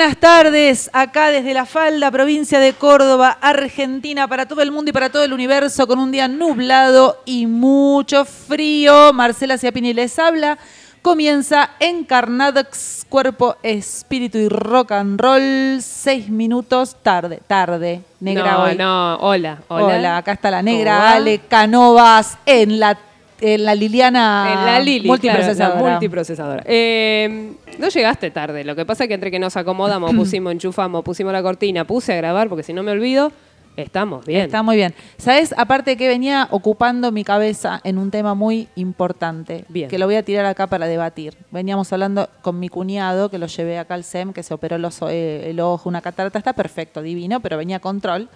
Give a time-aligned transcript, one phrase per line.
[0.00, 4.92] Buenas tardes, acá desde la falda, provincia de Córdoba, Argentina, para todo el mundo y
[4.94, 9.12] para todo el universo, con un día nublado y mucho frío.
[9.12, 10.56] Marcela Ciapini les habla.
[11.02, 15.82] Comienza Encarnadox, cuerpo, espíritu y rock and roll.
[15.82, 18.76] Seis minutos tarde, tarde, negra no, hoy.
[18.76, 19.84] no, hola, hola.
[19.84, 21.12] Hola, acá está la ¿Cómo negra?
[21.12, 22.98] Ale Canovas en la,
[23.40, 25.78] en la Liliana En la Lili, multiprocesadora.
[25.78, 26.62] claro, multiprocesadora.
[26.66, 31.02] Eh, no llegaste tarde, lo que pasa es que entre que nos acomodamos, pusimos, enchufamos,
[31.02, 33.32] pusimos la cortina, puse a grabar, porque si no me olvido,
[33.76, 34.42] estamos bien.
[34.42, 34.94] Está muy bien.
[35.16, 35.54] ¿Sabes?
[35.56, 39.88] Aparte que venía ocupando mi cabeza en un tema muy importante, Bien.
[39.88, 41.36] que lo voy a tirar acá para debatir.
[41.50, 44.76] Veníamos hablando con mi cuñado, que lo llevé acá al SEM, que se operó
[45.08, 48.28] eh, el ojo, una catarata, está perfecto, divino, pero venía a control.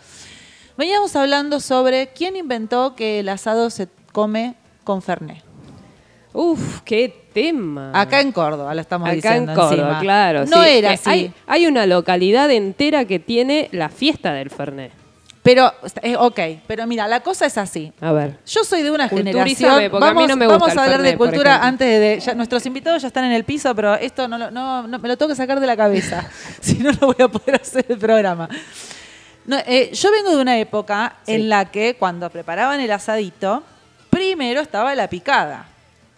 [0.77, 5.43] Veníamos hablando sobre quién inventó que el asado se come con Fernet.
[6.33, 7.93] Uf, qué tema.
[7.95, 10.01] Acá en Córdoba, lo estamos Acá diciendo en Córdoba, encima.
[10.01, 10.45] claro.
[10.47, 10.69] No sí.
[10.69, 11.11] era Eh, así.
[11.11, 14.93] Hay, hay una localidad entera que tiene la fiesta del Fernet.
[15.45, 15.71] Pero,
[16.03, 17.93] eh, ok, pero mira, la cosa es así.
[18.01, 18.39] A ver.
[18.47, 19.71] Yo soy de una generación.
[19.91, 21.87] porque a mí Vamos, no me gusta vamos el a hablar de Fernet, cultura antes
[22.01, 22.19] de.
[22.21, 24.51] ya- nuestros invitados ya están en el piso, pero esto no, no,
[24.89, 26.29] no- me lo tengo que sacar de la cabeza.
[26.61, 28.49] si no, no voy a poder hacer el programa.
[29.47, 31.35] No, eh, yo vengo de una época Sí.
[31.35, 33.63] en la que cuando preparaban el asadito,
[34.15, 35.67] primero estaba la picada.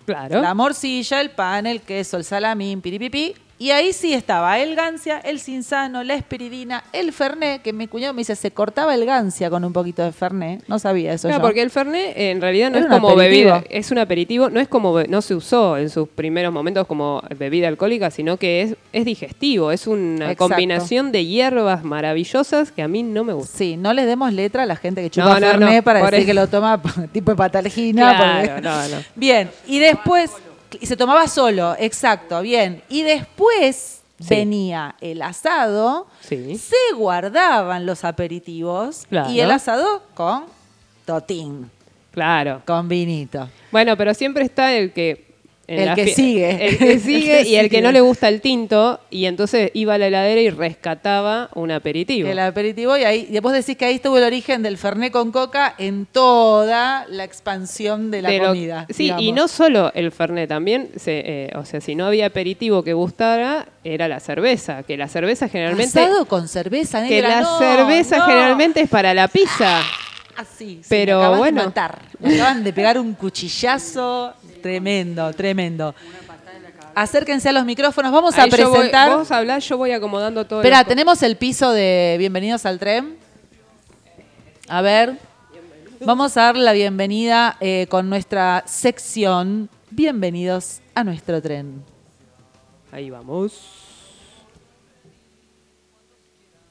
[0.04, 0.40] Claro.
[0.40, 3.34] La morcilla, el pan, el queso, el salamín, piripipi.
[3.58, 8.12] Y ahí sí estaba el gancia, el cinzano, la esperidina, el fernet, que mi cuñado
[8.12, 10.62] me dice, se cortaba el gancia con un poquito de fernet.
[10.68, 11.46] No sabía eso Claro, yo.
[11.48, 13.52] porque el Fernet eh, en realidad no es como aperitivo.
[13.54, 17.22] bebida, es un aperitivo, no es como no se usó en sus primeros momentos como
[17.38, 20.48] bebida alcohólica, sino que es, es digestivo, es una Exacto.
[20.48, 23.56] combinación de hierbas maravillosas que a mí no me gustan.
[23.56, 26.00] Sí, no les demos letra a la gente que No, chupa no, Fernet no, para
[26.00, 26.26] decir eso.
[26.26, 28.14] que lo toma tipo de patalgina.
[28.16, 29.04] Claro, porque- no, no.
[29.16, 30.30] Bien, y después,
[30.80, 32.82] y se tomaba solo, exacto, bien.
[32.88, 34.26] Y después Sí.
[34.30, 36.56] venía el asado, Sí.
[36.58, 39.30] se guardaban los aperitivos Claro.
[39.30, 40.44] y el asado con
[41.04, 41.70] totín,
[42.12, 42.62] Claro.
[42.66, 43.48] con vinito.
[43.70, 45.25] Bueno, pero siempre está el que
[45.68, 46.68] El la que sigue.
[46.68, 49.98] el que sigue y el que no le gusta el tinto y entonces iba a
[49.98, 52.28] la heladera y rescataba un aperitivo.
[52.28, 55.74] El aperitivo y ahí, después decís que ahí estuvo el origen del Fernet con coca
[55.78, 58.86] en toda la expansión de la comida.
[58.90, 62.82] sí, y no solo el Fernet, también, se, eh, o sea, si no había aperitivo
[62.82, 65.98] que gustara, era la cerveza, que la cerveza generalmente...
[66.00, 67.28] Asado con cerveza que negra.
[67.28, 68.26] la no, cerveza no.
[68.26, 69.80] generalmente es para la pizza.
[70.36, 71.60] Así, sí, Pero me acaban bueno.
[71.62, 71.98] de matar.
[72.20, 74.34] Me acaban de pegar un cuchillazo
[74.66, 75.94] tremendo, tremendo.
[76.94, 78.10] Acérquense a los micrófonos.
[78.10, 79.16] Vamos a Ahí yo voy- presentar.
[79.16, 80.60] vos hablás, yo voy acomodando todo.
[80.60, 83.16] Espera, tenemos el piso de Bienvenidos al Tren.
[84.68, 85.18] A ver.
[86.00, 91.82] Vamos a dar la bienvenida eh, con nuestra sección Bienvenidos a nuestro tren.
[92.92, 93.52] Ahí vamos.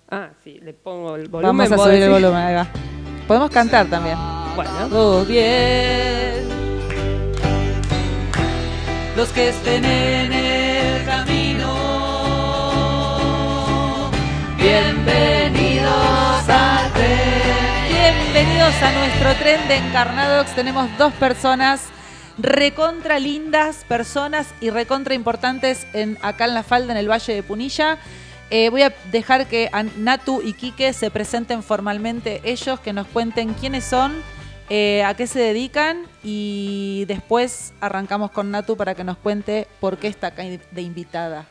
[0.09, 1.57] Ah, sí, le pongo el volumen.
[1.57, 2.67] Vamos a subir el volumen acá.
[3.27, 4.17] Podemos cantar también.
[4.55, 4.87] Bueno.
[4.89, 6.64] Todo bien.
[9.15, 11.71] Los que estén en el camino,
[14.57, 16.43] bienvenidos
[16.93, 17.87] tren.
[17.87, 20.53] Bienvenidos a nuestro tren de Encarnadox.
[20.53, 21.83] Tenemos dos personas
[22.37, 27.43] recontra lindas, personas y recontra importantes en, acá en la falda, en el Valle de
[27.43, 27.97] Punilla.
[28.49, 33.53] Eh, voy a dejar que Natu y Quique se presenten formalmente ellos, que nos cuenten
[33.53, 34.21] quiénes son,
[34.69, 39.97] eh, a qué se dedican y después arrancamos con Natu para que nos cuente por
[39.97, 41.45] qué está acá de invitada.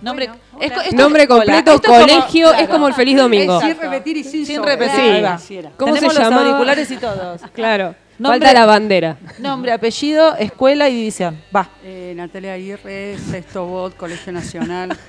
[0.00, 2.72] Nombre, Bueno, es esto- Nombre hola, completo, esto es como- colegio, es claro.
[2.72, 3.54] como el feliz domingo.
[3.56, 3.74] Exacto.
[3.82, 5.60] Sin repetir y sin, Sin repetir, Sí.
[5.76, 6.46] ¿Cómo Tenemos se los llamaba?
[6.46, 7.40] auriculares y todos.
[7.52, 7.94] Claro.
[8.18, 9.16] Nombre- Falta la bandera.
[9.38, 11.40] Nombre, apellido, escuela y división.
[11.54, 11.68] Va.
[11.84, 14.96] Eh, Natalia Aguirre, sexto bot, Colegio Nacional.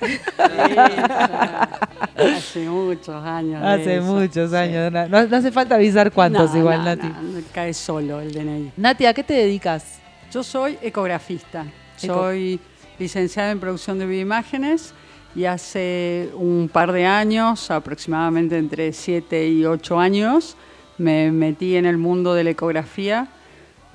[2.16, 3.62] Hace muchos años.
[3.64, 4.04] Hace eso.
[4.04, 4.56] muchos Sí.
[4.56, 4.92] años.
[4.92, 7.08] No, no hace falta avisar cuántos No, igual, no, Nati.
[7.52, 8.72] cae solo el DNI.
[8.76, 9.98] Nati, ¿a qué te dedicas?
[10.32, 11.64] Yo soy ecografista.
[12.02, 12.60] Eco- Soy
[12.98, 14.94] licenciada en producción de bioimágenes
[15.34, 20.56] y hace un par de años, aproximadamente entre 7 y 8 años,
[21.00, 23.28] me metí en el mundo de la ecografía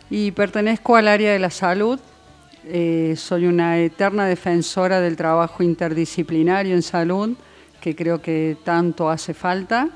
[0.09, 1.99] y pertenezco al área de la salud.
[2.65, 7.37] Eh, soy una eterna defensora del trabajo interdisciplinario en salud,
[7.79, 9.89] que creo que tanto hace falta.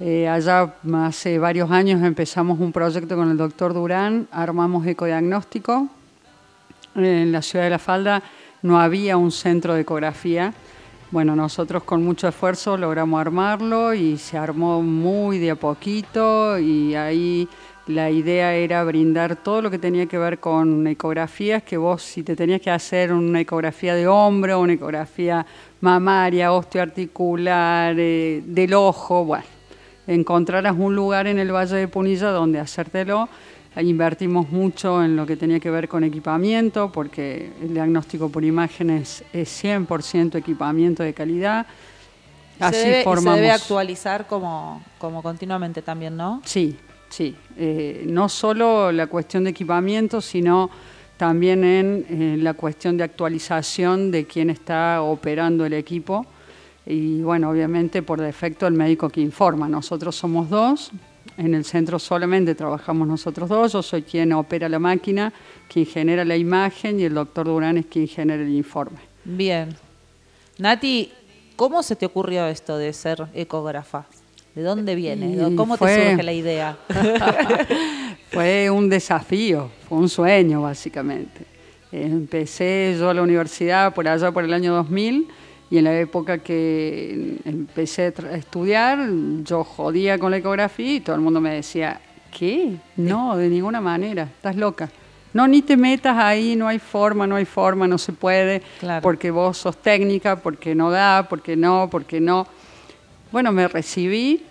[0.00, 0.74] Eh, allá
[1.06, 5.88] hace varios años empezamos un proyecto con el doctor Durán, armamos ecodiagnóstico.
[6.94, 8.22] En la ciudad de La Falda
[8.60, 10.52] no había un centro de ecografía.
[11.10, 16.94] Bueno, nosotros con mucho esfuerzo logramos armarlo y se armó muy de a poquito y
[16.94, 17.48] ahí
[17.86, 22.22] la idea era brindar todo lo que tenía que ver con ecografías, que vos si
[22.22, 25.46] te tenías que hacer una ecografía de hombro, una ecografía
[25.82, 29.44] mamaria, osteoarticular, eh, del ojo, bueno,
[30.06, 33.28] encontraras un lugar en el Valle de Punilla donde hacértelo.
[33.76, 39.24] Invertimos mucho en lo que tenía que ver con equipamiento, porque el diagnóstico por imágenes
[39.32, 41.66] es 100% equipamiento de calidad.
[42.60, 46.40] Así se, debe, se debe actualizar como, como continuamente también, ¿no?
[46.44, 46.76] Sí,
[47.08, 47.34] sí.
[47.56, 50.70] Eh, no solo la cuestión de equipamiento, sino
[51.16, 56.26] también en eh, la cuestión de actualización de quién está operando el equipo.
[56.86, 59.68] Y bueno, obviamente por defecto el médico que informa.
[59.68, 60.92] Nosotros somos dos,
[61.36, 65.32] en el centro solamente trabajamos nosotros dos, yo soy quien opera la máquina,
[65.68, 68.98] quien genera la imagen y el doctor Durán es quien genera el informe.
[69.24, 69.74] Bien.
[70.58, 71.10] Nati,
[71.56, 74.06] ¿cómo se te ocurrió esto de ser ecógrafa?
[74.54, 75.56] ¿De dónde viene?
[75.56, 76.76] ¿Cómo te surge la idea?
[78.30, 81.46] fue un desafío, fue un sueño básicamente.
[81.90, 85.28] Empecé yo a la universidad por allá por el año 2000
[85.70, 89.08] y en la época que empecé a estudiar,
[89.42, 92.00] yo jodía con la ecografía y todo el mundo me decía,
[92.30, 92.76] ¿qué?
[92.96, 94.90] No, de ninguna manera, estás loca.
[95.32, 98.62] No, ni te metas ahí, no hay forma, no hay forma, no se puede,
[99.02, 102.46] porque vos sos técnica, porque no da, porque no, porque no.
[103.32, 104.44] Bueno, me recibí,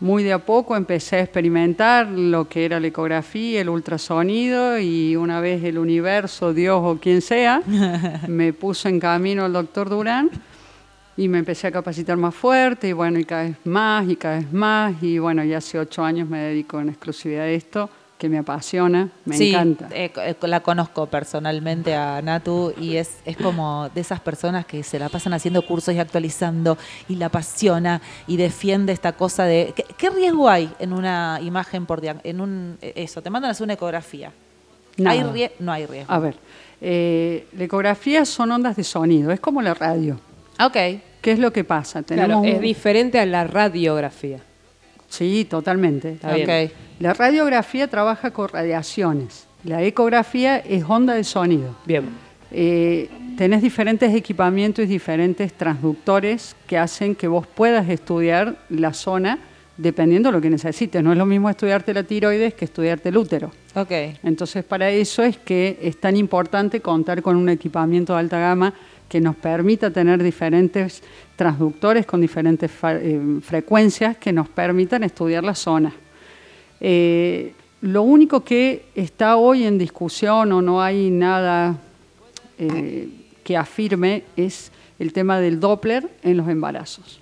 [0.00, 5.16] muy de a poco empecé a experimentar lo que era la ecografía, el ultrasonido y
[5.16, 7.62] una vez el universo, Dios o quien sea,
[8.26, 10.30] me puso en camino el doctor Durán
[11.16, 14.38] y me empecé a capacitar más fuerte y bueno, y cada vez más y cada
[14.38, 17.90] vez más y bueno, ya hace ocho años me dedico en exclusividad a esto
[18.22, 19.88] que me apasiona, me encanta.
[19.92, 24.84] Eh, eh, la conozco personalmente a Natu y es, es como de esas personas que
[24.84, 26.78] se la pasan haciendo cursos y actualizando
[27.08, 29.74] y la apasiona y defiende esta cosa de...
[29.98, 33.74] ¿Qué, riesgo hay en una imagen por en un Eso, te mandan a hacer una
[33.74, 34.30] ecografía.
[35.04, 35.20] ¿Hay
[35.58, 36.12] no hay riesgo.
[36.12, 36.36] A ver,
[36.80, 40.20] eh, la ecografía son ondas de sonido, es como la radio.
[40.60, 40.76] Ok.
[41.20, 42.02] ¿Qué es lo que pasa?
[42.02, 44.40] Tenemos es diferente a la radiografía.
[45.08, 46.18] Sí, totalmente.
[46.98, 49.46] La radiografía trabaja con radiaciones.
[49.64, 51.76] La ecografía es onda de sonido.
[51.84, 52.08] Bien.
[52.50, 59.38] Eh, tenés diferentes equipamientos y diferentes transductores que hacen que vos puedas estudiar la zona
[59.76, 61.02] dependiendo de lo que necesites.
[61.02, 63.50] No es lo mismo estudiarte la tiroides que estudiarte el útero.
[63.74, 63.90] Ok.
[64.22, 68.74] Entonces, para eso es que es tan importante contar con un equipamiento de alta gama
[69.12, 71.02] que nos permita tener diferentes
[71.36, 75.92] transductores con diferentes eh, frecuencias que nos permitan estudiar la zona.
[76.80, 77.52] Eh,
[77.82, 81.76] lo único que está hoy en discusión o no hay nada
[82.56, 83.10] eh,
[83.44, 87.20] que afirme es el tema del Doppler en los embarazos.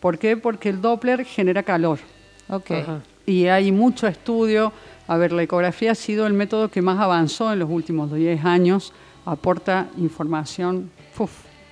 [0.00, 0.36] ¿Por qué?
[0.36, 2.00] Porque el Doppler genera calor.
[2.48, 2.84] Okay.
[3.24, 4.72] Y hay mucho estudio.
[5.06, 8.44] A ver, la ecografía ha sido el método que más avanzó en los últimos 10
[8.44, 8.92] años,
[9.30, 10.90] aporta información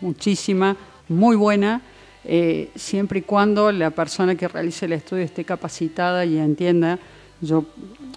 [0.01, 0.77] muchísima,
[1.09, 1.81] muy buena,
[2.25, 6.99] eh, siempre y cuando la persona que realice el estudio esté capacitada y entienda.
[7.41, 7.65] Yo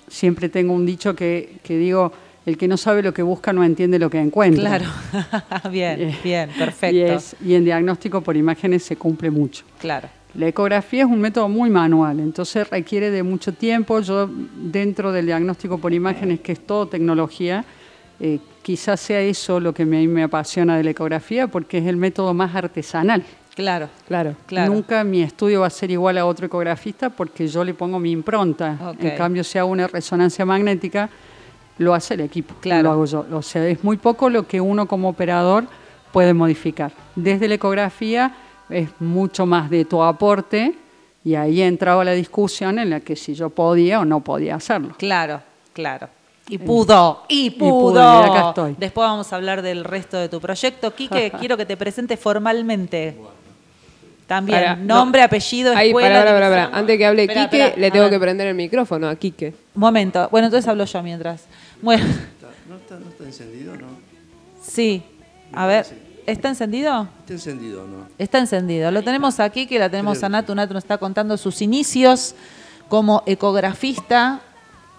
[0.08, 2.12] siempre tengo un dicho que, digo,
[2.46, 4.80] el que no sabe lo que busca no entiende lo que encuentra.
[4.80, 4.86] Claro,
[5.72, 7.24] bien, eh, bien, perfecto.
[7.46, 9.64] Y, en diagnóstico por imágenes se cumple mucho.
[9.80, 10.10] Claro.
[10.34, 14.00] La ecografía es un método muy manual, entonces requiere de mucho tiempo.
[14.00, 17.66] Yo dentro del diagnóstico por imágenes, que es todo tecnología,
[18.20, 21.98] eh, quizás sea eso lo que me, me apasiona de la ecografía, porque es el
[21.98, 23.24] método más artesanal.
[23.56, 24.74] Claro, claro, claro.
[24.74, 28.12] Nunca mi estudio va a ser igual a otro ecografista porque yo le pongo mi
[28.12, 28.96] impronta.
[29.00, 31.10] En cambio, si hago una resonancia magnética,
[31.78, 32.84] lo hace el equipo, claro.
[32.84, 33.26] lo hago yo.
[33.34, 35.66] O sea, es muy poco lo que uno como operador
[36.14, 36.94] puede modificar.
[37.16, 38.34] Desde la ecografía
[38.70, 40.76] es mucho más de tu aporte
[41.24, 44.96] y ahí entraba la discusión en la que si yo podía o no podía hacerlo.
[44.98, 45.42] Claro,
[45.74, 46.08] claro.
[46.50, 48.02] Y pudo, y pudo.
[48.02, 48.76] acá estoy.
[48.78, 50.94] Después vamos a hablar del resto de tu proyecto.
[50.94, 53.18] Quique, quiero que te presentes formalmente.
[54.28, 56.70] También, nombre, apellido, Ahí, escuela.
[56.72, 59.54] Antes que hable Quique, le tengo que prender el micrófono a Quique.
[59.76, 60.30] Momento.
[60.32, 61.46] Bueno, entonces hablo yo mientras.
[61.82, 62.06] Bueno.
[62.70, 63.88] ¿No está, no está encendido no?
[64.62, 65.04] Sí.
[65.52, 65.86] A ver,
[66.26, 67.10] ¿está encendido?
[67.20, 68.08] Está encendido, ¿no?
[68.18, 68.90] Está encendido.
[68.92, 70.56] Lo tenemos aquí, que la tenemos a Natu.
[70.56, 72.36] Natu nos está contando sus inicios
[72.88, 74.40] como ecografista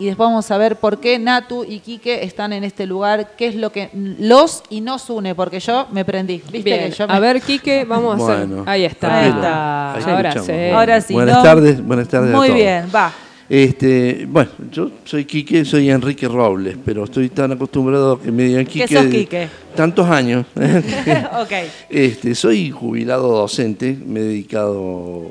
[0.03, 3.47] y después vamos a ver por qué Natu y Quique están en este lugar, qué
[3.47, 6.43] es lo que los y nos une, porque yo me prendí.
[6.51, 8.49] ¿Viste A ver, Quique, vamos a hacer.
[8.67, 9.21] Ahí está.
[9.21, 9.93] Ahí está.
[9.93, 10.53] Ahora, sí.
[10.75, 11.15] Ahora sí.
[11.15, 12.35] Buenas tardes, buenas tardes.
[12.35, 12.61] Muy a todos.
[12.61, 13.13] bien, va.
[13.49, 18.43] Este, bueno, yo soy Quique, soy Enrique Robles, pero estoy tan acostumbrado a que me
[18.43, 18.87] digan Quique.
[18.87, 19.49] ¿Qué sos Quique?
[19.77, 20.47] Tantos años.
[20.57, 21.53] ok.
[21.89, 25.31] Este, soy jubilado docente, me he dedicado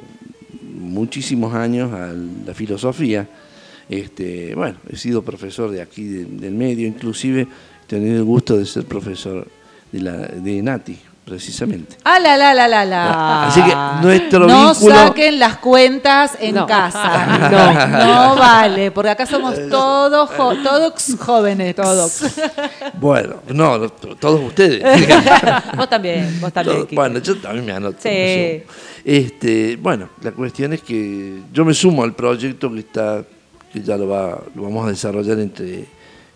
[0.80, 2.14] muchísimos años a
[2.46, 3.28] la filosofía
[3.92, 8.58] Este, bueno, he sido profesor de aquí de- del medio, inclusive he tenido el gusto
[8.58, 9.46] de ser profesor
[9.92, 11.98] de, la, de Nati, precisamente.
[12.06, 13.48] Ah, la, la, la, la, la.
[13.50, 16.66] Así que nuestro no vínculo- saquen las cuentas en No.
[16.66, 17.28] casa.
[17.52, 21.76] No, no vale, porque acá somos todos, jo- todos jóvenes.
[21.76, 22.22] Todos.
[23.00, 24.82] Bueno, no, todos ustedes.
[25.76, 26.78] vos también, vos también.
[26.78, 27.98] Todo- bueno, yo también me anoto.
[28.02, 28.08] Sí.
[28.10, 28.64] me.
[29.04, 33.24] Este, bueno, la cuestión es que yo me sumo al proyecto que está,
[33.72, 35.86] que ya lo, va, lo vamos a desarrollar entre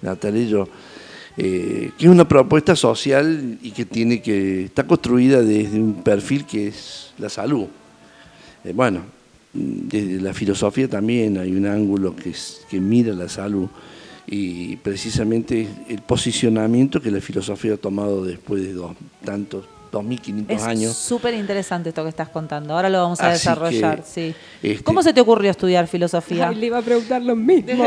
[0.02, 0.68] Natalia y yo,
[1.38, 6.46] eh, que es una propuesta social y que tiene que está construida desde un perfil
[6.46, 7.68] que es la salud.
[8.64, 9.02] Eh, bueno,
[9.54, 13.68] desde la filosofía también hay un ángulo que, es, que mira la salud
[14.28, 20.64] y precisamente el posicionamiento que la filosofía ha tomado después de dos, tantos, 2.500 Es
[20.64, 20.94] años.
[20.96, 22.74] súper interesante esto que estás contando.
[22.76, 24.36] Ahora lo vamos a Así desarrollar, que, sí.
[24.62, 26.50] este- ¿Cómo se te ocurrió estudiar filosofía?
[26.50, 27.84] Ay, le iba a preguntar lo mismo.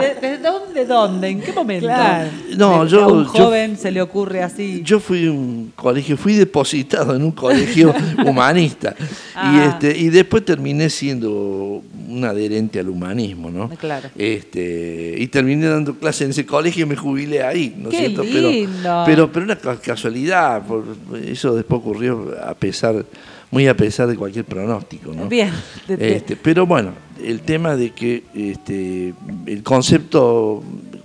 [0.00, 1.28] ¿Desde dónde, dónde?
[1.28, 1.86] ¿En qué momento?
[1.86, 2.30] Claro.
[2.56, 4.82] No, De- yo- a un yo- joven se le ocurre así.
[4.84, 7.94] Yo fui a un colegio, fui depositado en un colegio
[8.26, 9.04] humanista y
[9.34, 9.70] Ah.
[9.74, 13.68] este y después terminé siendo un adherente al humanismo, ¿no?
[13.70, 14.08] Claro.
[14.16, 18.06] Este y terminé dando clases en ese colegio y me jubilé ahí, ¿no es ¡Qué
[18.06, 18.22] cierto?
[18.24, 19.02] lindo!
[19.06, 20.84] Pero, pero pero una ca- casualidad, por-
[21.24, 23.04] eso después ocurrió a pesar
[23.50, 25.26] muy a pesar de cualquier pronóstico, ¿no?
[25.26, 25.50] Bien.
[25.88, 29.14] Este, pero bueno, el tema de que este,
[29.46, 30.62] el concepto,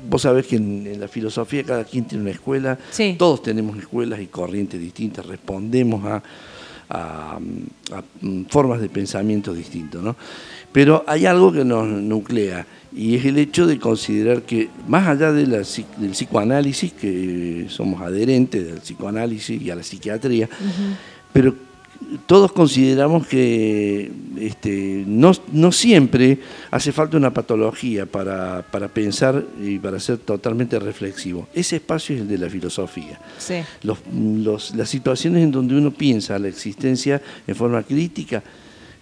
[0.09, 3.15] vos sabés que en, en la filosofía cada quien tiene una escuela, Sí.
[3.17, 6.21] todos tenemos escuelas y corrientes distintas, respondemos a,
[6.89, 10.15] a- a, mm, formas de pensamiento distintos, ¿no?
[10.73, 15.31] Pero hay algo que nos nuclea y es el hecho de considerar que más allá
[15.31, 15.57] de la
[15.97, 20.47] del psicoanálisis, que somos adherentes del psicoanálisis y a la psiquiatría,
[21.31, 21.55] pero
[22.27, 26.37] todos consideramos que este, no, no siempre
[26.69, 31.47] hace falta una patología para, para pensar y para ser totalmente reflexivo.
[31.53, 33.19] Ese espacio es el de la filosofía.
[33.37, 33.55] sí.
[33.83, 38.43] Los- los- las situaciones en donde uno piensa la existencia en forma crítica,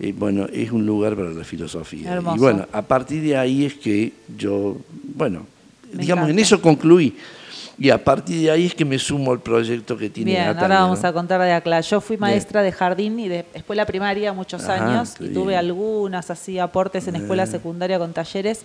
[0.04, 2.12] eh, bueno, es un lugar para la filosofía.
[2.14, 2.36] Hermoso.
[2.36, 4.78] Y bueno, a partir de ahí es que yo,
[5.16, 5.46] bueno,
[5.94, 7.16] Me digamos, en eso concluí.
[7.78, 10.62] Y a partir de ahí es que me sumo al proyecto que tiene Bien, Natalia,
[10.62, 11.08] ahora vamos ¿no?
[11.10, 11.82] a contar de acá.
[11.82, 16.30] Yo fui maestra de jardín y de escuela primaria muchos Ajá, años y tuve algunas
[16.30, 18.62] así aportes en escuela secundaria con talleres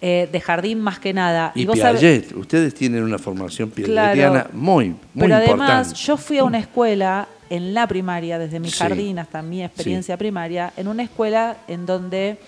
[0.00, 1.52] eh, de jardín más que nada.
[1.54, 4.12] Y, vos sabés- Piaget, ustedes tienen una formación Claro.
[4.14, 5.94] piagetiana muy, muy Pero además, importante.
[6.06, 8.78] yo fui a una escuela en la primaria, desde mi Sí.
[8.78, 12.38] jardín hasta mi experiencia primaria, en una escuela en donde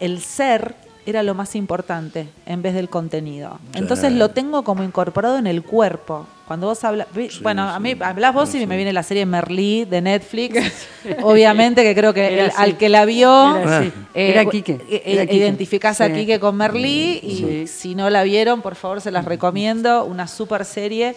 [0.00, 0.74] el ser
[1.10, 3.58] era lo más importante en vez del contenido.
[3.74, 6.26] Entonces lo tengo como incorporado en el cuerpo.
[6.46, 8.66] Cuando vos hablas, Sí, bueno, a mí hablás vos y Sí.
[8.66, 10.86] me viene la serie Merlí de Netflix.
[11.22, 13.92] Obviamente que creo que el- al que la vio Era así.
[14.14, 14.72] eh, Era Quique.
[14.90, 15.36] eh, Era eh, Quique.
[15.36, 16.10] identificás a.
[16.12, 17.66] Quique con Merlí y Sí.
[17.66, 20.04] si no la vieron, por favor, se las recomiendo.
[20.04, 21.14] Una super serie.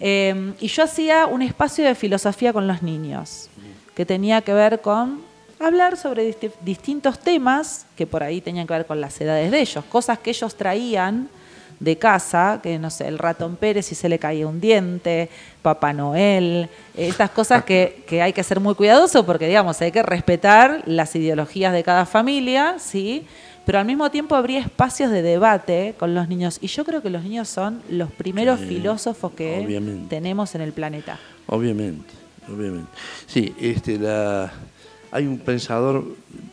[0.00, 3.48] Eh, y yo hacía un espacio de filosofía con los niños,
[3.94, 5.20] que tenía que ver con
[5.60, 9.60] hablar sobre disti- distintos temas que por ahí tenían que ver con las edades de
[9.60, 11.28] ellos, cosas que ellos traían
[11.80, 15.28] de casa, que no sé, el ratón Pérez si se le caía un diente,
[15.60, 19.90] Papá Noel, eh, estas cosas que, que hay que ser muy cuidadoso porque, digamos, hay
[19.92, 23.26] que respetar las ideologías de cada familia, ¿sí?
[23.66, 26.58] Pero al mismo tiempo habría espacios de debate con los niños.
[26.60, 30.06] Y yo creo que los niños son los primeros Sí, filósofos que obviamente.
[30.10, 31.18] tenemos en el planeta.
[31.46, 32.12] Obviamente,
[32.46, 32.90] obviamente.
[33.26, 34.52] Sí, este, la,
[35.14, 36.04] hay un pensador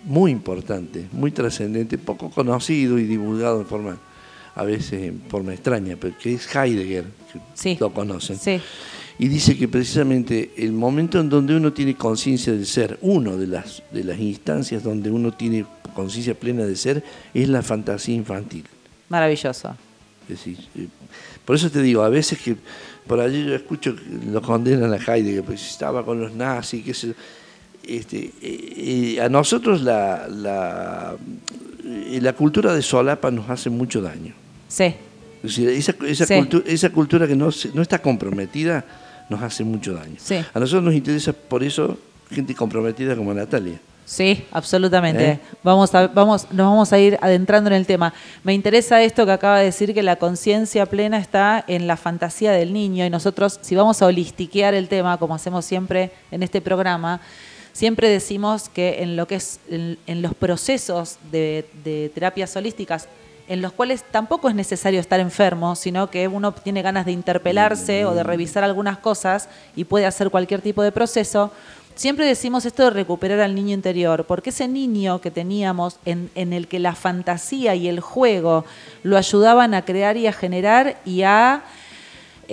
[0.06, 3.98] muy importante, muy trascendente, poco conocido y divulgado en forma,
[4.53, 7.77] a veces en forma extraña, pero que es Heidegger, que Sí.
[7.80, 8.38] lo conocen.
[8.38, 8.62] Sí.
[9.18, 13.48] Y dice que precisamente el momento en donde uno tiene conciencia del ser, uno de
[13.48, 15.65] las, de las instancias donde uno tiene
[15.96, 17.03] conciencia plena de ser,
[17.34, 18.65] es la fantasía infantil.
[19.10, 19.75] Maravilloso.
[20.30, 20.88] Es decir, eh,
[21.44, 22.56] por eso te digo, a veces que
[23.08, 26.94] por allí yo escucho que lo condenan a Heidegger, pues estaba con los nazis, qué
[26.94, 27.13] sé yo.
[27.98, 31.15] Este, eh, a nosotros la, la,
[31.83, 34.33] la cultura de solapa nos hace mucho daño.
[34.67, 34.95] Sí.
[35.43, 36.33] Es decir, esa, esa, Sí.
[36.36, 38.86] cultu- esa cultura que no está comprometida
[39.29, 40.15] nos hace mucho daño.
[40.17, 40.36] Sí.
[40.53, 41.98] A nosotros nos interesa por eso
[42.29, 43.79] gente comprometida como Natalia.
[44.05, 45.24] Sí, absolutamente.
[45.31, 45.39] ¿Eh?
[45.63, 48.13] Vamos a, vamos, nos vamos a ir adentrando en el tema.
[48.43, 52.51] Me interesa esto que acaba de decir, que la conciencia plena está en la fantasía
[52.51, 56.60] del niño y nosotros, si vamos a holistiquear el tema, como hacemos siempre en este
[56.62, 57.21] programa,
[57.74, 63.08] siempre decimos que en lo que es en, los procesos de, terapias holísticas,
[63.48, 68.06] en los cuales tampoco es necesario estar enfermo, sino que uno tiene ganas de interpelarse
[68.06, 71.51] o de revisar algunas cosas y puede hacer cualquier tipo de proceso,
[71.96, 76.54] siempre decimos esto de recuperar al niño interior, porque ese niño que teníamos en, en
[76.54, 78.66] el que la fantasía y el juego
[79.04, 81.63] lo ayudaban a crear y a generar y a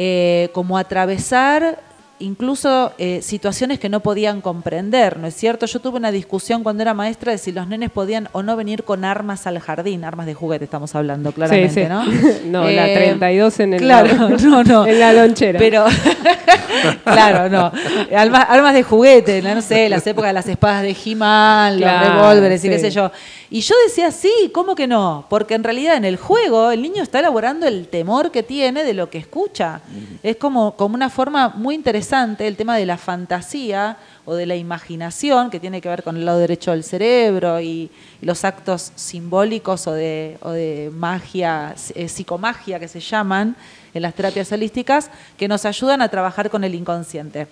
[0.00, 1.80] eh, como atravesar
[2.20, 5.66] incluso eh, situaciones que no podían comprender, ¿no es cierto?
[5.66, 8.84] Yo tuve una discusión cuando era maestra de si los nenes podían o no venir
[8.84, 11.88] con armas al jardín, armas de juguete estamos hablando claramente, Sí, sí.
[11.88, 12.04] ¿no?
[12.62, 14.86] No, la Eh, 32 en el Claro, no, no.
[14.86, 15.58] en la lonchera.
[15.58, 15.84] Pero,
[17.04, 17.70] claro, no.
[18.16, 22.08] Armas, armas de juguete, no, No sé, las épocas de las espadas de He-Man, Claro,
[22.08, 23.10] los revólveres y qué sé yo.
[23.50, 25.24] Y yo decía, sí, ¿cómo que no?
[25.30, 28.94] Porque en realidad en el juego el niño está elaborando el temor que tiene de
[28.94, 29.80] lo que escucha.
[30.22, 34.56] Es como, como una forma muy interesante el tema de la fantasía o de la
[34.56, 38.92] imaginación, que tiene que ver con el lado derecho del cerebro y, y los actos
[38.94, 43.56] simbólicos o de, o de magia, eh, psicomagia que se llaman
[43.92, 47.46] en las terapias holísticas, que nos ayudan a trabajar con el inconsciente.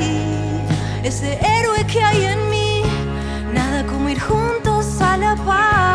[1.04, 2.82] ese héroe que hay en mí,
[3.54, 5.91] nada como ir juntos a la par.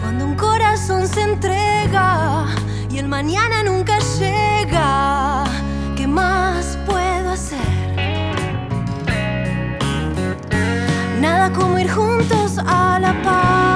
[0.00, 2.46] Cuando un corazón se entrega
[2.90, 5.44] y el mañana nunca llega,
[5.96, 7.58] ¿qué más puedo hacer?
[11.20, 13.69] Nada como ir juntos a la par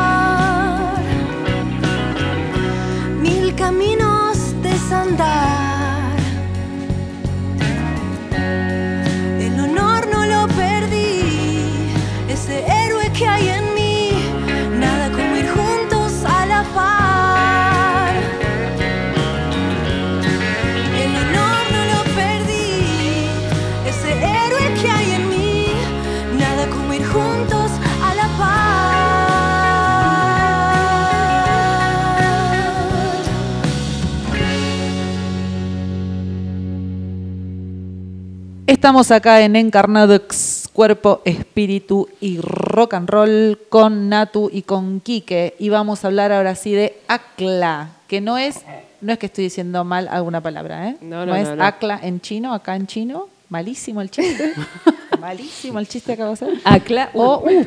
[38.85, 45.55] Estamos acá en Encarnados cuerpo, espíritu y rock and roll con Natu y con Quique.
[45.59, 48.61] Y vamos a hablar ahora sí de ACLA, que no es,
[49.01, 50.99] no es que estoy diciendo mal alguna palabra, ¿eh?
[51.01, 51.65] No, no, es no, no.
[51.65, 53.29] ACLA en chino, acá en chino.
[53.49, 54.53] Malísimo el chiste.
[55.19, 56.61] Malísimo el chiste que acabo de hacer.
[56.65, 57.67] Acla, O, uh,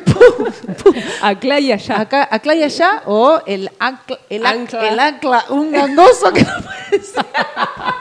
[1.20, 2.00] acla y allá.
[2.00, 4.88] acá, acá y allá, o el ancla, el ancla, Ancla.
[4.88, 7.26] el ancla, un gangoso que no puede ser.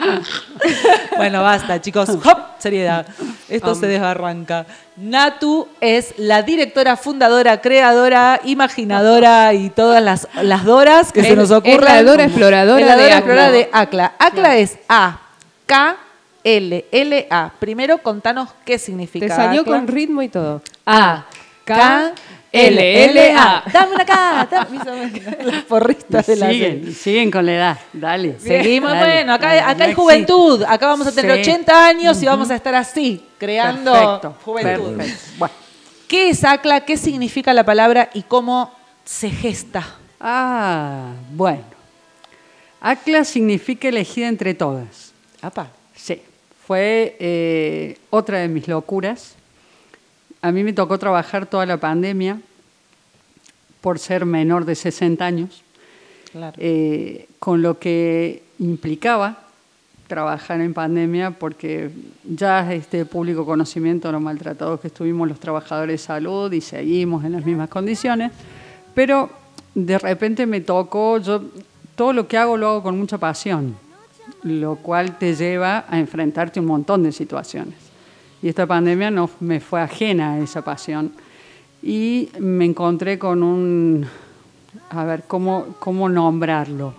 [1.16, 2.08] bueno, basta, chicos.
[2.10, 2.38] ¡Hop!
[2.58, 3.06] Seriedad.
[3.48, 4.66] Esto se desbarranca.
[4.96, 11.36] Natu es la directora, fundadora, creadora, imaginadora y todas las, las doras que se Es-
[11.36, 11.96] nos es ocurran.
[11.96, 13.18] la Dora exploradora Es la de Dora ACLA.
[13.18, 14.12] exploradora de ACLA.
[14.18, 15.20] ACLA es A,
[15.66, 15.96] K,
[16.44, 17.50] L, L, A.
[17.58, 19.76] Primero contanos qué significa Te salió ACLA.
[19.76, 20.62] con ritmo y todo.
[20.86, 21.24] A,
[21.64, 22.14] K, L,
[22.52, 23.62] L, A.
[23.72, 24.04] Dame una
[24.50, 28.38] dame- Las porristas de la Siguen, siguen con la edad, dale.
[28.40, 30.62] Seguimos, Dale, bueno, acá, dale, acá hay juventud.
[30.66, 31.50] Acá vamos a tener Sí.
[31.50, 34.96] 80 años y vamos a estar así, creando Perfecto, juventud.
[34.96, 35.22] perfecto.
[35.38, 35.54] Bueno.
[36.08, 36.80] ¿Qué es ACLA?
[36.84, 38.72] ¿Qué significa la palabra y cómo
[39.04, 39.86] se gesta?
[40.18, 41.62] Ah, bueno.
[42.80, 45.12] ACLA significa elegida entre todas.
[45.40, 45.68] Apa.
[45.94, 46.20] Sí,
[46.66, 49.34] fue eh, otra de mis locuras.
[50.42, 52.40] A mí me tocó trabajar toda la pandemia
[53.80, 55.62] por ser menor de 60 años,
[56.32, 56.54] Claro.
[56.58, 59.38] eh, con lo que implicaba
[60.06, 61.90] trabajar en pandemia porque
[62.24, 67.24] ya es de público conocimiento lo maltratados que estuvimos los trabajadores de salud y seguimos
[67.24, 68.32] en las mismas condiciones,
[68.94, 69.30] pero
[69.74, 71.42] de repente me tocó, yo
[71.96, 73.76] todo lo que hago lo hago con mucha pasión,
[74.42, 77.74] lo cual te lleva a enfrentarte a un montón de situaciones.
[78.42, 81.12] Y esta pandemia no me fue ajena a esa pasión.
[81.82, 84.06] Y me encontré con un,
[84.90, 86.94] a ver, ¿cómo, cómo nombrarlo?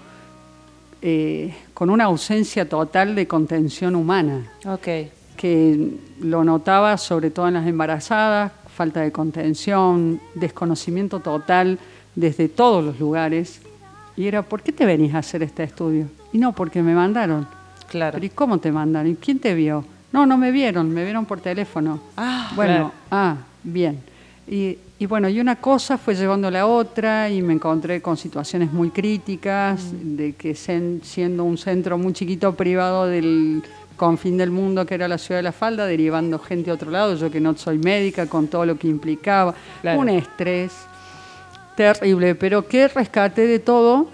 [1.02, 4.88] Eh, con una ausencia total de contención humana, Ok.
[5.36, 11.80] que lo notaba sobre todo en las embarazadas, falta de contención, desconocimiento total
[12.16, 13.62] desde todos los lugares.
[14.16, 16.06] Y era, ¿por qué te venís a hacer este estudio?
[16.34, 17.48] Y no, porque me mandaron.
[17.90, 18.14] Claro.
[18.14, 19.12] ¿Pero y cómo te mandaron?
[19.12, 19.84] ¿Y quién te vio?
[20.12, 22.00] No, no me vieron, me vieron por teléfono.
[22.18, 22.92] Ah, bueno, claro.
[23.12, 24.00] ah, bien.
[24.48, 28.18] Y, y bueno, y una cosa fue llevando a la otra y me encontré con
[28.18, 33.64] situaciones muy críticas, de que sen- siendo un centro muy chiquito privado del
[33.96, 37.16] confín del mundo que era la ciudad de La Falda, derivando gente a otro lado,
[37.16, 40.00] yo que no soy médica, con todo lo que implicaba, Claro.
[40.00, 40.72] un estrés
[41.78, 44.08] terrible, pero que rescaté de todo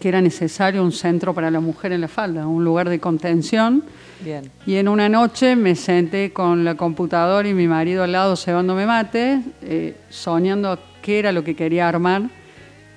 [0.00, 3.84] que era necesario un centro para la mujer en La Falda, un lugar de contención.
[4.24, 4.50] Bien.
[4.66, 8.86] Y en una noche me senté con la computadora y mi marido al lado cebándome
[8.86, 12.22] mate, eh, soñando qué era lo que quería armar.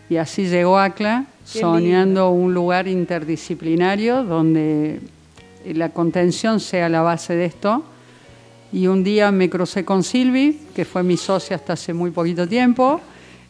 [0.09, 4.99] Y así llegó ACLA, Qué soñando un lugar interdisciplinario donde
[5.65, 7.83] la contención sea la base de esto.
[8.71, 12.47] Y un día me crucé con Silvi, que fue mi socia hasta hace muy poquito
[12.47, 13.01] tiempo.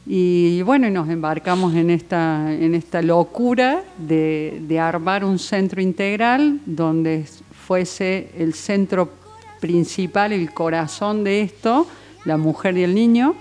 [0.07, 6.59] Y bueno, nos embarcamos en esta, en esta locura de, de armar un centro integral
[6.65, 7.25] donde
[7.65, 9.10] fuese el centro
[9.60, 11.88] principal, el corazón de esto,
[12.23, 13.36] la mujer y el niño.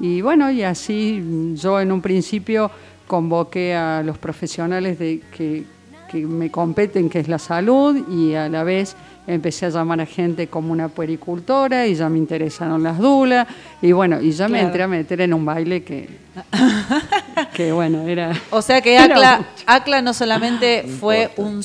[0.00, 2.70] Y bueno, y así yo en un principio
[3.06, 5.64] convoqué a los profesionales de, que,
[6.10, 10.06] que me competen, que es la salud, y a la vez empecé a llamar a
[10.06, 13.46] gente como una puericultora y ya me interesaron las dulas.
[13.82, 16.08] Y bueno, y ya me entré a meter en un baile que,
[17.54, 18.32] que bueno, era...
[18.50, 19.46] O sea que ACLA.
[19.66, 21.62] ACLA no solamente fue un...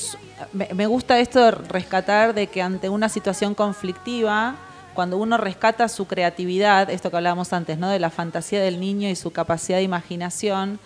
[0.52, 4.56] Me, gusta esto de rescatar de que ante una situación conflictiva,
[4.94, 7.88] cuando uno rescata su creatividad, esto que hablábamos antes, ¿no?
[7.88, 10.78] De la fantasía del niño y su capacidad de imaginación,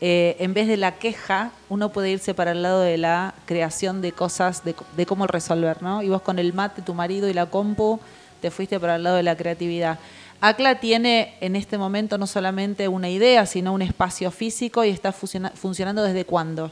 [0.00, 4.00] eh, en vez de la queja, uno puede irse para el lado de la creación
[4.00, 6.02] de cosas, de, de cómo resolver, ¿no?
[6.02, 8.00] Y vos con el mate, tu marido y la compu,
[8.40, 9.98] te fuiste para el lado de la creatividad.
[10.40, 15.12] ACLA tiene en este momento no solamente una idea, sino un espacio físico y está
[15.12, 16.70] funciona- funcionando desde cuándo.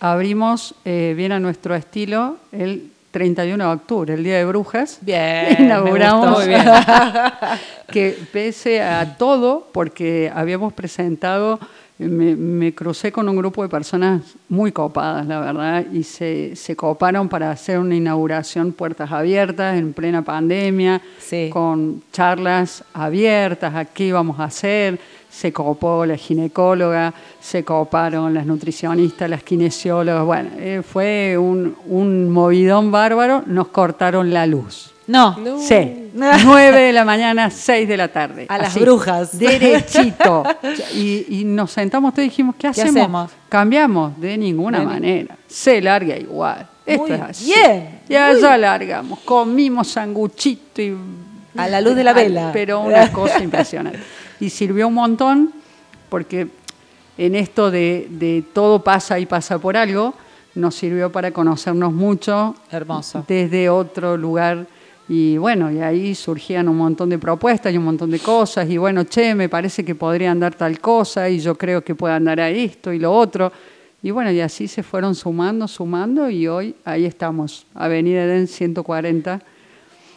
[0.00, 4.98] Abrimos eh, bien a nuestro estilo el 31 de octubre, el Día de Brujas.
[5.02, 6.26] Bien, me Inauguramos.
[6.26, 6.38] gustó.
[6.40, 6.64] Muy bien.
[7.92, 11.60] que pese a todo, porque habíamos presentado,
[12.08, 16.74] me, me crucé con un grupo de personas muy copadas, la verdad, y se, se
[16.76, 21.50] coparon para hacer una inauguración puertas abiertas en plena pandemia, Sí.
[21.52, 24.98] con charlas abiertas, a qué íbamos a hacer.
[25.30, 30.24] Se copó la ginecóloga, se coparon las nutricionistas, las kinesiólogas.
[30.26, 33.44] Bueno, eh, fue un, un movidón bárbaro.
[33.46, 34.92] Nos cortaron la luz.
[35.10, 35.36] No.
[35.38, 35.58] No.
[35.60, 38.46] Sí, 9 de la mañana, 6 de la tarde.
[38.48, 39.38] A las brujas.
[39.38, 40.44] Derechito.
[40.94, 42.96] Y, y nos sentamos todos y dijimos, ¿qué hacemos?
[42.96, 43.30] hacemos?
[43.48, 45.36] Cambiamos de ninguna De ni- manera.
[45.46, 46.66] Se larga igual.
[46.86, 47.44] Esto Muy es así.
[47.52, 49.18] bien, Y allá largamos.
[49.20, 50.96] Comimos sanguchito y...
[51.56, 52.50] A la luz de la vela.
[52.52, 53.98] Pero una cosa impresionante.
[54.40, 55.52] Y sirvió un montón
[56.08, 56.48] porque
[57.18, 60.14] en esto de, de todo pasa y pasa por algo,
[60.54, 63.24] nos sirvió para conocernos mucho Hermoso.
[63.28, 64.66] desde otro lugar.
[65.12, 68.70] Y bueno, y ahí surgían un montón de propuestas y un montón de cosas.
[68.70, 72.14] Y bueno, che, me parece que podría andar tal cosa y yo creo que puede
[72.14, 73.50] andar a esto y lo otro.
[74.04, 79.42] Y bueno, y así se fueron sumando, sumando y hoy ahí estamos, Avenida Edén 140.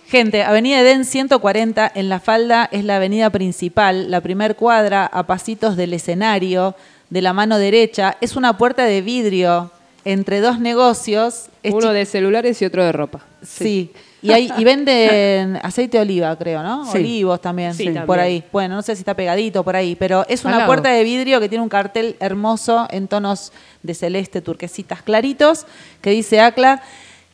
[0.10, 5.26] Gente, Avenida Edén 140 en La Falda es la avenida principal, la primer cuadra a
[5.26, 6.76] pasitos del escenario,
[7.10, 8.18] de la mano derecha.
[8.22, 9.72] Es una puerta de vidrio
[10.06, 11.50] entre dos negocios.
[11.64, 13.26] Uno de celulares y otro de ropa.
[13.42, 13.92] Sí.
[14.24, 16.86] Y, hay, y venden aceite de oliva, creo, ¿no?
[16.90, 17.00] Sí.
[17.00, 18.06] Olivos también, Sí, sí, también.
[18.06, 18.42] por ahí.
[18.54, 21.50] Bueno, no sé si está pegadito por ahí, pero es una puerta de vidrio que
[21.50, 23.52] tiene un cartel hermoso en tonos
[23.84, 25.68] de celeste, turquesitas claritos,
[26.02, 26.82] que dice ACLA,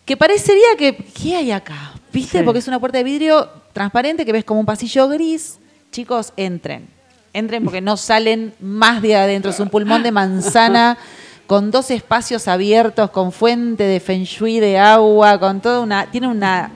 [0.03, 1.93] que parecería que, ¿qué hay acá?
[2.11, 2.39] ¿Viste?
[2.39, 2.43] Sí.
[2.43, 5.59] Porque es una puerta de vidrio transparente que ves como un pasillo gris.
[5.91, 6.87] Chicos, entren.
[7.33, 9.51] Entren porque no salen más de adentro.
[9.51, 10.97] Es un pulmón de manzana
[11.45, 16.09] con dos espacios abiertos, con fuente de feng shui de agua, con toda una...
[16.09, 16.71] Tiene una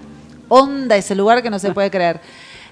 [0.62, 2.20] onda ese lugar que no se puede creer.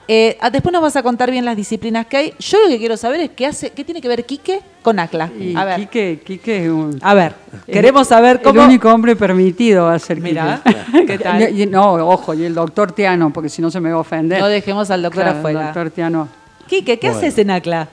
[0.07, 2.33] Eh, ah, después nos vas a contar bien las disciplinas que hay.
[2.39, 5.29] Yo lo que quiero saber es qué hace, qué tiene que ver Quique con ACLA.
[5.39, 6.99] Y A ver, Quique, Quique es un...
[7.01, 7.33] a ver,
[7.67, 8.59] el- queremos saber cómo...
[8.61, 11.05] El único hombre permitido va a ser Mira, Quique.
[11.05, 11.55] ¿qué tal?
[11.55, 13.99] Y- y- No, ojo, y el doctor Tiano, porque si no se me va a
[14.01, 14.39] ofender.
[14.41, 15.63] No dejemos al doctor Claro, el afuera.
[15.65, 16.27] doctor Tiano.
[16.67, 17.19] Quique, ¿qué Bueno.
[17.19, 17.87] haces en ACLA?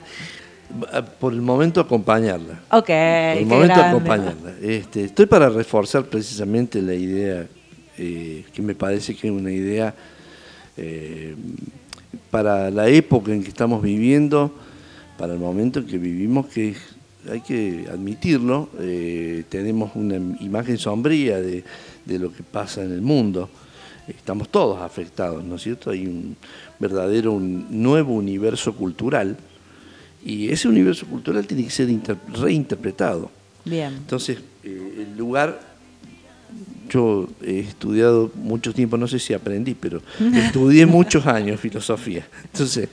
[1.19, 2.59] Por el momento acompañarla.
[2.71, 3.89] Ok, Por el qué momento grande.
[3.89, 4.51] acompañarla.
[4.61, 7.45] Este, estoy para reforzar precisamente la idea
[7.99, 9.93] eh, que me parece que es una idea
[10.77, 11.35] eh,
[12.31, 14.51] para la época en que estamos viviendo,
[15.17, 16.75] para el momento en que vivimos, que
[17.29, 21.63] hay que admitirlo, eh, tenemos una imagen sombría de,
[22.05, 23.49] de lo que pasa en el mundo.
[24.07, 25.91] Estamos todos afectados, ¿no es cierto?
[25.91, 26.35] Hay un
[26.79, 29.37] verdadero un nuevo universo cultural
[30.25, 33.29] y ese universo cultural tiene que ser inter- reinterpretado.
[33.65, 33.93] Bien.
[33.93, 35.59] Entonces, eh, el lugar,
[36.89, 40.01] yo he estudiado mucho tiempo, no sé si aprendí, pero
[40.33, 42.27] estudié muchos años filosofía.
[42.51, 42.89] Entonces,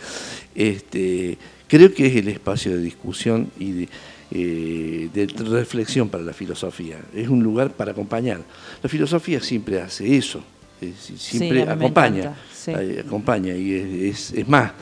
[0.54, 1.36] este,
[1.68, 3.88] creo que es el espacio de discusión y de,
[4.32, 6.98] eh, de reflexión para la filosofía.
[7.14, 8.40] Es un lugar para acompañar.
[8.82, 10.42] La filosofía siempre hace eso,
[10.80, 12.70] es siempre acompaña, sí.
[12.72, 14.72] eh, acompaña y es, es- es más.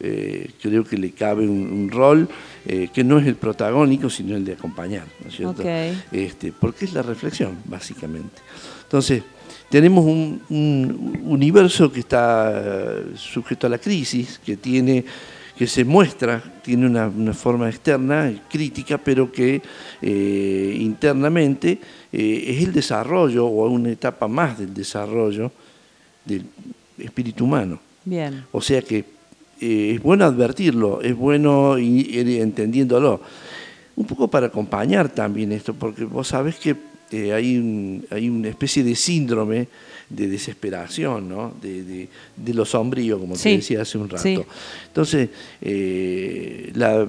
[0.00, 2.28] eh, creo que le cabe un, un rol
[2.66, 5.62] eh, que no es el protagónico, sino el de acompañar, ¿no es cierto?
[6.12, 8.40] Este, porque es la reflexión, básicamente.
[8.82, 9.22] Entonces,
[9.70, 15.04] tenemos un, un universo que está eh, sujeto a la crisis, que tiene
[15.58, 19.60] que se muestra, tiene una, una forma externa, crítica, pero que
[20.00, 21.80] eh, internamente
[22.12, 25.50] eh, es el desarrollo o una etapa más del desarrollo
[26.24, 26.44] del
[26.96, 27.80] espíritu humano.
[28.04, 28.44] Bien.
[28.52, 29.04] O sea que
[29.60, 33.20] eh, es bueno advertirlo, es bueno ir entendiéndolo.
[33.96, 36.76] Un poco para acompañar también esto, porque vos sabés que
[37.10, 39.66] eh, hay, un- hay una especie de síndrome
[40.10, 41.52] de desesperación, ¿no?
[41.60, 44.22] de, de, de lo sombrío, como Sí, te decía hace un rato.
[44.22, 44.38] sí.
[44.86, 45.28] Entonces,
[45.60, 47.06] eh, la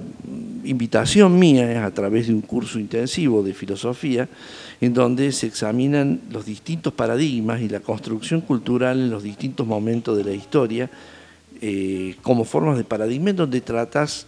[0.66, 4.28] invitación mía es a través de un curso intensivo de filosofía,
[4.82, 10.18] en donde se examinan los distintos paradigmas y la construcción cultural en los distintos momentos
[10.18, 10.90] de la historia,
[11.62, 14.26] eh, como formas de paradigma en donde tratas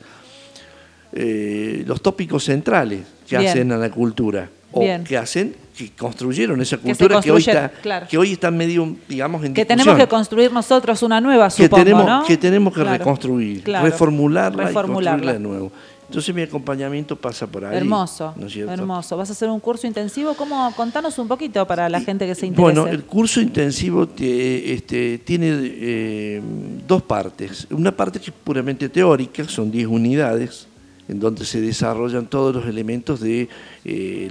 [1.13, 3.49] eh, los tópicos centrales que Bien.
[3.49, 5.03] hacen a la cultura, o Bien.
[5.03, 8.07] que hacen, que construyeron esa cultura que, hoy está, claro.
[8.09, 11.63] que hoy está medio, digamos, en Que discusión tenemos que construir nosotros una nueva, que
[11.63, 12.23] supongo, tenemos, ¿no?
[12.25, 13.85] que, tenemos que Claro, reconstruir, claro.
[13.85, 15.11] reformularla, Reformularla.
[15.11, 15.71] y construirla de nuevo.
[16.11, 17.77] Entonces mi acompañamiento pasa por ahí.
[17.77, 18.73] Hermoso, ¿no es cierto?
[18.73, 19.15] hermoso.
[19.15, 20.33] ¿Vas a hacer un curso intensivo?
[20.33, 20.73] ¿Cómo?
[20.75, 22.61] Contanos un poquito para la gente que se interese.
[22.61, 26.41] Bueno, el curso intensivo te- este, tiene eh,
[26.85, 27.65] dos partes.
[27.71, 30.67] Una parte que es puramente teórica, son 10 unidades,
[31.07, 33.47] en donde se desarrollan todos los elementos del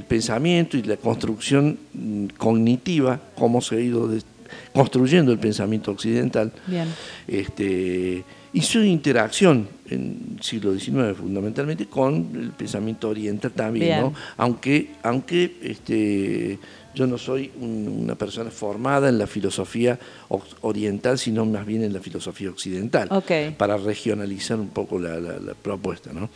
[0.06, 4.06] pensamiento y la construcción mm, cognitiva, cómo se ha ido
[4.74, 6.52] construyendo el pensamiento occidental.
[6.66, 6.88] Bien.
[7.26, 13.88] este, y su interacción en el siglo XIX fundamentalmente con el pensamiento oriental también.
[14.00, 14.14] ¿no?
[14.36, 16.58] aunque, aunque este,
[16.94, 19.98] yo no soy un- una persona formada en la filosofía
[20.62, 23.08] oriental, sino más bien en la filosofía occidental,
[23.58, 26.12] para regionalizar un poco la, la- la propuesta.
[26.12, 26.30] ¿no?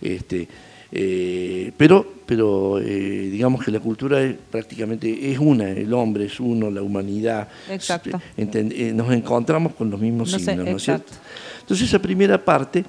[0.00, 0.48] Este,
[0.92, 6.38] Eh, pero, pero eh, digamos que la cultura es, prácticamente es una, el hombre es
[6.40, 7.48] uno, la humanidad.
[7.70, 8.20] Exacto.
[8.36, 11.12] Enten- eh, nos encontramos con los mismos No sé, signos, ¿no es cierto?
[11.60, 12.84] Entonces esa primera parte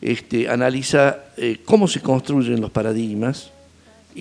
[0.00, 1.18] este, analiza
[1.64, 3.50] cómo se construyen los paradigmas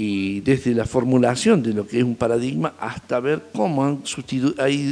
[0.02, 4.00] y desde la formulación de lo que es un paradigma hasta ver cómo han,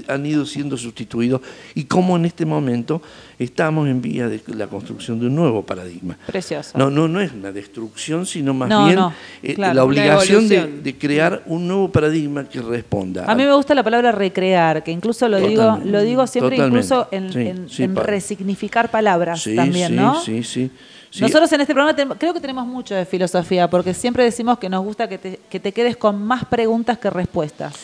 [0.09, 1.39] han ido siendo sustituidos
[1.75, 3.01] y cómo en este momento
[3.39, 6.17] estamos en vía de la construcción de un nuevo paradigma.
[6.27, 6.77] Precioso.
[6.77, 9.75] No, no, no es una destrucción, sino más No, bien no, eh, claro.
[9.75, 13.83] la obligación de, de crear un nuevo paradigma que responda A mí me gusta la
[13.83, 16.85] palabra recrear, que incluso lo digo, lo digo siempre Totalmente.
[16.85, 20.19] incluso en, Sí, en- sí, en resignificar palabras Sí, también, ¿no?
[20.19, 20.65] Sí, sí.
[20.65, 20.71] sí.
[21.19, 24.83] Nosotros en este programa creo que tenemos mucho de filosofía, porque siempre decimos que nos
[24.83, 27.75] gusta que te, que te quedes con más preguntas que respuestas.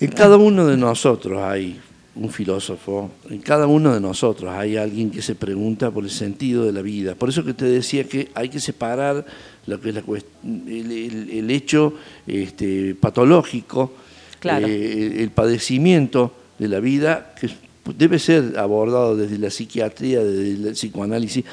[0.00, 1.78] En cada uno de nosotros hay
[2.14, 6.64] un filósofo, en cada uno de nosotros hay alguien que se pregunta por el sentido
[6.64, 7.14] de la vida.
[7.14, 9.24] Por eso que te decía que hay que separar
[9.66, 10.02] lo que es la
[10.44, 11.94] el, el- el hecho
[12.26, 13.92] este, patológico,
[14.40, 14.66] Claro.
[14.66, 17.50] eh, el, el padecimiento de la vida, que
[17.96, 21.44] debe ser abordado desde la psiquiatría, desde el psicoanálisis,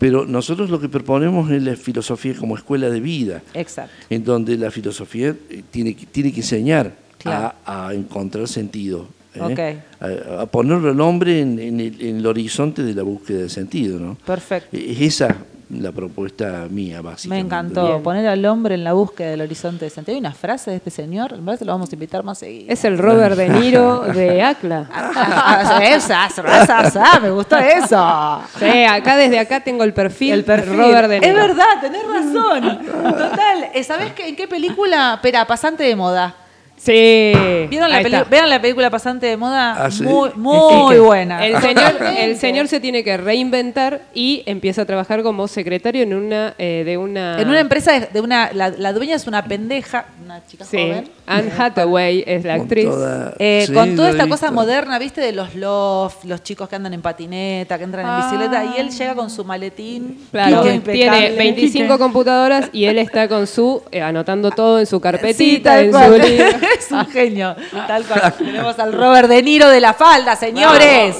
[0.00, 3.92] pero nosotros lo que proponemos es la filosofía como escuela de vida Exacto.
[4.10, 7.52] en donde la filosofía eh, tiene, que- tiene que enseñar Claro.
[7.66, 9.78] a, a encontrar sentido, ¿eh?
[10.00, 13.48] A, a ponerlo al hombre en, en el, en el horizonte de la búsqueda de
[13.50, 14.00] sentido.
[14.00, 14.16] ¿no?
[14.26, 14.74] Perfecto.
[14.74, 15.36] Es esa
[15.70, 17.42] la propuesta mía, básicamente.
[17.44, 17.86] Me encantó.
[17.86, 18.02] Bien.
[18.02, 20.14] Poner al hombre en la búsqueda del horizonte de sentido.
[20.16, 22.72] Hay una frase de este señor, en verdad se lo vamos a invitar más seguido.
[22.72, 24.88] Es el Robert De Niro de ACLA.
[24.92, 28.42] Ah, esa, esa, esa, esa, me gustó eso.
[28.58, 30.76] Sí, acá desde acá tengo el perfil, El perfil.
[30.76, 31.34] Robert De Es Niro.
[31.36, 32.78] verdad, tenés razón.
[32.84, 33.68] Total.
[33.72, 35.14] Eh, ¿Sabés qué, en qué película?
[35.14, 36.34] Espera, Pasante de Moda.
[36.82, 37.32] Sí.
[37.68, 39.84] ¿Vieron la, peli- vean la película Pasante de Moda?
[39.84, 40.02] Ah, sí.
[40.02, 41.44] Muy, muy buena.
[41.46, 42.36] El señor, el Totalmente.
[42.36, 46.96] señor se tiene que reinventar y empieza a trabajar como secretario en una eh, de
[46.96, 48.50] una En una empresa de, de una.
[48.54, 51.10] La, la dueña es una pendeja, una chica Sí, joven.
[51.26, 52.84] Anne Hathaway es la Con actriz.
[52.86, 55.20] toda- Eh, Sí, con toda esta cosa moderna, ¿viste?
[55.20, 58.90] De los loft, los chicos que andan en patineta, que entran en bicicleta, y él
[58.90, 60.26] llega con su maletín.
[60.32, 61.36] Claro, todo tiene impecable.
[61.36, 61.98] 25 Quique.
[61.98, 66.14] computadoras y él está con su eh, anotando todo en su carpetita, en cual.
[66.22, 66.46] su libro.
[66.78, 67.54] es un genio.
[67.86, 68.34] Tal cual.
[68.38, 71.16] Tenemos al Robert De Niro de la falda, señores.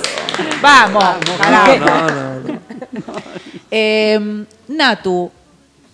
[0.62, 1.04] Vamos.
[1.38, 1.76] carajo.
[1.78, 2.60] No, no, no.
[3.72, 5.30] Eh, Natu,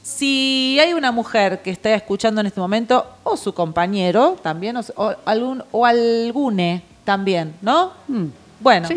[0.02, 4.82] si hay una mujer que está escuchando en este momento, o su compañero también, o,
[4.96, 7.92] o algún, o algune también, ¿no?
[8.08, 8.24] Mm.
[8.60, 8.96] Bueno, Sí.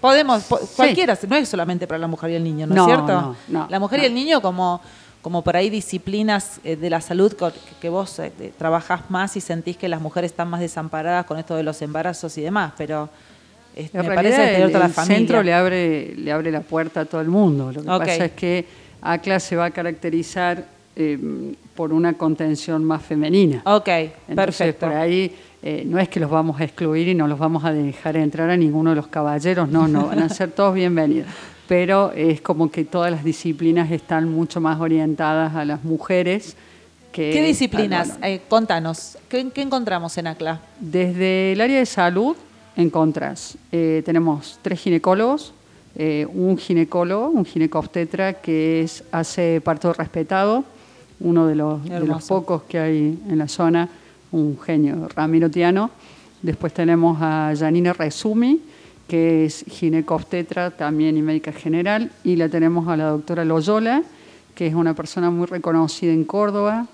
[0.00, 2.86] podemos, po- cualquiera, no es solamente para la mujer y el niño, ¿no, No, es
[2.86, 3.12] cierto?
[3.12, 4.82] no, no, la mujer y el niño como,
[5.26, 7.34] como por ahí disciplinas eh, de la salud
[7.80, 11.56] que, vos eh, trabajás más y sentís que las mujeres están más desamparadas con esto
[11.56, 13.08] de los embarazos y demás, pero
[13.74, 15.16] En me parece el, la el familia.
[15.16, 17.72] centro le abre, le abre la puerta a todo el mundo.
[17.72, 18.66] Lo que pasa es que
[19.02, 21.18] ACLA se va a caracterizar eh,
[21.74, 23.62] por una contención más femenina.
[23.64, 24.86] Ok, Entonces, perfecto.
[24.86, 27.72] por ahí eh, no es que los vamos a excluir y no los vamos a
[27.72, 31.26] dejar entrar a ninguno de los caballeros, no, no, van a ser todos bienvenidos.
[31.68, 36.56] Pero es como que todas las disciplinas están mucho más orientadas a las mujeres
[37.12, 38.18] que ¿Qué disciplinas?
[38.22, 40.60] Eh, contanos, ¿qué, qué encontramos en ACLA?
[40.78, 42.36] Desde el área de salud
[42.76, 45.54] encontrás, eh, tenemos tres ginecólogos,
[45.94, 50.64] eh, un ginecólogo, un ginecobstetra que es, hace parto respetado,
[51.20, 52.28] uno de los, de los Hermoso.
[52.28, 53.88] pocos que hay en la zona,
[54.30, 55.90] un genio, Ramiro Tiano.
[56.42, 58.60] Después tenemos a Janine Resumi,
[59.08, 64.02] que es ginecobstetra también y médica general, y la tenemos a la doctora Loyola,
[64.54, 66.86] que es una persona muy reconocida en Córdoba,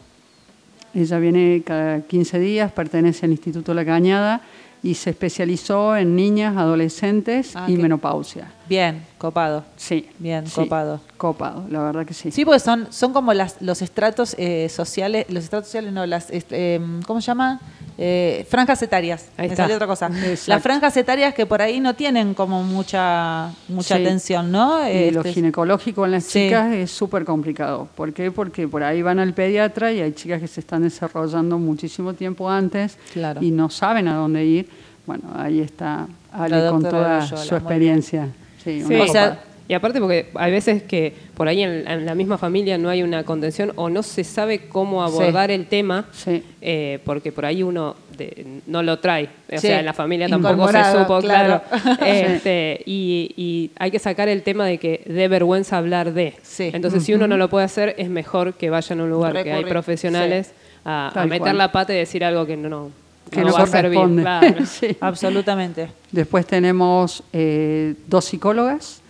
[0.94, 4.42] ella viene cada 15 días, pertenece al Instituto La Cañada
[4.82, 8.52] y se especializó en niñas, adolescentes Ah, y menopausia.
[8.72, 9.64] Bien, copado.
[9.76, 10.08] Sí.
[10.18, 10.98] Bien, sí, copado.
[11.18, 12.30] Copado, la verdad que sí.
[12.30, 16.28] Sí, porque son, son como las, los estratos eh, sociales, los estratos sociales, no, las,
[16.30, 17.60] em, ¿cómo se llama?
[17.98, 19.26] Eh, franjas etarias.
[19.36, 19.64] Ahí Me está.
[19.64, 20.06] salió otra cosa.
[20.06, 20.44] Exacto.
[20.46, 24.02] Las franjas etarias que por ahí no tienen como mucha mucha Sí.
[24.02, 24.88] atención, ¿no?
[24.88, 26.44] Y lo Este, ginecológico en las Sí.
[26.46, 27.88] chicas es súper complicado.
[27.94, 28.30] ¿Por qué?
[28.30, 32.48] Porque por ahí van al pediatra y hay chicas que se están desarrollando muchísimo tiempo
[32.48, 33.42] antes Claro.
[33.42, 34.70] y no saben a dónde ir.
[35.04, 38.28] Bueno, ahí está Ale con toda su experiencia.
[38.62, 38.94] Sí, Sí.
[38.94, 39.44] una O sea, copada.
[39.68, 43.02] y aparte porque hay veces que por ahí en, en la misma familia no hay
[43.02, 46.42] una contención o no se sabe cómo abordar el tema, Sí.
[46.60, 49.24] eh, porque por ahí uno de- no lo trae.
[49.50, 51.62] O Sí, sea, en la familia tampoco se supo, claro.
[51.68, 51.98] claro.
[52.06, 56.34] Este, y, y hay que sacar el tema de que de vergüenza hablar de.
[56.42, 56.70] Sí.
[56.72, 59.52] Entonces, si uno no lo puede hacer, es mejor que vayan a un lugar que
[59.52, 60.52] hay profesionales
[60.84, 61.58] a, meter cual.
[61.58, 62.90] la pata y decir algo que no, no,
[63.30, 63.94] Que no no va a servir.
[63.98, 64.22] corresponde.
[64.22, 64.66] Claro.
[64.66, 64.96] Sí.
[65.00, 65.88] Absolutamente.
[66.10, 69.00] Después tenemos eh, dos psicólogas,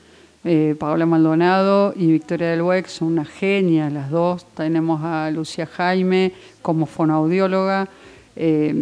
[0.44, 4.44] Eh, Paola Maldonado y Victoria del Hueck son unas genias las dos.
[4.56, 6.32] Tenemos a Lucía Jaime
[6.62, 7.86] como fonoaudióloga.
[8.34, 8.74] Eh,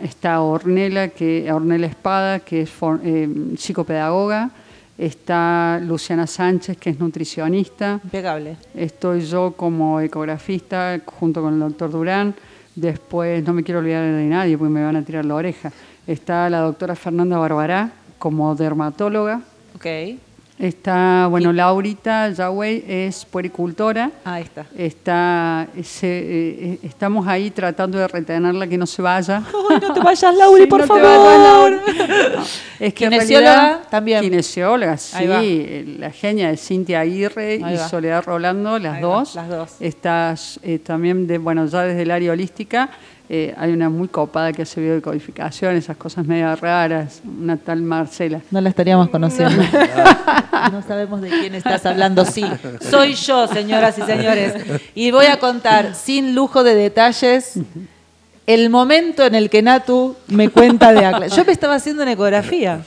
[0.00, 4.50] está Ornella, que, Ornella Espada, que es for- eh, psicopedagoga.
[4.98, 8.00] Está Luciana Sánchez, que es nutricionista.
[8.04, 8.56] Impecable.
[8.74, 12.34] Estoy yo como ecografista junto con el doctor Durán.
[12.76, 15.72] Después, no me quiero olvidar de nadie porque me van a tirar la oreja.
[16.06, 19.40] Está la doctora Fernanda Barbará como dermatóloga.
[19.74, 19.86] Ok.
[20.58, 24.10] Está, bueno, Laurita Yahweh es puericultora.
[24.24, 24.64] Ahí está.
[24.74, 26.06] Está, se-
[26.72, 29.42] eh, estamos ahí tratando de retenerla que no se vaya.
[29.70, 31.02] Ay, no te vayas, Lauri, Sí, por no te favor.
[31.26, 31.82] vayas, Laura.
[32.80, 34.20] Es que Kinesióloga realidad- también.
[34.22, 35.96] Kinesióloga, sí.
[35.98, 37.88] La genia de Cintia Aguirre Ahí y va.
[37.88, 39.34] Soledad Rolando, las Ahí va, dos.
[39.34, 39.76] las dos.
[39.80, 42.90] Estás eh, también, de, bueno, ya desde el área holística,
[43.28, 48.40] eh, hay una muy copada que hace biodecodificación, esas cosas medio raras, una tal Marcela.
[48.52, 49.62] No la estaríamos conociendo.
[50.72, 52.24] No sabemos de quién estás hablando.
[52.24, 52.42] Sí,
[52.90, 54.54] soy yo, señoras y señores.
[54.94, 57.58] Y voy a contar, sin lujo de detalles,
[58.46, 61.26] el momento en el que Natu me cuenta de Acla.
[61.26, 62.80] Yo me estaba haciendo una ecografía.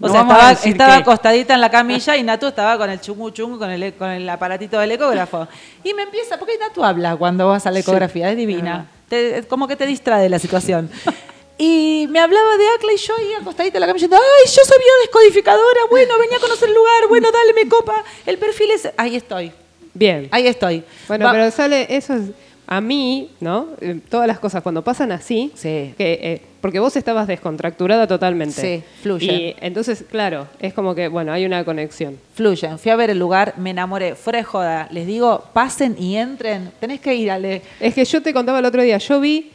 [0.00, 3.56] O No sea, estaba, acostadita en la camilla y Natu estaba con el chungu chungu,
[3.56, 5.46] con el, con el aparatito del ecógrafo.
[5.84, 8.86] Y me empieza, porque Natu habla cuando vas a la ecografía, es divina.
[9.10, 10.88] Te- como que te distrae la situación.
[11.62, 14.62] Y me hablaba de ACLA y yo ahí acostadita en la camilla, diciendo, ay, yo
[14.64, 18.02] soy biodescodificadora, bueno, venía a conocer el lugar, bueno, dale, me copa.
[18.24, 19.52] El perfil es, ahí estoy,
[19.92, 20.26] Bien.
[20.30, 20.82] ahí estoy.
[21.06, 22.30] Bueno, Va- pero sale, eso es,
[22.66, 23.68] a mí, ¿no?
[23.82, 25.94] Eh, todas las cosas cuando pasan así, Sí.
[25.98, 28.60] que, eh, porque vos estabas descontracturada totalmente.
[28.60, 29.32] Sí, fluye.
[29.32, 32.16] Y entonces, claro, es como que, bueno, hay una conexión.
[32.34, 32.78] Fluyen.
[32.78, 34.88] Fui a ver el lugar, me enamoré, fuera de joda.
[34.90, 36.70] Les digo, pasen y entren.
[36.80, 37.62] Tenés que ir, Ale.
[37.80, 39.50] Es que yo te contaba el otro día, yo vi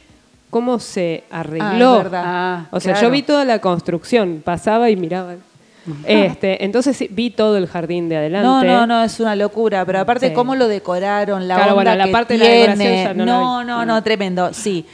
[0.50, 1.96] cómo se Ah, arregló.
[1.98, 2.22] es verdad.
[2.24, 3.08] Ah, o sea, claro.
[3.08, 5.34] yo vi toda la construcción, pasaba y miraba.
[6.04, 8.44] Este, entonces sí, vi todo el jardín de adelante.
[8.46, 9.84] No, no, no, es una locura.
[9.84, 10.34] Pero aparte, Sí.
[10.34, 12.64] cómo lo decoraron, la Claro, onda bueno, la que parte de la tiene.
[12.90, 14.52] decoración ya no la no, no, no, tremendo.
[14.52, 14.84] Sí.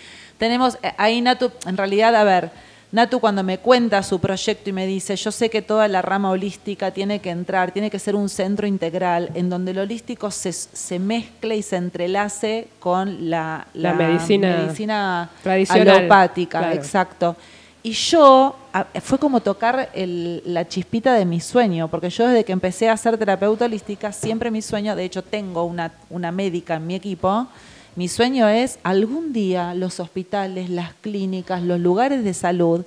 [0.43, 2.51] Tenemos eh, ahí Natu, en realidad, a ver,
[2.90, 6.30] Natu cuando me cuenta su proyecto y me dice, yo sé que toda la rama
[6.30, 10.53] holística tiene que entrar, tiene que ser un centro integral en donde lo holístico se,
[10.53, 16.74] se mezcle y se entrelace con la, La medicina medicina tradicional, alopática, claro.
[16.74, 17.36] exacto.
[17.84, 18.57] Y yo,
[19.01, 22.97] fue como tocar el- la chispita de mi sueño, porque yo desde que empecé a
[22.97, 27.47] ser terapeuta holística, siempre mi sueño, de hecho tengo una, una médica en mi equipo,
[27.97, 32.84] mi sueño es algún día los hospitales, las clínicas, los lugares de salud,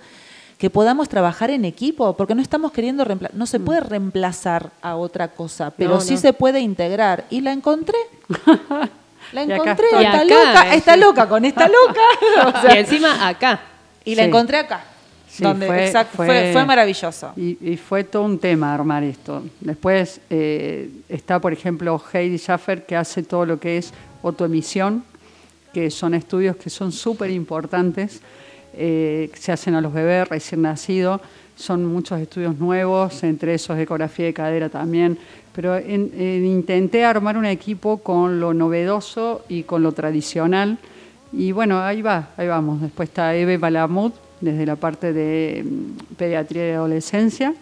[0.57, 4.95] que podamos trabajar en equipo, porque no estamos queriendo reemplazar, no se puede reemplazar a
[4.95, 5.93] otra cosa, pero Mm.
[5.95, 6.19] No, sí no.
[6.21, 7.25] se puede integrar.
[7.29, 7.97] Y la encontré.
[9.33, 10.99] La Y acá encontré, está Y acá, loca, eh, está sí.
[10.99, 12.01] loca con esta loca.
[12.59, 13.59] o sea, y encima acá.
[14.05, 14.27] y la Sí.
[14.29, 14.83] encontré acá.
[15.27, 17.33] Sí, donde, fue- exacto, fue, fue- fue maravilloso.
[17.35, 19.43] Y, y fue todo un tema armar esto.
[19.59, 23.91] Después eh, está, por ejemplo, Heidi Schaffer, que hace todo lo que es
[24.27, 25.03] autoemisión,
[25.73, 28.21] que son estudios que son súper importantes,
[28.73, 31.21] eh, se hacen a los bebés recién nacidos.
[31.57, 35.17] Son muchos estudios nuevos, entre esos ecografía de cadera también.
[35.53, 40.77] Pero en- en- intenté armar un equipo con lo novedoso y con lo tradicional.
[41.31, 42.81] Y bueno, ahí va, ahí vamos.
[42.81, 44.11] Después está Eve Balamud,
[44.41, 47.53] desde la parte de mm, pediatría y adolescencia.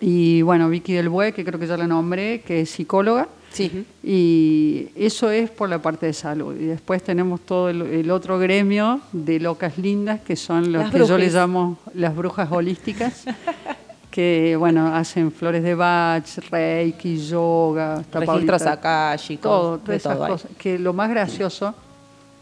[0.00, 3.26] Y bueno, Vicky Del Bue, que creo que ya la nombré, que es psicóloga.
[3.54, 3.86] Sí.
[4.02, 6.54] Y eso es por la parte de salud.
[6.60, 10.90] Y después tenemos todo el, el otro gremio de locas lindas, que son los Las
[10.90, 11.24] que yo brujis.
[11.24, 13.24] les llamo las brujas holísticas,
[14.10, 20.38] que bueno, hacen flores de Bach, reiki, yoga, Registros akáshicos, todo, todas esas todo.
[20.58, 21.74] Que lo más gracioso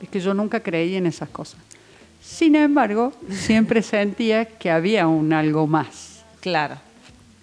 [0.00, 1.60] es que yo nunca creí en esas cosas.
[2.22, 6.24] Sin embargo, siempre sentía que había un algo más.
[6.40, 6.76] Claro.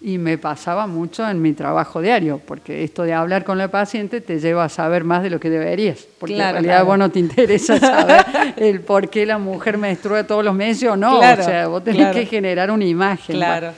[0.01, 4.21] Y me pasaba mucho en mi trabajo diario, porque esto de hablar con la paciente
[4.21, 6.07] te lleva a saber más de lo que deberías.
[6.19, 6.85] Porque Claro, en realidad claro.
[6.85, 8.25] vos no te interesa saber
[8.55, 11.19] el por qué la mujer menstrua todos los meses o no.
[11.19, 12.13] Claro, o sea, vos tenés claro.
[12.19, 13.35] que generar una imagen.
[13.35, 13.71] Claro.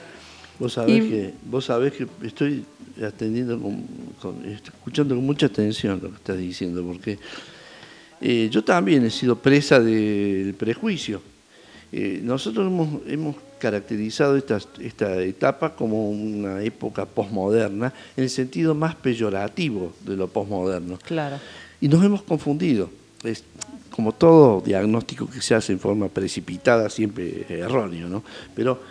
[0.60, 2.64] Vos sabés, Y- que, vos sabés que estoy
[3.04, 3.82] atendiendo, con,
[4.20, 7.18] con- estoy escuchando con mucha atención lo que estás diciendo, porque
[8.20, 11.20] eh, yo también he sido presa del prejuicio.
[11.90, 18.74] Eh, nosotros hemos, hemos caracterizado esta, esta etapa como una época posmoderna en el sentido
[18.74, 20.98] más peyorativo de lo posmoderno.
[21.06, 21.38] Claro.
[21.80, 22.90] Y nos hemos confundido.
[23.22, 23.44] Es
[23.92, 28.24] como todo diagnóstico que se hace en forma precipitada, siempre erróneo, ¿no?
[28.52, 28.82] Pero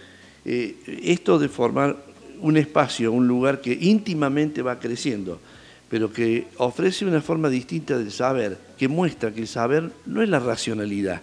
[0.45, 1.97] eh, esto de formar
[2.39, 5.41] un espacio, un lugar que íntimamente va creciendo,
[5.89, 10.29] pero que ofrece una forma distinta del saber, que muestra que el saber no es
[10.29, 11.21] la racionalidad,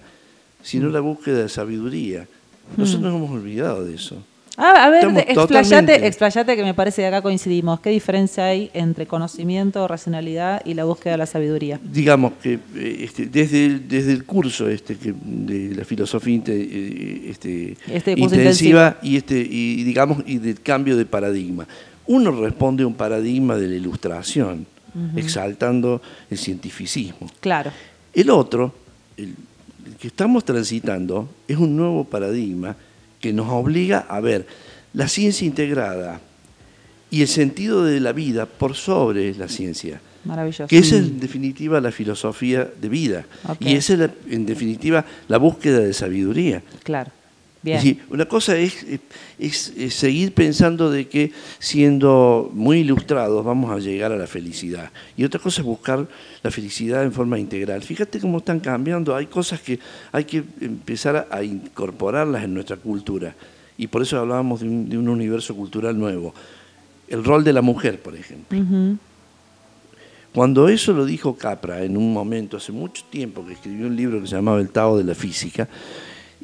[0.63, 2.29] sino la búsqueda de sabiduría.
[2.77, 4.17] Nosotros nos hemos olvidado de eso.
[4.61, 7.79] Ah, a ver, explayate, explayate que me parece que acá coincidimos.
[7.79, 11.79] ¿Qué diferencia hay entre conocimiento, racionalidad y la búsqueda de la sabiduría?
[11.85, 17.29] digamos que eh, este, desde, el- desde el curso este que de la filosofía eh,
[17.31, 21.69] este, Este intensiva y este y digamos y del cambio de paradigma
[22.07, 24.67] uno responde a un paradigma de la ilustración
[25.15, 27.71] exaltando el cientificismo Claro.
[28.13, 28.75] el otro
[29.17, 29.35] el
[30.01, 32.77] que estamos transitando es un nuevo paradigma
[33.21, 34.47] que nos obliga a ver
[34.93, 36.21] la ciencia integrada
[37.11, 40.69] y el sentido de la vida por sobre la ciencia Maravilloso.
[40.69, 43.27] que es en definitiva la filosofía de vida
[43.61, 46.63] y esa es en definitiva la búsqueda de sabiduría.
[46.85, 47.11] Claro.
[47.61, 47.77] Bien.
[47.79, 48.87] Es decir, una cosa es,
[49.39, 54.91] es- es seguir pensando de que siendo muy ilustrados vamos a llegar a la felicidad.
[55.17, 56.07] Y otra cosa es buscar
[56.43, 57.83] la felicidad en forma integral.
[57.83, 59.15] Fíjate cómo están cambiando.
[59.17, 59.81] Hay cosas que
[60.13, 63.35] hay que empezar a, incorporarlas en nuestra cultura.
[63.77, 66.33] Y por eso hablábamos de un, de un universo cultural nuevo.
[67.09, 68.59] El rol de la mujer, por ejemplo.
[70.33, 74.21] Cuando eso lo dijo Capra en un momento, hace mucho tiempo, que escribió un libro
[74.21, 75.69] que se llamaba El Tao de la Física,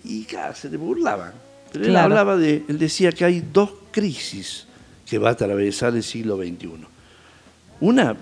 [0.02, 1.32] y claro, se le burlaban.
[1.72, 4.66] Pero él hablaba de, él decía que hay dos crisis
[5.06, 6.70] que va a atravesar el siglo XXI.
[7.80, 8.16] Una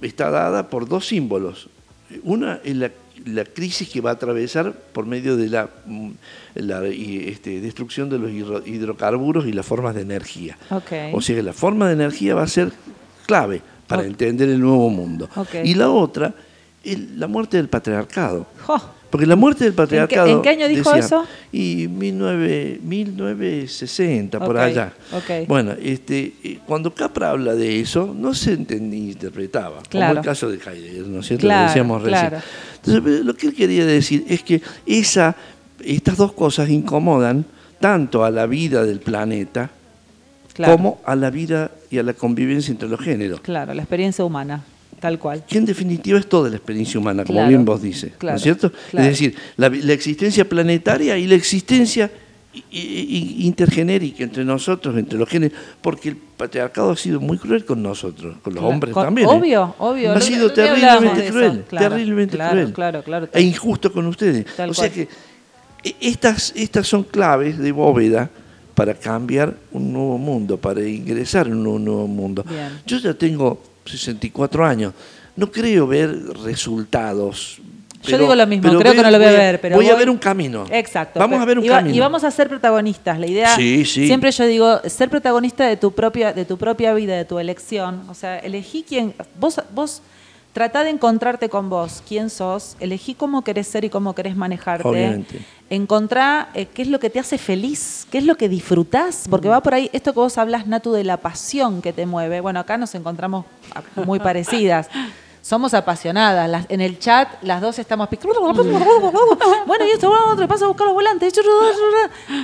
[0.00, 1.68] está dada por dos símbolos.
[2.22, 2.90] Una es la,
[3.26, 6.10] la crisis que va a atravesar por medio de la, mm,
[6.56, 10.56] la, este, destrucción de los hidro- hidrocarburos y las formas de energía.
[11.14, 12.72] O sea que la forma de energía va a ser
[13.26, 15.28] clave para entender el nuevo mundo.
[15.64, 16.34] Y la otra,
[16.84, 18.46] el- la muerte del patriarcado.
[19.14, 20.26] Porque la muerte del patriarcado.
[20.26, 21.24] en qué año dijo decía, eso?
[21.52, 24.92] Y 19, 1960, por allá.
[25.12, 25.46] ok.
[25.46, 29.82] Bueno, este, eh, cuando Capra habla de eso, no se entendía, interpretaba.
[29.88, 30.14] Claro.
[30.14, 31.46] Como el caso de Heidegger, ¿no es cierto?
[31.46, 32.28] Claro, Lo decíamos recién.
[32.28, 32.44] claro.
[32.84, 35.36] Entonces, lo que él quería decir es que esa,
[35.84, 37.44] estas dos cosas incomodan
[37.78, 39.70] tanto a la vida del planeta
[40.56, 43.42] como a la vida y a la convivencia entre los géneros.
[43.42, 44.64] Claro, la experiencia humana,
[45.04, 45.44] tal cual.
[45.46, 48.40] Que en definitiva es toda la experiencia humana, como Claro, bien vos dices, ¿no es
[48.42, 48.72] cierto?
[48.90, 49.06] claro.
[49.06, 52.10] Es decir, la, la existencia planetaria y la existencia
[52.70, 58.36] intergenérica entre nosotros, entre los géneros, porque el patriarcado ha sido muy cruel con nosotros,
[58.42, 59.28] con los hombres con- también.
[59.28, 59.32] ¿eh?
[59.32, 60.12] Obvio, obvio.
[60.12, 62.72] Ha sido lo terriblemente cruel, claro, terriblemente claro, cruel.
[62.72, 64.46] Claro, claro, E injusto con ustedes.
[64.56, 65.06] Tal o sea cual.
[65.06, 68.30] que e- estas, estas son claves de bóveda
[68.74, 72.44] para cambiar un nuevo mundo, para ingresar en un nuevo mundo.
[72.48, 72.80] Bien.
[72.86, 74.92] Yo ya tengo 64 años,
[75.36, 76.10] no creo ver
[76.44, 77.58] resultados.
[78.02, 80.10] Yo digo lo mismo, creo que no lo voy a ver, pero voy a ver
[80.10, 80.66] un camino.
[80.70, 81.18] Exacto.
[81.18, 81.96] Vamos pero- a ver un y va- camino.
[81.96, 83.18] Y vamos a ser protagonistas.
[83.18, 84.06] La idea, Sí, sí.
[84.06, 88.02] siempre yo digo, ser protagonista de tu propia, de tu propia vida, de tu elección.
[88.10, 90.02] O sea, elegí quién, vos, vos
[90.54, 94.88] tratá de encontrarte con vos, quién sos, elegí cómo querés ser y cómo querés manejarte.
[94.88, 95.44] Obviamente.
[95.68, 99.48] Encontrá eh, qué es lo que te hace feliz, qué es lo que disfrutás, porque
[99.48, 102.40] va por ahí, esto que vos hablas, Natu, de la pasión que te mueve.
[102.40, 103.44] Bueno, acá nos encontramos
[104.06, 104.88] muy parecidas.
[105.42, 106.48] Somos apasionadas.
[106.48, 108.08] Las- en el chat, las dos estamos.
[109.66, 111.34] Bueno, y esto, bueno, otro, pasa a buscar los volantes.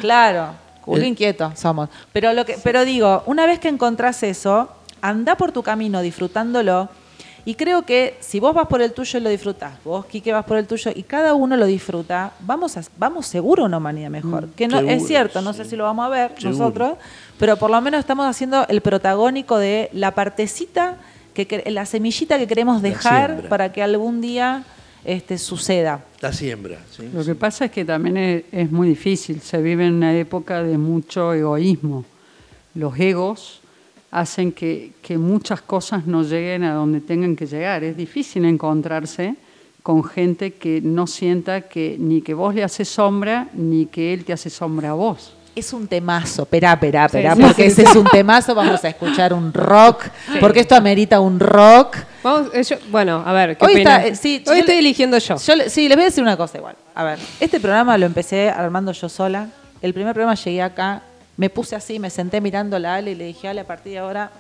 [0.01, 0.49] Claro,
[0.83, 1.89] culo El- inquieto somos.
[2.13, 4.69] Pero, lo que, pero digo, una vez que encontrás eso,
[5.01, 6.89] anda por tu camino disfrutándolo.
[7.45, 10.59] Y creo que si vos vas por el tuyo lo disfrutás, vos, Quique, vas por
[10.59, 14.49] el tuyo y cada uno lo disfruta, vamos, a, vamos seguro a una humanidad mejor.
[14.51, 15.59] que no es cierto, no sí.
[15.65, 16.51] sé si lo vamos a ver Seguro.
[16.59, 16.99] nosotros,
[17.39, 20.97] pero por lo menos estamos haciendo el protagónico de la partecita,
[21.35, 24.65] que, que- la semillita que queremos dejar para que algún día
[25.05, 26.05] este, suceda.
[26.21, 26.79] La siembra.
[26.91, 27.09] ¿sí?
[27.15, 30.63] Lo que pasa es que también es, es muy difícil, se vive en una época
[30.63, 32.05] de mucho egoísmo.
[32.75, 33.60] Los egos
[34.11, 37.85] hacen que, que muchas cosas no lleguen a donde tengan que llegar.
[37.85, 39.35] Es difícil encontrarse
[39.83, 44.25] con gente que no sienta que ni que vos le haces sombra, ni que él
[44.25, 45.35] te hace sombra a vos.
[45.55, 48.89] Es un temazo, perá, perá, perá, sí, porque sí, ese es un temazo, vamos a
[48.89, 50.05] escuchar un rock,
[50.39, 51.97] porque esto amerita un rock.
[52.23, 55.19] Vamos, eh, yo- bueno, a ver, ¿qué Hoy está, eh, sí, Hoy yo estoy eligiendo
[55.19, 55.37] yo.
[55.39, 56.77] Yo le- sí, les voy a decir una cosa igual.
[56.95, 59.49] A ver, este programa lo empecé armando yo sola.
[59.83, 61.03] El primer programa llegué acá,
[61.41, 63.99] me puse así, me senté mirando a Ale y le dije, Ale, a partir de
[64.01, 64.31] ahora,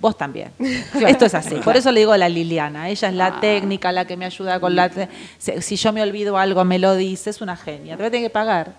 [0.00, 0.52] vos también.
[1.08, 1.56] Esto es así.
[1.56, 2.88] Por eso le digo a la Liliana.
[2.88, 4.88] Ella es la técnica, la que me ayuda con la...
[5.36, 7.30] Si, si yo me olvido algo, me lo dice.
[7.30, 7.96] Es una genia.
[7.96, 8.72] Te voy a tener que pagar.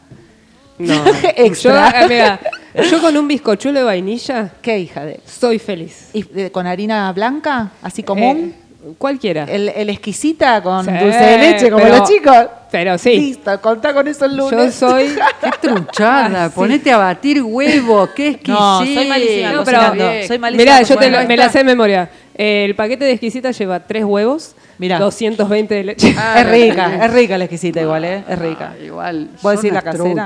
[0.78, 1.04] No.
[1.36, 1.92] Extra.
[1.92, 2.40] Yo, amiga,
[2.90, 5.20] yo con un bizcochuelo de vainilla ¿Qué hija de...?
[5.26, 6.12] soy feliz.
[6.14, 8.56] ¿Y de- con harina blanca, así común?
[8.58, 8.65] Eh,
[8.98, 9.44] cualquiera.
[9.46, 12.46] el, el exquisita con Sí, dulce de leche, como pero- los chicos.
[12.72, 13.18] pero sí.
[13.18, 14.76] Listo, contá con eso el Yo lunes.
[14.76, 15.08] soy.
[15.42, 16.46] ¡Qué truchada!
[16.46, 16.54] Ah, sí.
[16.56, 18.60] Ponete a batir huevos, qué exquisito.
[18.60, 20.28] No, soy malísima No, pero-.
[20.28, 22.10] Soy malísima Mirá, yo te lo- me la sé de memoria.
[22.34, 25.00] El paquete de exquisita lleva tres huevos, Mirá.
[25.00, 26.14] 220 de leche.
[26.18, 28.24] Ah, es rica, es rica la exquisita igual, ¿eh?
[28.28, 28.74] Es rica.
[28.74, 29.30] Ah, igual.
[29.42, 30.26] ¿Vos son decís la casera?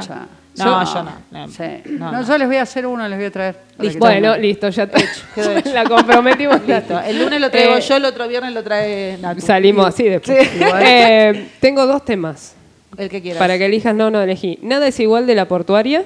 [0.66, 1.12] No, yo no.
[1.32, 1.47] no.
[1.49, 1.64] Sí.
[1.86, 2.28] No, No, no.
[2.28, 3.55] yo les voy a hacer uno, les voy a traer.
[3.80, 3.99] Listo.
[3.99, 5.72] Bueno, listo, ya te hecho.
[5.74, 6.62] la comprometimos.
[6.68, 6.99] Listo.
[6.99, 9.41] El lunes lo traigo Eh, yo, el otro viernes lo trae Natu.
[9.41, 10.47] Salimos así después.
[10.49, 10.60] Sí.
[10.82, 12.55] Eh, tengo dos temas
[12.97, 13.39] El que quieras.
[13.39, 13.95] para que elijas.
[13.95, 14.60] No, no elegí.
[14.62, 16.03] Nada es igual de la portuaria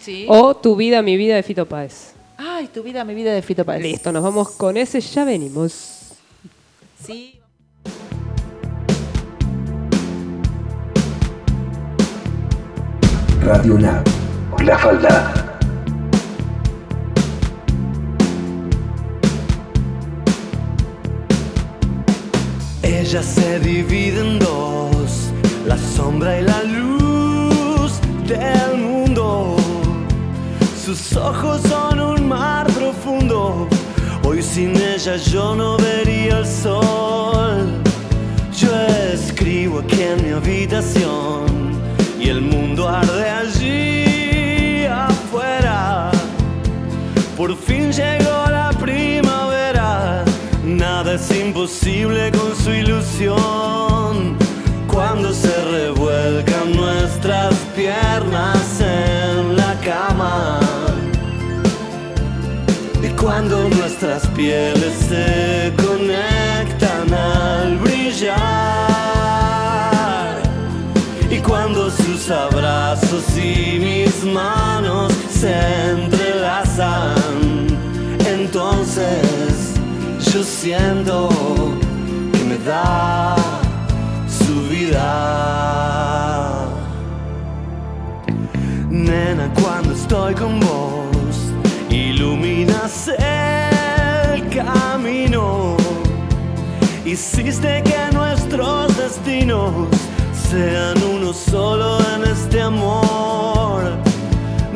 [0.00, 0.24] Sí.
[0.28, 2.12] o Tu vida, mi vida de Fito Páez.
[2.38, 3.82] Ay, tu vida, mi vida de Fito Páez.
[3.82, 5.00] Listo, nos vamos con ese.
[5.00, 6.12] Ya venimos.
[7.04, 7.39] Sí.
[13.52, 14.04] Radio Nab,
[14.64, 15.34] La Falda.
[22.80, 25.32] Ella se divide en dos,
[25.66, 29.56] la sombra y la luz del mundo.
[30.84, 33.66] Sus ojos son un mar profundo,
[34.22, 37.82] hoy sin ella yo no vería el sol.
[38.56, 38.70] Yo
[39.12, 41.19] escribo aquí en mi habitación
[42.30, 46.12] el mundo arde allí afuera.
[47.36, 50.24] Por fin llegó la primavera,
[50.64, 54.36] nada es imposible con su ilusión.
[54.86, 60.60] Cuando se revuelcan nuestras piernas en la cama.
[63.02, 67.99] Y cuando nuestras pieles se conectan al brillar.
[72.30, 75.52] Abrazos y mis manos se
[75.90, 77.66] entrelazan,
[78.26, 79.74] entonces
[80.32, 81.28] yo siento
[82.32, 83.34] que me da
[84.28, 85.08] su vida.
[88.88, 91.36] Nena, cuando estoy con vos,
[91.90, 95.76] iluminas el camino.
[97.04, 99.88] Hiciste que nuestros destinos
[100.50, 103.82] sean uno solo en este amor.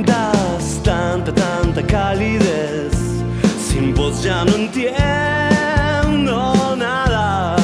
[0.07, 2.95] Das tanta, tanta calidez.
[3.67, 4.97] Sin vos ya no entiendo
[6.77, 7.57] nada.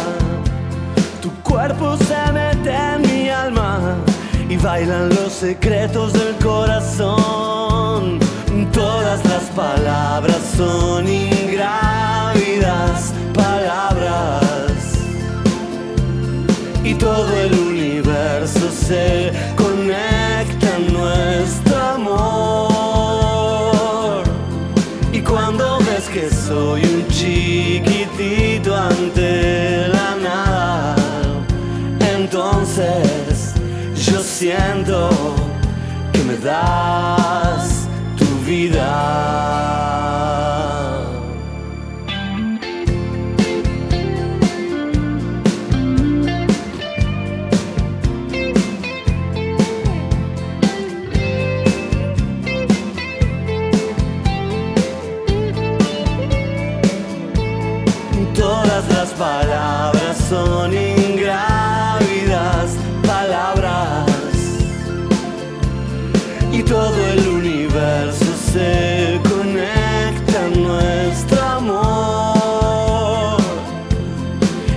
[1.22, 3.96] Tu cuerpo se mete en mi alma
[4.48, 8.18] y bailan los secretos del corazón.
[8.72, 14.50] Todas las palabras son ingrávidas palabras
[16.84, 17.69] y todo el
[18.70, 23.42] se conecta nuestro amor.
[25.12, 30.96] Y cuando ves que soy un chiquitito ante la nada,
[32.16, 33.54] entonces
[33.94, 35.10] yo siento
[36.12, 39.79] que me das tu vida.
[59.00, 64.04] Las palabras son ingrávidas palabras
[66.52, 73.40] y todo el universo se conecta en nuestro amor.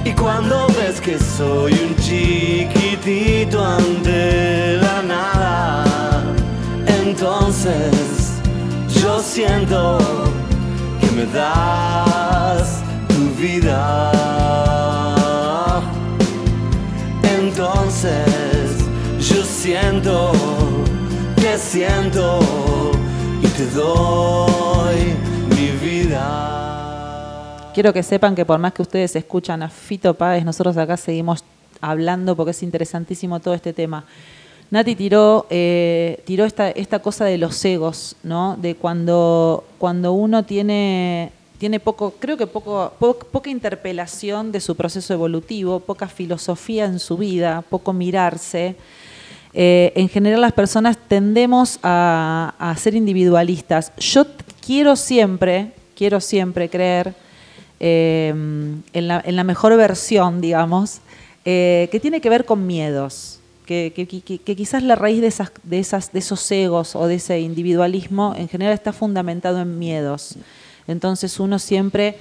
[0.05, 6.23] Y cuando ves que soy un chiquitito ante la nada,
[6.87, 8.39] entonces
[9.01, 9.97] yo siento
[11.01, 12.82] que me das
[17.23, 18.77] Entonces
[19.19, 20.31] yo siento,
[21.35, 22.39] te siento
[23.41, 25.13] y te doy
[25.49, 26.51] mi vida.
[27.73, 31.43] Quiero que sepan que por más que ustedes escuchan a Fito Páez, nosotros acá seguimos
[31.81, 34.05] hablando porque es interesantísimo todo este tema.
[34.71, 38.55] Nati tiró, eh, tiró esta, esta cosa de los egos, ¿no?
[38.55, 41.33] De cuando, cuando uno tiene,
[41.63, 46.99] tiene poco, creo que poco, po- poca interpelación de su proceso evolutivo, poca filosofía en
[46.99, 48.75] su vida, poco mirarse.
[49.53, 53.93] Eh, en general las personas tendemos a, a ser individualistas.
[53.97, 54.25] Yo
[54.65, 57.13] quiero siempre, quiero siempre creer
[57.79, 58.33] eh,
[58.91, 60.99] en, la, en la mejor versión, digamos,
[61.45, 63.39] eh, que tiene que ver con miedos.
[63.65, 64.05] Que- que-
[64.39, 68.33] que quizás la raíz de, esas, de, esas, de esos egos o de ese individualismo
[68.37, 70.35] en general está fundamentado en miedos.
[70.87, 72.17] Entonces uno siempre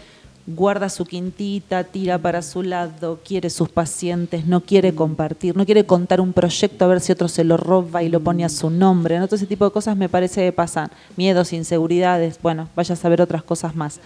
[0.47, 5.87] guarda su quintita, tira para su lado, quiere sus pacientes, no quiere compartir, no quiere
[5.87, 8.69] contar un proyecto a ver si otro se lo roba y lo pone a su
[8.69, 9.19] nombre.
[9.21, 9.27] ¿no?
[9.27, 10.91] Todo ese tipo de cosas me parece que pasan.
[11.17, 14.01] Miedos, inseguridades, bueno, vaya a saber otras cosas más.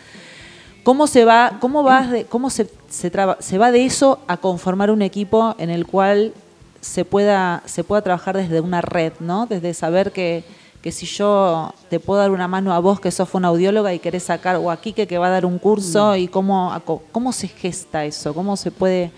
[0.82, 4.36] ¿Cómo se va, cómo vas de, cómo se, se, traba- se va de eso a
[4.36, 6.32] conformar un equipo en el cual
[6.80, 9.46] se pueda, se pueda trabajar desde una red, ¿no?
[9.46, 10.44] Desde saber que,
[10.82, 13.98] que si yo te puedo dar una mano a vos, que sos una audióloga y
[13.98, 16.72] querés sacar, o a Quique que va a dar un curso, y cómo,
[17.12, 19.10] cómo se gesta eso, cómo se puede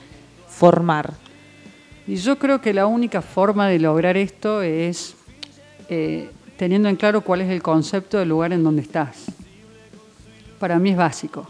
[0.48, 1.12] formar.
[2.06, 5.14] Y yo creo que la única forma de lograr esto es
[5.90, 9.26] eh, teniendo en claro cuál es el concepto del lugar en donde estás.
[10.58, 11.46] Para mí es básico.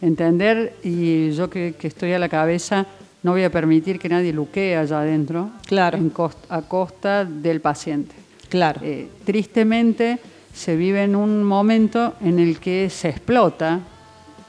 [0.00, 2.86] Entender, y yo que, que estoy a la cabeza,
[3.24, 5.98] no voy a permitir que nadie luquee allá adentro Claro.
[5.98, 6.12] en
[6.48, 8.14] a costa del paciente.
[8.48, 8.80] Claro.
[8.82, 10.18] Eh, tristemente
[10.54, 13.80] se vive en un momento en el que se explota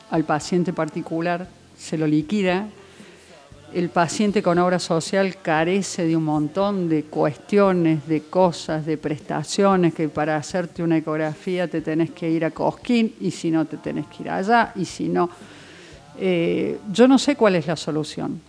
[0.10, 1.48] al paciente particular,
[1.78, 2.68] se lo liquida.
[3.74, 9.94] El paciente con obra social carece de un montón de cuestiones, de cosas, de prestaciones,
[9.94, 13.78] que para hacerte una ecografía te tenés que ir a Cosquín y si no te
[13.78, 15.30] tenés que ir allá y si no...
[16.18, 18.42] Eh, yo no sé cuál es la solución.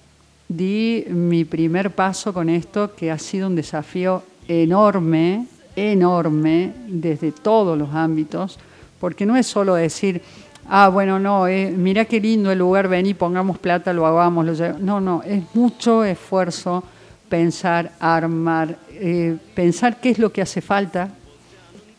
[0.49, 5.47] Di mi primer paso con esto, que ha sido un desafío enorme,
[5.77, 8.59] enorme, desde todos los ámbitos,
[8.99, 10.23] porque no es solo decir,
[10.69, 14.53] ah, bueno, no, eh, mira qué lindo el lugar, vení, pongamos plata, lo hagamos, lo
[14.53, 14.83] llevamos".
[14.83, 16.83] No, no, es mucho esfuerzo
[17.29, 21.11] pensar, armar, eh, pensar qué es lo que hace falta,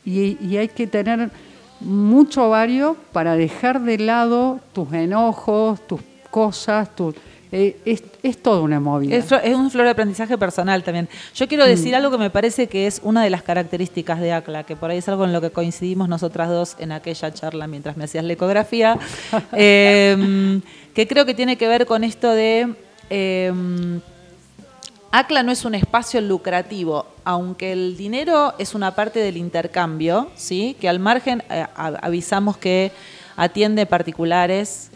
[0.03, 1.31] y, y hay que tener
[1.79, 7.15] mucho ovario para dejar de lado tus enojos, tus cosas, tus,
[7.51, 9.15] eh, es, es toda una movida.
[9.15, 11.09] Es, un flor de aprendizaje personal también.
[11.35, 14.63] Yo quiero decir algo que me parece que es una de las características de ACLA,
[14.63, 17.97] que por ahí es algo en lo que coincidimos nosotras dos en aquella charla mientras
[17.97, 18.97] me hacías la ecografía,
[19.53, 20.61] eh,
[20.93, 22.73] que creo que tiene que ver con esto de...
[23.09, 23.51] eh,
[25.11, 30.77] ACLA no es un espacio lucrativo, aunque el dinero es una parte del intercambio, ¿sí?
[30.79, 32.93] que al margen eh, avisamos que
[33.35, 34.89] atiende particulares,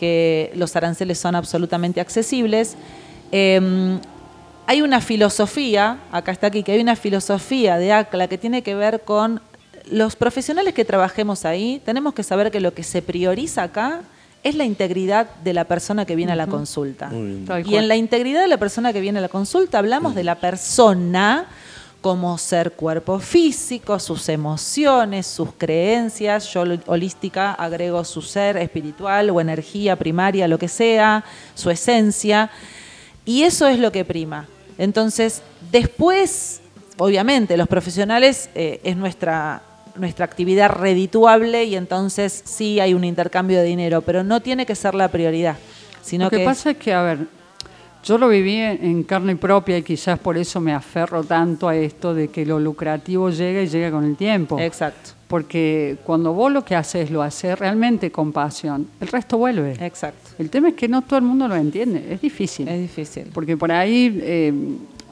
[0.00, 2.74] que los aranceles son absolutamente accesibles.
[3.32, 4.00] Eh,
[4.66, 8.74] hay una filosofía, acá está aquí, que hay una filosofía de ACLA que tiene que
[8.74, 9.42] ver con
[9.90, 14.00] los profesionales que trabajemos ahí, tenemos que saber que lo que se prioriza acá
[14.42, 17.08] es la integridad de la persona que viene a la consulta.
[17.08, 17.44] Muy bien.
[17.44, 20.24] Tal Y en la integridad de la persona que viene a la consulta hablamos de
[20.24, 21.46] la persona
[22.00, 26.52] como ser cuerpo físico, sus emociones, sus creencias.
[26.52, 31.24] Yo holística agrego su ser espiritual o energía primaria, lo que sea,
[31.54, 32.50] su esencia.
[33.24, 34.48] Y eso es lo que prima.
[34.78, 36.62] Entonces, después,
[36.96, 39.62] obviamente, los profesionales eh, es nuestra,
[39.94, 44.74] nuestra actividad redituable y entonces sí hay un intercambio de dinero, pero no tiene que
[44.74, 45.56] ser la prioridad.
[46.02, 47.39] Sino Lo que, que pasa es que, a ver,
[48.02, 52.14] yo lo viví en, carne propia y quizás por eso me aferro tanto a esto
[52.14, 54.58] de que lo lucrativo llega y llega con el tiempo.
[54.58, 59.72] Exacto, Porque cuando vos lo que haces lo haces realmente con pasión, el resto vuelve.
[59.84, 60.30] exacto.
[60.38, 62.66] El tema es que no todo el mundo lo entiende, es difícil.
[62.68, 63.24] Es difícil.
[63.34, 64.52] Porque por ahí, eh,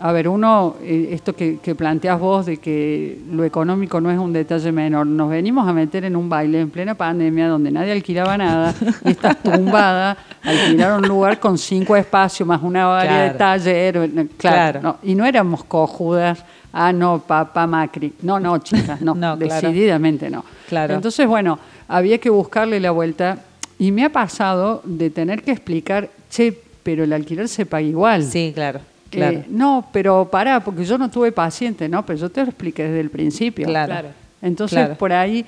[0.01, 4.19] a ver, uno, eh, esto que, que planteas vos de que lo económico no es
[4.19, 7.93] un detalle menor, nos venimos a meter en un baile en plena pandemia donde nadie
[7.93, 8.75] alquilaba nada
[9.05, 14.11] y estás tumbada, alquilar un lugar con cinco espacios más una área de taller, eh,
[14.37, 14.81] claro, Claro.
[14.83, 19.69] no, y no éramos cojudas, ah, no, papá Macri, no, no, chicas, no, No, claro.
[19.69, 20.45] decididamente no.
[20.69, 20.95] Claro.
[20.95, 23.39] Entonces, bueno, había que buscarle la vuelta
[23.79, 28.23] y me ha pasado de tener que explicar, che, pero el alquiler se paga igual.
[28.25, 28.81] Sí, claro,
[29.11, 29.45] Eh, claro.
[29.49, 32.05] no, pero pará, porque yo no tuve paciente, ¿no?
[32.05, 33.67] Pero yo te lo expliqué desde el principio.
[33.67, 34.09] Claro.
[34.43, 34.95] Entonces, Claro.
[34.97, 35.45] por ahí,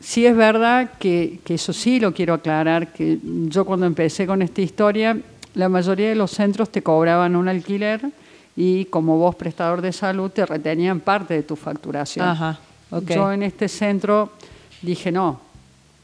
[0.00, 4.42] sí es verdad que, que eso sí lo quiero aclarar, que yo cuando empecé con
[4.42, 5.16] esta historia,
[5.54, 8.00] la mayoría de los centros te cobraban un alquiler
[8.56, 12.26] y como vos prestador de salud te retenían parte de tu facturación.
[12.26, 12.58] Ajá,
[12.90, 13.10] ok.
[13.10, 14.32] Yo en este centro
[14.82, 15.40] dije no,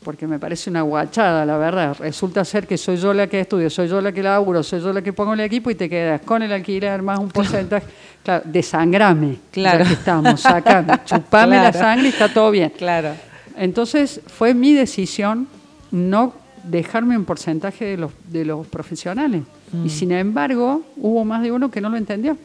[0.03, 1.97] porque me parece una guachada, la verdad.
[1.99, 4.93] Resulta ser que soy yo la que estudio, soy yo la que laburo, soy yo
[4.93, 7.87] la que pongo el equipo y te quedas con el alquiler más un porcentaje.
[8.23, 9.37] Claro, desangrame.
[9.51, 9.81] Claro.
[9.81, 12.73] Ya que estamos, sacame, chupame la sangre y está todo bien.
[12.77, 13.11] Claro.
[13.57, 15.49] Entonces fue mi decisión
[15.91, 16.35] no
[16.65, 19.43] dejarme un porcentaje de los, de los profesionales.
[19.73, 19.87] Mm.
[19.87, 22.37] Y sin embargo, hubo más de uno que no lo entendió.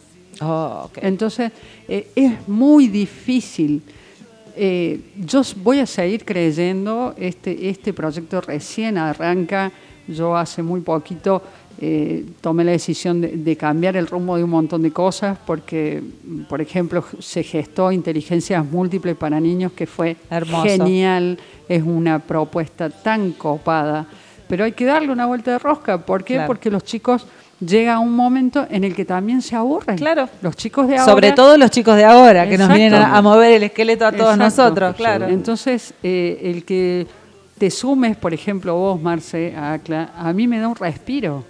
[0.42, 0.98] Oh, ok.
[1.02, 1.52] Entonces,
[1.88, 3.82] eh, es muy difícil.
[4.56, 9.72] Eh, yo voy a seguir creyendo, este, este proyecto recién arranca,
[10.08, 11.42] yo hace muy poquito
[11.78, 16.02] eh, tomé la decisión de, de cambiar el rumbo de un montón de cosas, porque,
[16.48, 20.64] por ejemplo, se gestó inteligencias múltiples para niños, que fue Hermoso.
[20.64, 21.38] genial,
[21.68, 24.08] es una propuesta tan copada,
[24.48, 26.06] pero hay que darle una vuelta de rosca.
[26.06, 26.36] ¿Por qué?
[26.36, 26.48] Claro.
[26.48, 27.28] Porque los chicos
[27.66, 29.98] llega un momento en el que también se aburren.
[29.98, 30.30] Claro.
[30.42, 31.12] Los chicos de ahora.
[31.12, 34.12] Sobre todo los chicos de ahora, que nos vienen a, a mover el esqueleto a
[34.12, 34.64] todos Exacto.
[34.64, 35.28] nosotros, claro.
[35.28, 37.08] Entonces, eh, el que
[37.58, 41.44] te sumes, por ejemplo, vos, Marce, a ACLA, a mí me da un respiro,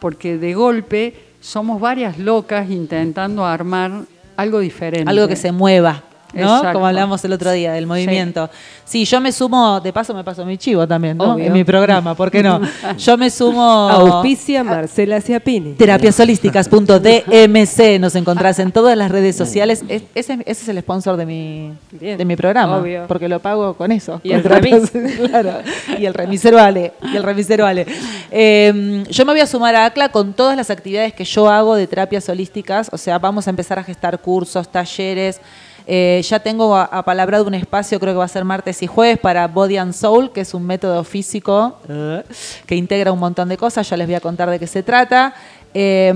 [0.00, 3.92] porque de golpe somos varias locas intentando armar
[4.36, 5.10] algo diferente.
[5.10, 6.02] Algo que se mueva.
[6.32, 6.56] ¿No?
[6.56, 6.72] Exacto.
[6.74, 8.50] Como hablamos el otro día del movimiento.
[8.84, 9.04] Sí.
[9.04, 11.34] yo me sumo, de paso me paso mi chivo también, ¿no?
[11.34, 11.46] Obvio.
[11.46, 12.60] En mi programa, ¿por qué no?
[12.98, 15.74] Yo me sumo Auspicia Marcela Ciapini.
[15.74, 19.82] terapiasolísticas.dmc, nos encontrás en todas las redes sociales.
[19.88, 23.04] Es- ese, ese es el sponsor de mi, Bien, de mi programa, obvio.
[23.08, 24.20] porque lo pago con eso.
[24.22, 24.90] Y el remis.
[25.28, 25.52] claro,
[25.98, 27.86] y el remisero Ale, y el remisero Ale.
[28.30, 31.74] Eh, yo me voy a sumar a ACLA con todas las actividades que yo hago
[31.74, 35.40] de terapias holísticas, o sea, vamos a empezar a gestar cursos, talleres.
[35.86, 39.48] Eh, ya tengo apalabrado un espacio, creo que va a ser martes y jueves, para
[39.48, 42.22] Body and Soul, que es un método físico eh,
[42.66, 43.88] que integra un montón de cosas.
[43.88, 45.34] Ya les voy a contar de qué se trata.
[45.74, 46.12] Eh,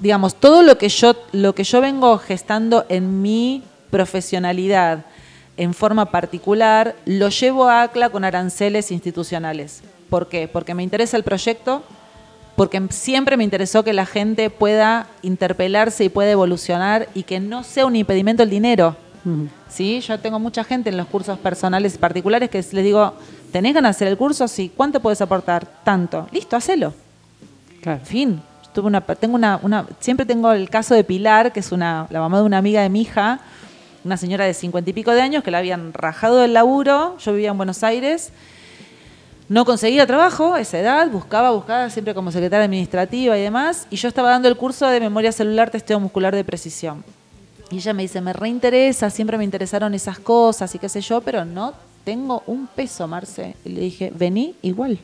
[0.00, 5.04] digamos, todo lo que yo, lo que yo vengo gestando en mi profesionalidad
[5.56, 9.82] en forma particular, lo llevo a ACLA con aranceles institucionales.
[10.08, 10.46] ¿Por qué?
[10.46, 11.82] Porque me interesa el proyecto,
[12.54, 17.64] porque siempre me interesó que la gente pueda interpelarse y pueda evolucionar y que no
[17.64, 18.96] sea un impedimento el dinero.
[19.68, 20.00] ¿Sí?
[20.00, 23.14] Yo tengo mucha gente en los cursos personales y particulares que les digo,
[23.52, 24.48] ¿tenés ganas de hacer el curso?
[24.48, 24.72] Sí.
[24.74, 25.66] ¿Cuánto puedes aportar?
[25.84, 26.26] Tanto.
[26.32, 26.94] Listo, hacelo.
[27.82, 28.00] Claro.
[28.04, 28.40] Fin.
[28.72, 32.20] Tuve una, tengo una, una, siempre tengo el caso de Pilar, que es una, la
[32.20, 33.40] mamá de una amiga de mi hija,
[34.04, 37.16] una señora de cincuenta y pico de años que la habían rajado del laburo.
[37.18, 38.30] Yo vivía en Buenos Aires.
[39.48, 43.86] No conseguía trabajo a esa edad, buscaba, buscaba siempre como secretaria administrativa y demás.
[43.90, 47.02] Y yo estaba dando el curso de memoria celular, testeo muscular de precisión.
[47.70, 51.20] Y ella me dice, me reinteresa, siempre me interesaron esas cosas y qué sé yo,
[51.20, 53.54] pero no tengo un peso, Marce.
[53.64, 54.98] Y le dije, vení igual.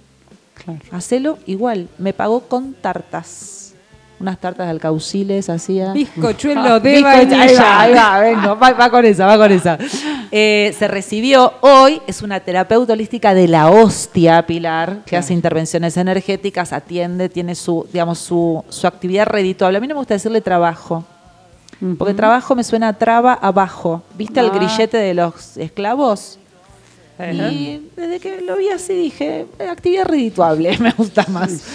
[0.65, 0.81] Claro.
[0.93, 1.89] Hacelo igual.
[1.99, 3.73] Me pagó con tartas.
[4.21, 5.93] Unas tartas de alcauciles hacía.
[5.93, 7.43] Bizcochuelo de Bizcocho- vainilla.
[7.43, 9.77] Ahí va, ahí va, vengo, va, va con esa, va con esa.
[10.31, 15.97] Eh, se recibió hoy, es una terapeuta holística de la hostia, Pilar, que hace intervenciones
[15.97, 19.79] energéticas, atiende, tiene su, digamos, su, su actividad redituable.
[19.79, 21.05] A mí no me gusta decirle trabajo,
[21.99, 24.03] porque trabajo me suena a traba abajo.
[24.17, 24.55] ¿Viste el Ah.
[24.55, 26.39] grillete de los esclavos?
[27.17, 27.33] Ajá.
[27.53, 31.63] Y desde que lo vi así dije, eh, actividad redituable, me gusta más.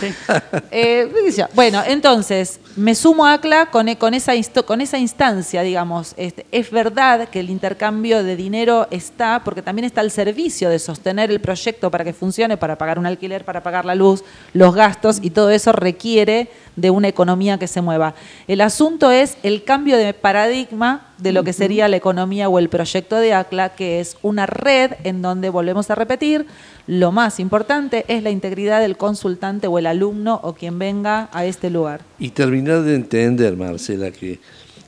[0.71, 1.09] Eh,
[1.55, 4.33] bueno, entonces, me sumo a ACLA con, e- con, esa,
[4.65, 6.13] con esa instancia, digamos.
[6.17, 10.77] Este, es verdad que el intercambio de dinero está, porque también está el servicio de
[10.79, 14.23] sostener el proyecto para que funcione, para pagar un alquiler, para pagar la luz,
[14.53, 18.13] los gastos, y todo eso requiere de una economía que se mueva.
[18.47, 22.69] El asunto es el cambio de paradigma de lo que sería la economía o el
[22.69, 26.45] proyecto de ACLA, que es una red en donde volvemos a repetir,
[26.87, 31.45] lo más importante es la integridad del consultante o el alumno o quien venga a
[31.45, 32.01] este lugar.
[32.19, 34.39] Y terminar de entender, Marcela, que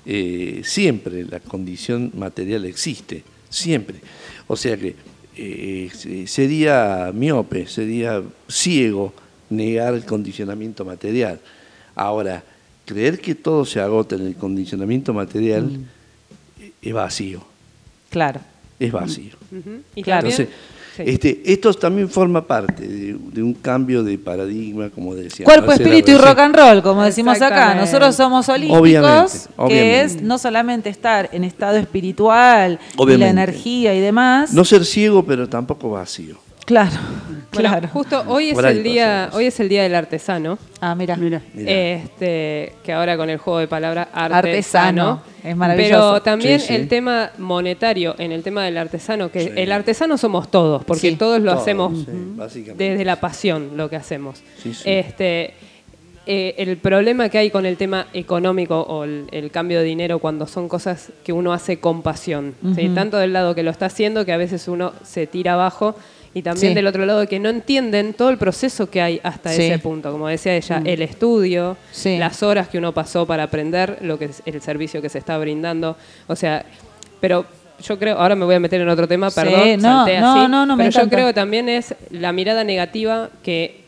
[0.05, 3.97] eh, siempre la condición material existe, siempre.
[4.47, 4.95] O sea que
[5.35, 9.13] eh, se- sería miope, sería ciego
[9.49, 11.39] negar el condicionamiento material.
[11.93, 12.41] Ahora,
[12.85, 15.79] creer que todo se agota en el condicionamiento material eh,
[16.81, 17.41] es vacío,
[18.09, 18.39] Claro.
[18.79, 19.33] es vacío.
[19.95, 20.27] Y Claro.
[20.27, 20.49] Entonces,
[20.97, 21.03] sí.
[21.05, 25.45] este, esto también forma parte de, de un cambio de paradigma, como decía.
[25.45, 27.75] Cuerpo, espíritu y rock and roll, como decimos acá.
[27.75, 33.99] Nosotros somos Obviamente, que es no solamente estar en estado espiritual y la energía y
[33.99, 34.53] demás.
[34.53, 36.37] No ser ciego, pero tampoco vacío.
[36.65, 36.91] Claro,
[37.53, 37.87] Bueno, claro.
[37.91, 40.57] justo hoy es el día, hoy es el día del artesano.
[40.79, 41.15] Ah, mira.
[41.17, 41.41] Mira.
[41.55, 44.37] Este, que ahora con el juego de palabras artesano.
[44.37, 45.91] Artesano, es maravilloso.
[46.13, 46.75] Pero también Sí, sí.
[46.75, 49.49] el tema monetario, en el tema del artesano, que Sí.
[49.55, 51.15] el artesano somos todos, porque Sí.
[51.17, 52.05] todos lo hacemos
[52.77, 54.41] desde la pasión lo que hacemos.
[54.61, 54.83] Sí, sí.
[54.89, 55.53] Este,
[56.27, 60.19] eh, el problema que hay con el tema económico o el, el cambio de dinero
[60.19, 62.53] cuando son cosas que uno hace con pasión,
[62.95, 65.95] tanto del lado que lo está haciendo que a veces uno se tira abajo
[66.33, 66.75] y también Sí.
[66.75, 69.63] del otro lado que no entienden todo el proceso que hay hasta Sí.
[69.63, 72.17] ese punto, como decía ella, el estudio, Sí.
[72.17, 75.37] las horas que uno pasó para aprender lo que es el servicio que se está
[75.37, 76.63] brindando, o sea,
[77.19, 77.45] pero
[77.83, 80.31] yo creo, ahora me voy a meter en otro tema, Sí, perdón, no, salté no,
[80.41, 81.15] así, no, no, me pero yo encanta.
[81.15, 83.81] creo que también es la mirada negativa que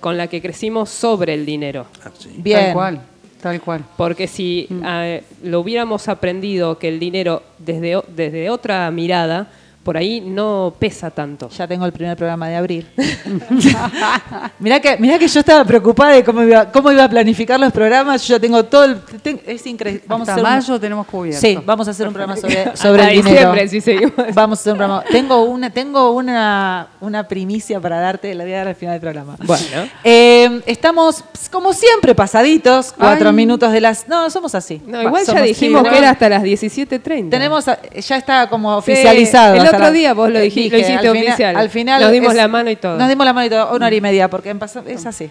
[0.00, 1.86] con la que crecimos sobre el dinero.
[2.04, 2.30] Ah, sí.
[2.36, 2.60] Bien.
[2.66, 3.00] Tal cual,
[3.42, 3.84] tal cual.
[3.96, 9.48] Porque si eh, lo hubiéramos aprendido que el dinero desde, o- desde otra mirada,
[9.86, 11.48] por ahí no pesa tanto.
[11.50, 12.88] Ya tengo el primer programa de abril.
[14.58, 17.72] mirá, que, mirá que yo estaba preocupada de cómo iba, cómo iba a planificar los
[17.72, 18.26] programas.
[18.26, 19.00] Yo ya tengo todo el.
[19.22, 20.02] ten- es increíble.
[20.08, 21.40] Vamos a un- mayo tenemos cubierto.
[21.40, 23.54] Sí, vamos a hacer un programa sobre, sobre Hasta el dinero.
[23.68, 24.12] si seguimos.
[24.34, 25.04] Vamos a hacer un programa.
[25.08, 29.00] Tengo una, tengo una, una primicia para darte, la voy a dar al final del
[29.00, 29.36] programa.
[29.44, 29.88] Bueno.
[30.02, 31.22] Eh, estamos,
[31.52, 33.34] como siempre, pasaditos, cuatro Ay.
[33.36, 34.08] minutos de las.
[34.08, 34.82] No, somos así.
[34.84, 37.30] No, igual ya dijimos sí, que era hasta las 17.30.
[37.30, 39.54] Tenemos, a- ya está como Sí, oficializado.
[39.54, 41.56] el hasta a otro la- día vos lo eh, dijiste, lo hiciste al final- oficial.
[41.56, 42.96] Al final Nos dimos es- la mano y todo.
[42.98, 44.54] Nos dimos la mano y todo, una hora y media, porque
[44.86, 45.30] es así.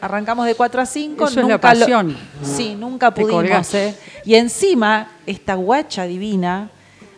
[0.00, 1.24] Arrancamos de 4 a 5.
[1.26, 2.16] Eso es la nunca lo- pasión.
[2.42, 3.74] sí, nunca pudimos.
[3.74, 3.94] ¿eh?
[4.24, 6.70] Y encima, esta guacha divina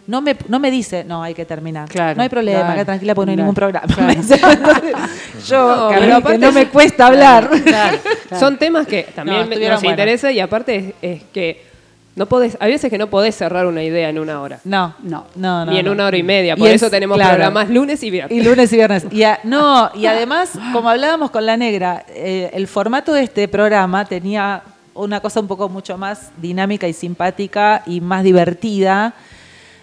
[0.06, 1.88] no me, no me dice, no, hay que terminar.
[1.88, 3.86] Claro, no hay problema, claro, acá tranquila porque no hay claro, ningún programa.
[3.94, 4.10] claro.
[4.12, 4.40] Entonces,
[5.46, 7.48] yo, No, que no me es- cuesta hablar.
[7.48, 7.98] Claro,
[8.28, 8.40] claro.
[8.40, 11.69] Son temas que también No, me- nos interesa y aparte es, es que
[12.16, 14.60] no podés, hay veces que no podés cerrar una idea en una hora.
[14.64, 15.26] No, No.
[15.36, 15.72] no, no.
[15.72, 16.54] ni en una hora y media.
[16.56, 17.34] Y Por es- eso tenemos claro.
[17.34, 18.36] programas lunes y viernes.
[18.38, 19.06] Y lunes y viernes.
[19.10, 23.46] Y a- no, y además, como hablábamos con la negra, eh, el formato de este
[23.48, 24.62] programa tenía
[24.94, 29.14] una cosa un poco mucho más dinámica y simpática y más divertida.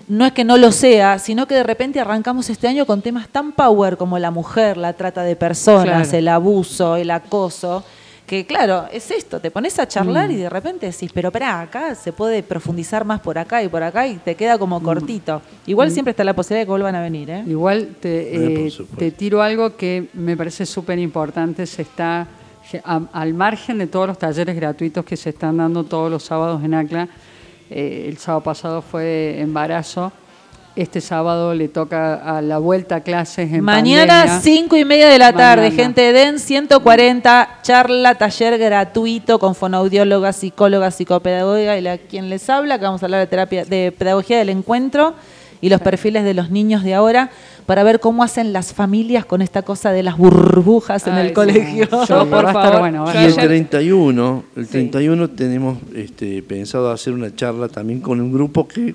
[0.09, 3.27] No es que no lo sea, sino que de repente arrancamos este año con temas
[3.29, 6.17] tan power como la mujer, la trata de personas, Claro.
[6.17, 7.83] el abuso, el acoso.
[8.27, 11.95] Que claro, es esto, te pones a charlar y de repente decís, pero pará, acá
[11.95, 15.41] se puede profundizar más por acá y por acá y te queda como cortito.
[15.65, 17.43] Igual siempre está la posibilidad de que vuelvan a venir, ¿eh?
[17.47, 21.65] Igual te, Eh, eh, te tiro algo que me parece súper importante.
[21.65, 22.27] Se está
[22.83, 26.61] a- al margen de todos los talleres gratuitos que se están dando todos los sábados
[26.65, 27.07] en ACLA.
[27.69, 30.11] eh, el sábado pasado fue embarazo.
[30.77, 34.41] Este sábado le toca a la vuelta a clases en Mañana, pandemia.
[34.41, 40.31] cinco y media de la tarde, gente de DEN 140, charla, taller gratuito con fonoaudióloga,
[40.33, 44.37] psicóloga, psicopedagoga y la, quien les habla, que vamos a hablar de terapia, de pedagogía
[44.37, 45.15] del encuentro
[45.61, 47.31] y los perfiles de los niños de ahora
[47.65, 51.27] para ver cómo hacen las familias con esta cosa de las burbujas en Ay, el
[51.29, 51.33] sí.
[51.33, 51.85] colegio.
[51.89, 53.67] Sí, Yo, por va a estar favor, bueno, va a yo Y el estar ayer-
[53.67, 58.93] 31, el 31 tenemos este, pensado hacer una charla también con un grupo que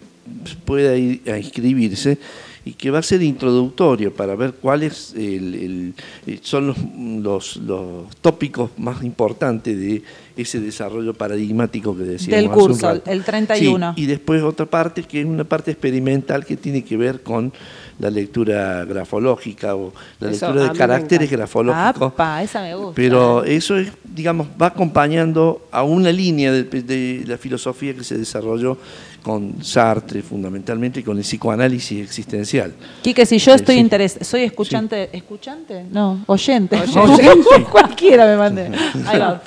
[0.65, 2.19] pueda ir a inscribirse
[2.65, 5.95] y que va a ser introductorio para ver cuáles el- el-
[6.29, 6.77] eh, son los,
[7.21, 10.03] los- los tópicos más importantes de
[10.37, 13.11] ese desarrollo paradigmático que decíamos Del hace un curso, rato.
[13.11, 13.95] el 31.
[13.97, 17.53] Sí, y después otra parte que es una parte experimental que tiene que ver con
[17.99, 22.13] la lectura grafológica o la Eso, lectura de caracteres grafológicos.
[22.13, 22.95] Apa, esa me gusta.
[22.95, 28.17] Pero eso es, digamos, va acompañando a una línea de, de la filosofía que se
[28.17, 28.79] desarrolló
[29.23, 32.73] con Sartre fundamentalmente y con el psicoanálisis existencial.
[33.03, 33.81] Quique, si yo Eh, estoy sí.
[33.81, 35.85] interesada, soy escuchante, ¿escuchante?
[35.91, 36.77] No, oyente.
[36.77, 37.65] Oyente.
[37.71, 38.71] Cualquiera me mande.
[39.07, 39.41] Ahí va.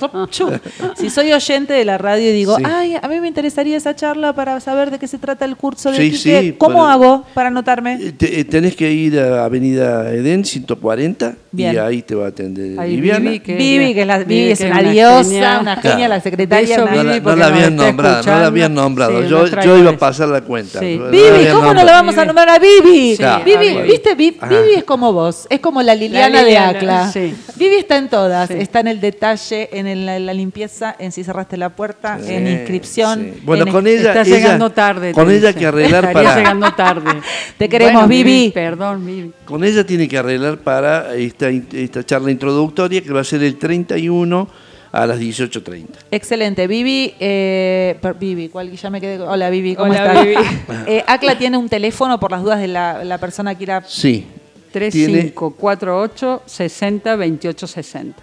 [0.96, 2.64] Si soy oyente de la radio y digo, Sí.
[2.66, 5.92] ay, a mí me interesaría esa charla para saber de qué se trata el curso
[5.92, 7.96] de Sí, Quique, sí, ¿cómo hago para anotarme?
[8.02, 11.74] Eh, te- eh, tenés que ir a Avenida Edén 140 Bien.
[11.74, 13.20] y ahí te va a atender Ahí Viviana.
[13.32, 15.60] Vivi, que Vivi, que es la- Vivi es que una diosa, genia.
[15.62, 16.10] una genia, Claro.
[16.10, 16.84] la secretaria.
[16.84, 19.22] Una- No la, Vivi, no la habían está nombrado, no la habían nombrado.
[19.24, 20.00] Sí, yo, yo iba a eso.
[20.00, 20.80] pasar la cuenta.
[20.80, 20.98] Sí.
[20.98, 23.16] No Vivi, ¿cómo no la vamos a nombrar a Vivi?
[23.16, 23.82] Sí, Vivi, Vivi.
[23.88, 24.16] ¿viste?
[24.16, 24.50] Vi- Ajá.
[24.50, 27.12] Vivi es como vos, es como la Liliana, de Liliana, Acla.
[27.12, 27.34] sí.
[27.56, 28.56] Vivi está en todas, Sí.
[28.60, 32.34] está en el detalle, en el- la, la limpieza, en si cerraste la puerta, Sí,
[32.34, 33.32] en inscripción.
[33.36, 33.42] sí.
[33.44, 34.10] Bueno, en- con ella.
[34.10, 35.12] Está llegando tarde.
[35.14, 36.36] Con ella que arreglar para.
[36.36, 37.12] llegando tarde.
[37.58, 38.52] Te queremos, Vivi.
[38.54, 39.32] Perdón, Vivi.
[39.46, 41.16] Con ella tiene que arreglar para
[41.50, 44.48] esta, esta charla introductoria que va a ser el 31
[44.92, 45.86] a las 18.30.
[46.12, 46.68] Excelente.
[46.68, 48.72] Vivi, eh, Vivi, ¿cuál?
[48.72, 49.18] Ya me quedé.
[49.18, 50.24] con- Hola, Vivi, ¿cómo Hola, estás?
[50.26, 50.36] Vivi.
[50.88, 53.84] Eh, Acla tiene un teléfono por las dudas de la, la persona que irá.
[53.86, 54.26] Sí.
[54.72, 58.22] 3548 60 28 60.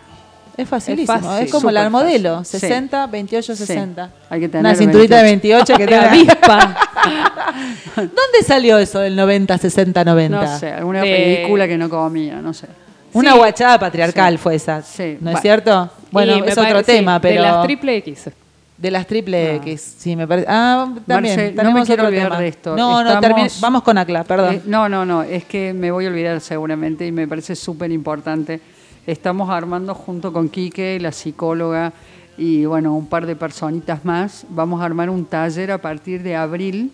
[0.55, 2.61] Es facilísimo, es, fácil, como la modelo, fácil.
[2.61, 3.64] 60, 28, Sí.
[3.66, 4.11] 60.
[4.29, 6.77] Hay que Una tener cinturita de 28 que te La avispa.
[7.97, 10.43] ¿Dónde salió eso del 90, 60, 90?
[10.43, 12.66] No sé, alguna Eh, película que no comía, no sé.
[13.13, 15.19] Una guachada patriarcal fue esa, Sí.
[15.21, 15.91] ¿no es cierto?
[16.11, 17.43] Bueno, Y es otro parece- tema, pero...
[17.43, 18.31] De las triple X.
[18.79, 20.47] De las triple X, sí, me parece.
[20.51, 21.55] Ah, también.
[21.55, 22.41] No me quiero otro olvidar tema.
[22.41, 22.77] de esto.
[22.77, 24.55] No, no, termine- vamos con Acla, perdón.
[24.57, 27.93] Eh, no, no, no, es que me voy a olvidar seguramente y me parece súper
[27.93, 28.61] importante.
[29.07, 31.93] Estamos armando junto con Quique, la psicóloga,
[32.37, 34.47] y bueno, un par de personitas más.
[34.49, 36.91] Vamos a armar un taller a partir de abril,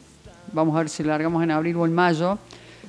[0.53, 2.39] vamos a ver si lo largamos en abril o en mayo,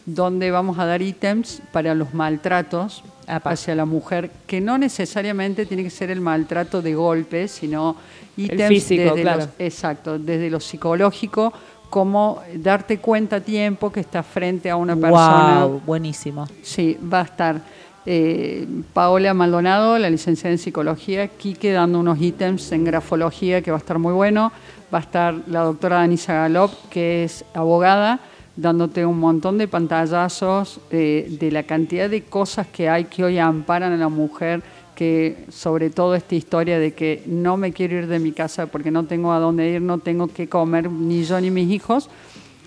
[0.06, 3.04] donde vamos a dar ítems para los maltratos.
[3.30, 7.96] Hacia la mujer, que no necesariamente tiene que ser el maltrato de golpes, sino
[8.38, 9.40] ítems físico, desde claro.
[9.42, 11.54] los- Exacto, desde lo psicológico,
[11.90, 15.66] como darte cuenta a tiempo que estás frente a una persona.
[15.66, 16.48] Wow, buenísimo.
[16.62, 17.62] Sí, va a estar
[18.06, 23.78] eh, Paola Maldonado, la licenciada en psicología, Quique dando unos ítems en grafología que va
[23.78, 24.52] a estar muy bueno.
[24.92, 28.20] Va a estar la doctora Danisa Galop, que es abogada,
[28.62, 33.38] dándote un montón de pantallazos eh, de la cantidad de cosas que hay que hoy
[33.38, 34.62] amparan a la mujer
[34.96, 38.92] que sobre todo esta historia de que no me quiero ir de mi casa porque
[38.92, 42.10] no tengo a dónde ir, no tengo que comer ni yo ni mis hijos.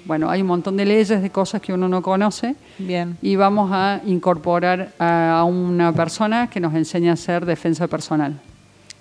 [0.07, 3.19] Bueno, hay un montón de leyes, de cosas que uno no conoce Bien.
[3.21, 8.41] y vamos a incorporar a una persona que nos enseña a hacer defensa personal.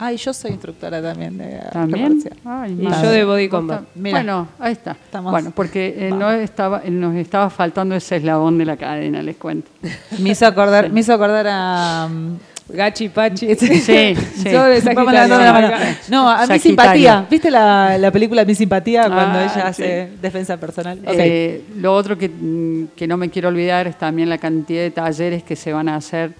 [0.03, 2.19] Ay, yo soy instructora también de ¿También?
[2.43, 3.83] Ay, Y yo de body combat.
[3.93, 4.17] Mira.
[4.17, 4.93] Bueno, ahí está.
[4.93, 9.21] Estamos- Bueno, porque eh, no estaba, eh, nos estaba faltando ese eslabón de la cadena,
[9.21, 9.69] les cuento.
[10.17, 12.07] Me hizo acordar, me hizo acordar a.
[12.09, 12.37] um,
[12.67, 13.53] Gachi Pachi.
[13.59, 14.15] Sí, sí.
[14.49, 15.37] Yo de Sagitario.
[15.37, 15.69] la mano.
[16.09, 17.27] No, a mi simpatía.
[17.29, 19.83] ¿Viste la, la película Mi simpatía cuando Ah, ella sí.
[19.83, 20.97] hace defensa personal?
[21.05, 24.89] Eh, lo otro que, mm, que no me quiero olvidar es también la cantidad de
[24.91, 26.31] talleres que se van a hacer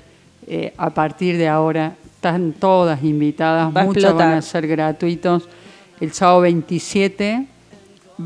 [0.48, 1.94] eh, a partir de ahora.
[2.22, 4.30] Están todas invitadas, Va a muchas explotar.
[4.30, 5.50] van a ser gratuitos.
[6.00, 7.48] El sábado 27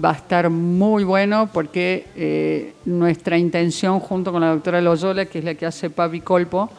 [0.04, 5.39] va a estar muy bueno porque eh, nuestra intención junto con la doctora Loyola, que
[5.39, 6.70] es la que hace Papi Colpo,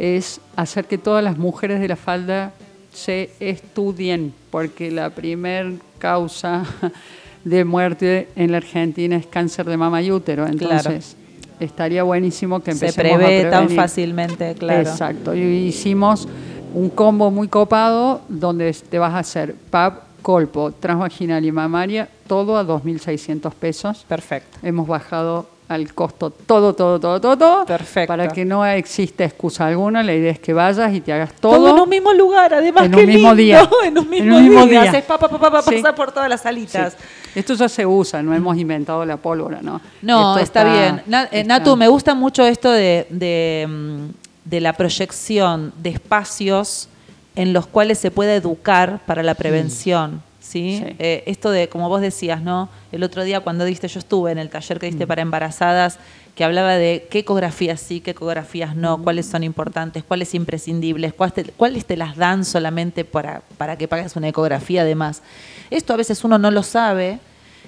[0.00, 2.52] es hacer que todas las mujeres de la falda
[2.92, 6.64] se estudien, porque la primer causa
[7.44, 10.44] de muerte en la Argentina es cáncer de mama y útero.
[10.44, 11.16] Entonces,
[11.60, 13.76] estaría buenísimo que Se empecemos a prevé tan prevenir.
[13.76, 14.80] fácilmente, claro.
[14.80, 15.36] Exacto.
[15.36, 16.26] Y hicimos
[16.74, 22.56] un combo muy copado donde te vas a hacer PAP, colpo, transvaginal y mamaria, todo
[22.56, 24.04] a 2.600 pesos.
[24.08, 24.58] Perfecto.
[24.62, 27.64] Hemos bajado al costo todo, todo, todo, todo, todo.
[27.66, 28.08] Perfecto.
[28.08, 31.56] Para que no exista excusa alguna, la idea es que vayas y te hagas Todo,
[31.56, 31.70] todo.
[31.74, 32.84] en un mismo lugar, además.
[32.84, 33.68] En qué un mismo lindo, día.
[33.84, 34.82] En un mismo, En un mismo día.
[34.82, 34.90] día.
[34.90, 35.76] Haces pa, pa, pa, Sí.
[35.76, 36.44] pasar por todas las Sí.
[36.44, 36.96] salitas.
[37.34, 39.80] Esto ya se usa, no hemos inventado la pólvora, ¿no?
[40.02, 41.02] No, Esto está, bien.
[41.06, 45.90] Na- eh, está- Natu, me gusta mucho esto de, de, mm, de la proyección de
[45.90, 46.88] espacios
[47.36, 50.22] en los cuales se puede educar para la prevención.
[50.40, 50.78] ¿sí?
[50.84, 50.94] Sí.
[50.98, 52.68] Eh, esto de, como vos decías, ¿no?
[52.92, 54.90] El otro día cuando diste, yo estuve en el taller que Mm.
[54.90, 55.98] diste para embarazadas,
[56.36, 59.02] que hablaba de qué ecografías sí, qué ecografías no, Mm.
[59.04, 63.88] cuáles son importantes, cuáles imprescindibles, cuáles te, cuáles te las dan solamente para, para que
[63.88, 65.22] pagues una ecografía además.
[65.70, 67.18] Esto a veces uno no lo sabe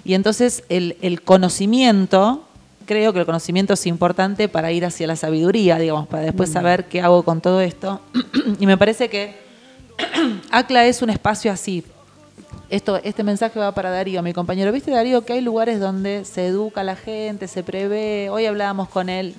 [0.04, 2.44] y entonces el, el conocimiento,
[2.86, 6.86] creo que el conocimiento es importante para ir hacia la sabiduría, digamos, para después saber
[6.86, 8.00] qué hago con todo esto.
[8.60, 9.34] y me parece que
[10.50, 11.84] ACLA es un espacio así.
[12.70, 14.72] Esto, este mensaje va para Darío, mi compañero.
[14.72, 18.30] ¿Viste, Darío, que hay lugares donde se educa a la gente, se prevé?
[18.30, 19.34] Hoy hablábamos con él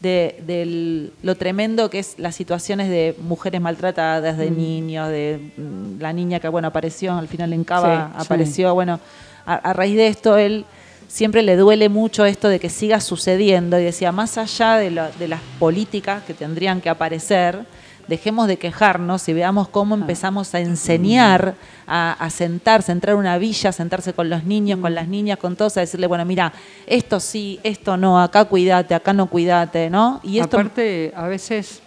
[0.00, 6.12] de, lo tremendo que es las situaciones de mujeres maltratadas, de niños, de mm, la
[6.12, 8.24] niña que, bueno, apareció al final en Cava, Sí, sí.
[8.26, 9.00] apareció, bueno,
[9.46, 10.64] a, a raíz de esto él
[11.08, 15.10] siempre le duele mucho esto de que siga sucediendo y decía, más allá de, lo-
[15.18, 17.64] de las políticas que tendrían que aparecer,
[18.06, 21.54] dejemos de quejarnos y veamos cómo empezamos a enseñar
[21.86, 25.08] a, a sentarse, a entrar a una villa, a sentarse con los niños, con las
[25.08, 26.52] niñas, con todos, a decirle, bueno, mira,
[26.86, 30.20] esto sí, esto no, acá cuídate, acá no cuídate, ¿no?
[30.22, 31.80] Y esto Aparte, a veces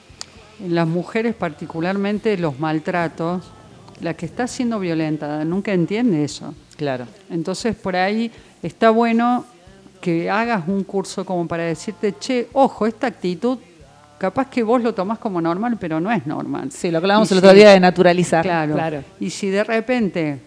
[0.63, 3.43] en las mujeres particularmente los maltratos,
[3.99, 6.53] la que está siendo violentada nunca entiende eso.
[6.77, 7.05] Claro.
[7.31, 9.45] Entonces por ahí está bueno
[10.01, 13.59] que hagas un curso como para decirte, che, ojo, esta actitud,
[14.17, 16.71] capaz que vos lo tomás como normal, pero no es normal.
[16.71, 18.43] Sí, lo que hablábamos Y el otro día de naturalizar.
[18.43, 18.73] Claro.
[18.73, 19.03] Claro.
[19.19, 20.39] Y si de repente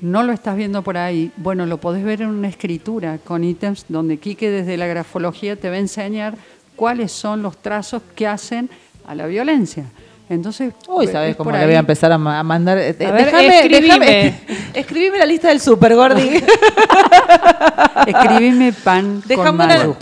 [0.00, 3.86] no lo estás viendo por ahí, bueno, lo podés ver en una escritura con ítems
[3.88, 6.36] donde Quique desde la grafología te va a enseñar
[6.76, 8.70] cuáles son los trazos que hacen
[9.06, 9.84] a la violencia.
[10.30, 12.78] Entonces, Uy, es ¿sabes cómo le voy a empezar a, ma- a mandar?
[12.78, 13.98] Eh, A ver, déjame, escribime.
[13.98, 14.34] déjame-
[14.74, 16.22] escribime la lista del super, Gordi.
[18.06, 19.96] Escribime pan con Déjame una-.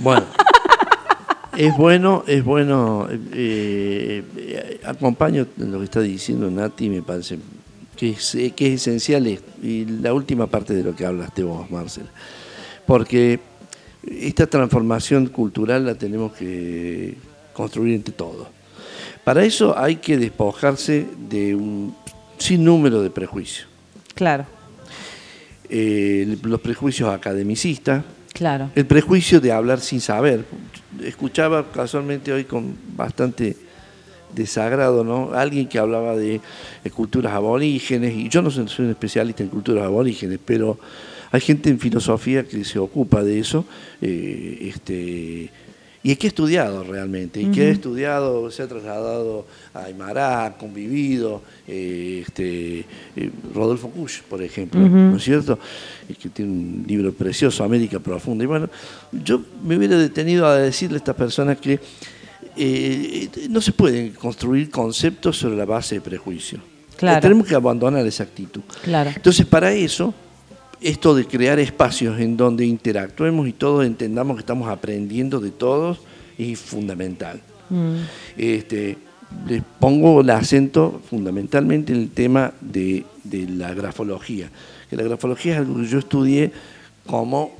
[0.00, 0.24] Bueno,
[1.56, 3.06] es bueno, es bueno.
[3.10, 7.38] eh, eh, acompaño lo que está diciendo Nati, me parece
[7.96, 11.42] que es, eh, que es esencial es- y la última parte de lo que hablaste
[11.44, 12.06] vos, Marcel.
[12.84, 13.38] Porque
[14.10, 17.16] esta transformación cultural la tenemos que
[17.52, 18.48] construir entre todos.
[19.24, 21.94] Para eso hay que despojarse de un
[22.38, 23.68] sinnúmero de prejuicios.
[24.14, 24.46] Claro,
[25.74, 28.04] Eh, los prejuicios academicistas,
[28.34, 28.70] claro.
[28.74, 30.44] el prejuicio de hablar sin saber.
[31.02, 33.56] Escuchaba casualmente hoy con bastante
[34.34, 35.32] desagrado, ¿no?
[35.32, 36.42] Alguien que hablaba de,
[36.92, 40.78] culturas aborígenes, y yo no soy, soy un especialista en culturas aborígenes, pero
[41.30, 43.64] hay gente en filosofía que se ocupa de eso,
[44.02, 45.50] eh, este,
[46.04, 50.58] y que ha estudiado realmente, y que ha estudiado, se ha trasladado a Aymara, ha
[50.58, 52.80] convivido, eh, este,
[53.14, 55.58] eh, Rodolfo Kusch, por ejemplo, ¿no es cierto?
[56.08, 58.42] Y que tiene un libro precioso, América Profunda.
[58.42, 58.68] Y bueno,
[59.12, 61.78] yo me hubiera detenido a decirle a estas personas que
[62.56, 66.58] eh, no se pueden construir conceptos sobre la base de prejuicio.
[66.96, 67.20] Claro.
[67.20, 68.62] Tenemos que abandonar esa actitud.
[68.82, 69.10] Claro.
[69.14, 70.12] Entonces, para eso,
[70.82, 76.00] esto de crear espacios en donde interactuemos y todos entendamos que estamos aprendiendo de todos
[76.38, 77.40] es fundamental.
[78.36, 78.98] Este,
[79.46, 84.50] les pongo el acento fundamentalmente en el tema de, de la grafología.
[84.90, 86.52] Que la grafología es algo que yo estudié
[87.06, 87.54] como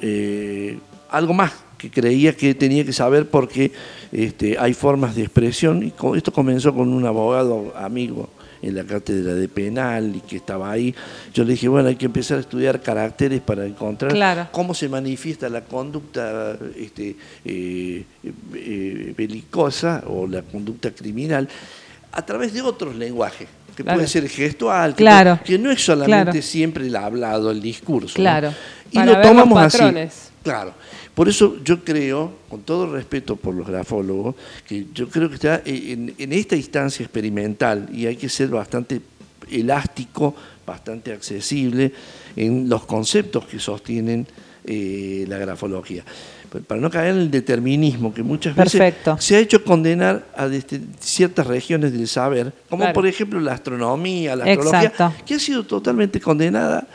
[0.00, 0.78] eh,
[1.10, 3.72] algo más que creía que tenía que saber porque
[4.12, 5.82] este, hay formas de expresión.
[5.82, 8.30] Y esto comenzó con un abogado amigo
[8.62, 10.94] en la cátedra de penal y que estaba ahí.
[11.34, 14.48] Yo le dije, bueno, hay que empezar a estudiar caracteres para encontrar Claro.
[14.52, 18.04] cómo se manifiesta la conducta este, eh,
[18.54, 21.48] eh, belicosa o la conducta criminal
[22.12, 23.96] a través de otros lenguajes, que Claro.
[23.98, 25.36] puede ser gestual, que, Claro.
[25.36, 26.42] puede- que no es solamente Claro.
[26.42, 28.18] siempre el hablado, el discurso.
[28.18, 28.22] ¿no?
[28.22, 28.52] Claro.
[28.90, 30.22] Y Para lo ver los tomamos así.
[30.42, 30.74] Claro.
[31.14, 34.34] Por eso yo creo, con todo respeto por los grafólogos,
[34.66, 39.00] que yo creo que está en, en esta instancia experimental y hay que ser bastante
[39.50, 40.34] elástico,
[40.66, 41.92] bastante accesible
[42.36, 44.26] en los conceptos que sostienen
[44.64, 46.04] eh, la grafología.
[46.66, 50.48] Para no caer en el determinismo que muchas veces se ha hecho condenar a
[51.00, 52.92] ciertas regiones del saber, como Claro.
[52.94, 54.76] por ejemplo la astronomía, la Exacto.
[54.76, 56.86] astrología, que ha sido totalmente condenada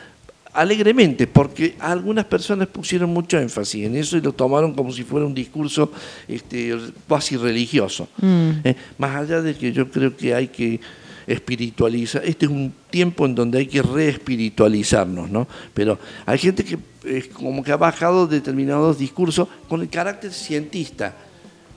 [0.52, 5.26] alegremente, porque algunas personas pusieron mucho énfasis en eso y lo tomaron como si fuera
[5.26, 5.90] un discurso
[6.26, 6.76] este,
[7.06, 8.08] cuasi religioso.
[8.20, 8.50] Mm.
[8.64, 10.80] Eh, más allá de que yo creo que hay que
[11.26, 15.46] espiritualizar, este es un tiempo en donde hay que reespiritualizarnos, ¿no?
[15.74, 21.14] Pero hay gente que es como que ha bajado determinados discursos con el carácter cientista,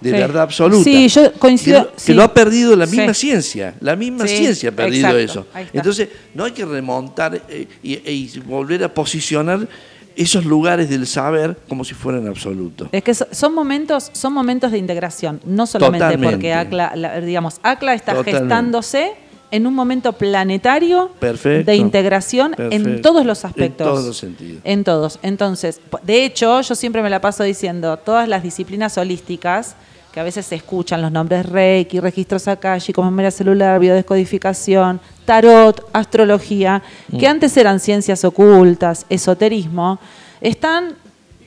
[0.02, 0.18] de Sí.
[0.18, 0.84] verdad absoluta.
[0.84, 2.14] Sí, yo coincido- Que, lo- que sí.
[2.14, 3.28] lo ha perdido la misma Sí.
[3.28, 5.70] ciencia, la misma ciencia ha perdido exacto, eso.
[5.74, 9.68] Entonces, no hay que remontar eh, y, y volver a posicionar
[10.16, 12.90] esos lugares del saber como si fueran absolutos.
[12.92, 16.36] Es que so- son momentos, son momentos de integración, no solamente Totalmente.
[16.36, 18.40] porque ACLA, la- digamos, ACLA está Totalmente.
[18.42, 19.12] gestándose
[19.52, 21.70] en un momento planetario Perfecto.
[21.72, 23.88] de integración en todos los En aspectos.
[23.88, 24.62] todos los sentidos.
[24.64, 25.20] En todos.
[25.24, 29.76] Entonces, de hecho, yo siempre me la paso diciendo, todas las disciplinas holísticas,
[30.12, 36.82] que a veces se escuchan los nombres Reiki, registros Akashi, memoria celular, biodescodificación, tarot, astrología,
[37.18, 40.00] que antes eran ciencias ocultas, esoterismo,
[40.42, 40.96] están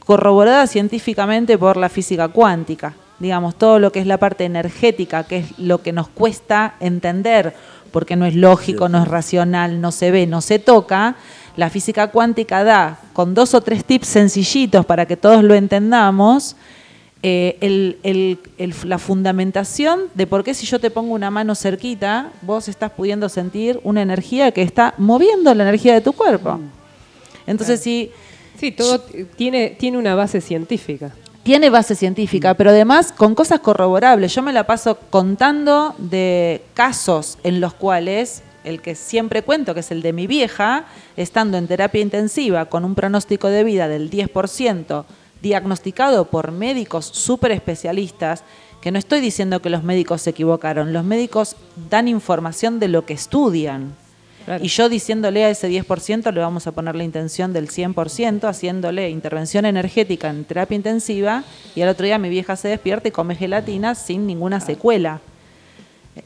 [0.04, 2.94] corroboradas científicamente por la física cuántica.
[3.18, 7.54] Digamos, todo lo que es la parte energética, que es lo que nos cuesta entender,
[7.92, 11.14] porque no es lógico, no es racional, no se ve, no se toca.
[11.56, 16.56] La física cuántica da, con dos o tres tips sencillitos para que todos lo entendamos,
[17.26, 21.54] eh, el- el- el- la fundamentación de por qué si yo te pongo una mano
[21.54, 26.60] cerquita, vos estás pudiendo sentir una energía que está moviendo la energía de tu cuerpo.
[27.46, 28.10] Entonces, si
[28.60, 29.00] Sí, todo
[29.36, 31.12] tiene, tiene una base científica.
[31.42, 34.34] tiene base científica, pero además con cosas corroborables.
[34.34, 39.80] Yo me la paso contando de casos en los cuales, el que siempre cuento, que
[39.80, 40.84] es el de mi vieja,
[41.16, 45.04] estando en terapia intensiva con un pronóstico de vida del 10%,
[45.44, 48.42] diagnosticado por médicos súper especialistas,
[48.80, 51.54] que no estoy diciendo que los médicos se equivocaron, los médicos
[51.90, 53.94] dan información de lo que estudian.
[54.46, 54.64] Claro.
[54.64, 59.08] Y yo diciéndole a ese 10% le vamos a poner la intención del 100%, haciéndole
[59.10, 61.44] intervención energética en terapia intensiva,
[61.74, 65.20] y al otro día mi vieja se despierta y come gelatina sin ninguna secuela.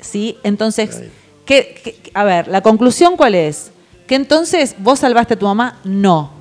[0.01, 0.36] ¿Sí?
[0.45, 1.03] Entonces,
[1.45, 3.70] ¿qué, qué- a ver, la conclusión cuál es?
[4.07, 6.38] Que entonces vos salvaste a tu mamá, no.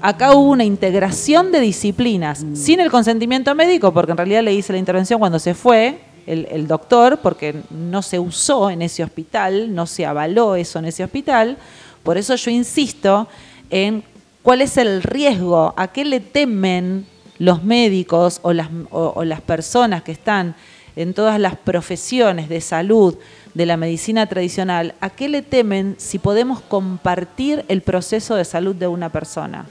[0.00, 4.72] Acá hubo una integración de disciplinas sin el consentimiento médico, porque en realidad le hice
[4.72, 9.74] la intervención cuando se fue el, el doctor, porque no se usó en ese hospital,
[9.74, 11.56] no se avaló eso en ese hospital.
[12.04, 13.26] Por eso yo insisto
[13.70, 14.04] en
[14.42, 17.06] cuál es el riesgo, a qué le temen
[17.38, 20.54] los médicos o las, o- o las personas que están
[20.96, 23.16] en todas las profesiones de salud
[23.54, 28.74] de la medicina tradicional, ¿a qué le temen si podemos compartir el proceso de salud
[28.76, 29.66] de una persona?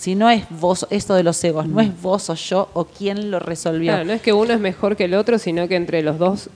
[0.00, 3.30] Si no es vos, esto de los egos, no es vos o yo o quién
[3.30, 3.92] lo resolvió.
[3.92, 6.48] Claro, no es que uno es mejor que el otro, sino que entre los dos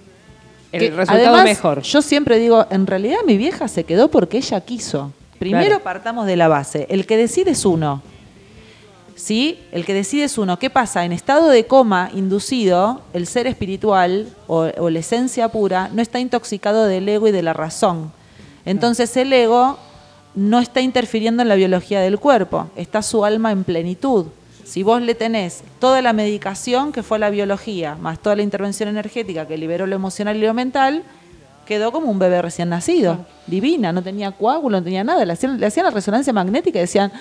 [0.72, 1.82] el Que, resultado además, mejor.
[1.82, 5.12] Yo siempre digo, en realidad mi vieja se quedó porque ella quiso.
[5.38, 5.82] Primero Claro.
[5.84, 6.86] partamos de la base.
[6.88, 8.00] El que decide es uno.
[9.14, 9.58] ¿Sí?
[9.72, 10.58] El que decide es uno.
[10.58, 11.04] ¿Qué pasa?
[11.04, 16.18] En estado de coma inducido, el ser espiritual o, o la esencia pura no está
[16.18, 18.10] intoxicado del ego y de la razón.
[18.64, 19.78] Entonces el ego
[20.34, 24.26] no está interfiriendo en la biología del cuerpo, está su alma en plenitud.
[24.64, 28.88] Si vos le tenés toda la medicación que fue la biología, más toda la intervención
[28.88, 31.02] energética que liberó lo emocional y lo mental,
[31.66, 35.24] quedó como un bebé recién nacido, divina, no tenía coágulo, no tenía nada.
[35.24, 37.12] Le hacían, le hacían la resonancia magnética y decían,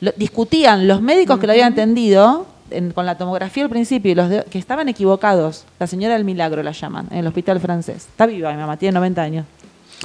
[0.00, 4.14] lo- discutían los médicos que lo habían atendido en- con la tomografía al principio y
[4.14, 5.64] los de- que estaban equivocados.
[5.78, 7.96] La señora del milagro la llaman, en el hospital francés.
[8.10, 9.46] Está viva mi mamá, tiene 90 años.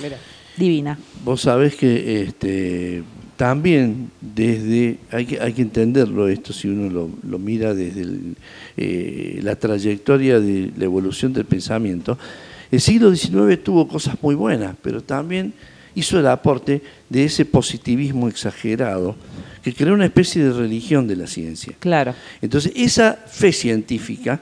[0.02, 0.18] Mira.
[0.58, 0.98] Divina.
[1.24, 3.04] Vos sabés que este,
[3.38, 8.36] también desde, hay que, hay que entenderlo esto si uno lo, lo mira desde el,
[8.76, 12.18] eh, la trayectoria de la evolución del pensamiento,
[12.72, 15.54] el siglo XIX tuvo cosas muy buenas, pero también
[15.96, 19.16] hizo el aporte de ese positivismo exagerado
[19.64, 21.74] que creó una especie de religión de la ciencia.
[21.80, 22.14] Claro.
[22.42, 24.42] Entonces, esa fe científica,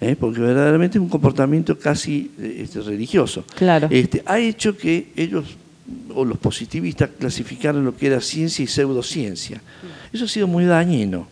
[0.00, 0.16] ¿eh?
[0.18, 3.88] porque verdaderamente es un comportamiento casi eh, este, religioso, Claro.
[3.90, 5.44] este, ha hecho que ellos,
[6.14, 9.60] o los positivistas, clasificaran lo que era ciencia y pseudociencia.
[10.12, 11.28] Eso ha sido muy dañino.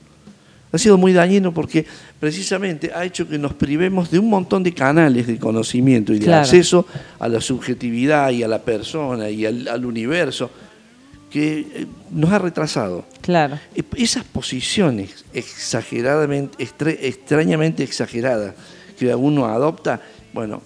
[0.72, 1.86] Ha sido muy dañino porque
[2.18, 6.24] precisamente ha hecho que nos privemos de un montón de canales de conocimiento y de
[6.24, 6.42] Claro.
[6.42, 6.84] acceso
[7.20, 10.50] a la subjetividad y a la persona y al, al universo
[11.34, 13.04] que eh, nos ha retrasado.
[13.20, 13.58] Claro.
[13.96, 18.54] Esas posiciones exageradamente, extrañamente exageradas
[18.96, 20.00] que uno adopta,
[20.32, 20.62] bueno,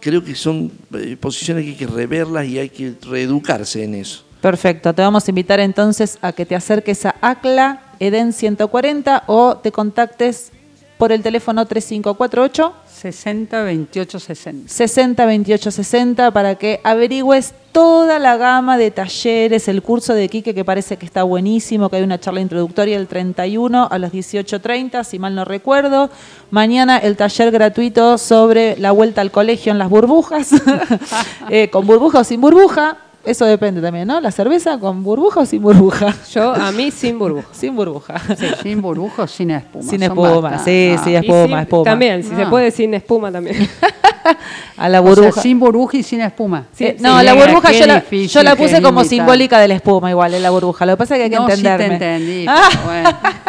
[0.00, 4.24] creo que son eh, posiciones que hay que reverlas y hay que reeducarse en eso.
[4.42, 9.56] Perfecto, te vamos a invitar entonces a que te acerques a ACLA EDEN 140 o
[9.56, 10.52] te contactes
[10.98, 14.68] por el teléfono 3548 60 28 60.
[14.68, 20.54] 60 28 60 para que averigües toda la gama de talleres, el curso de Quique
[20.54, 25.02] que parece que está buenísimo, que hay una charla introductoria el 31 a las 18.30,
[25.02, 26.08] si mal no recuerdo.
[26.52, 30.50] Mañana el taller gratuito sobre la vuelta al colegio en las burbujas,
[31.50, 34.20] Eh, con burbuja o sin burbuja, eso depende también, ¿no?
[34.20, 36.14] La cerveza con burbuja o sin burbuja.
[36.32, 37.48] Yo, a mí, sin burbuja.
[37.52, 38.14] Sin burbuja.
[38.62, 39.84] Sin burbujo, sin espuma.
[39.90, 41.00] Sin espuma, sí, Ah.
[41.04, 41.84] sí, Y espuma, sin- espuma.
[41.84, 42.50] También, si se Ah.
[42.50, 43.68] puede sin espuma también.
[44.76, 45.40] A la O sea, burbuja.
[45.42, 46.64] sin burbuja y sin espuma.
[46.78, 49.74] Eh, no, sí, la burbuja yo la, difícil yo la puse como simbólica de la
[49.74, 50.86] espuma igual, en la burbuja.
[50.86, 51.84] Lo que pasa es que hay que no, entenderme.
[51.84, 52.46] sí te entendí.
[52.48, 52.68] Ah.
[52.70, 52.84] pero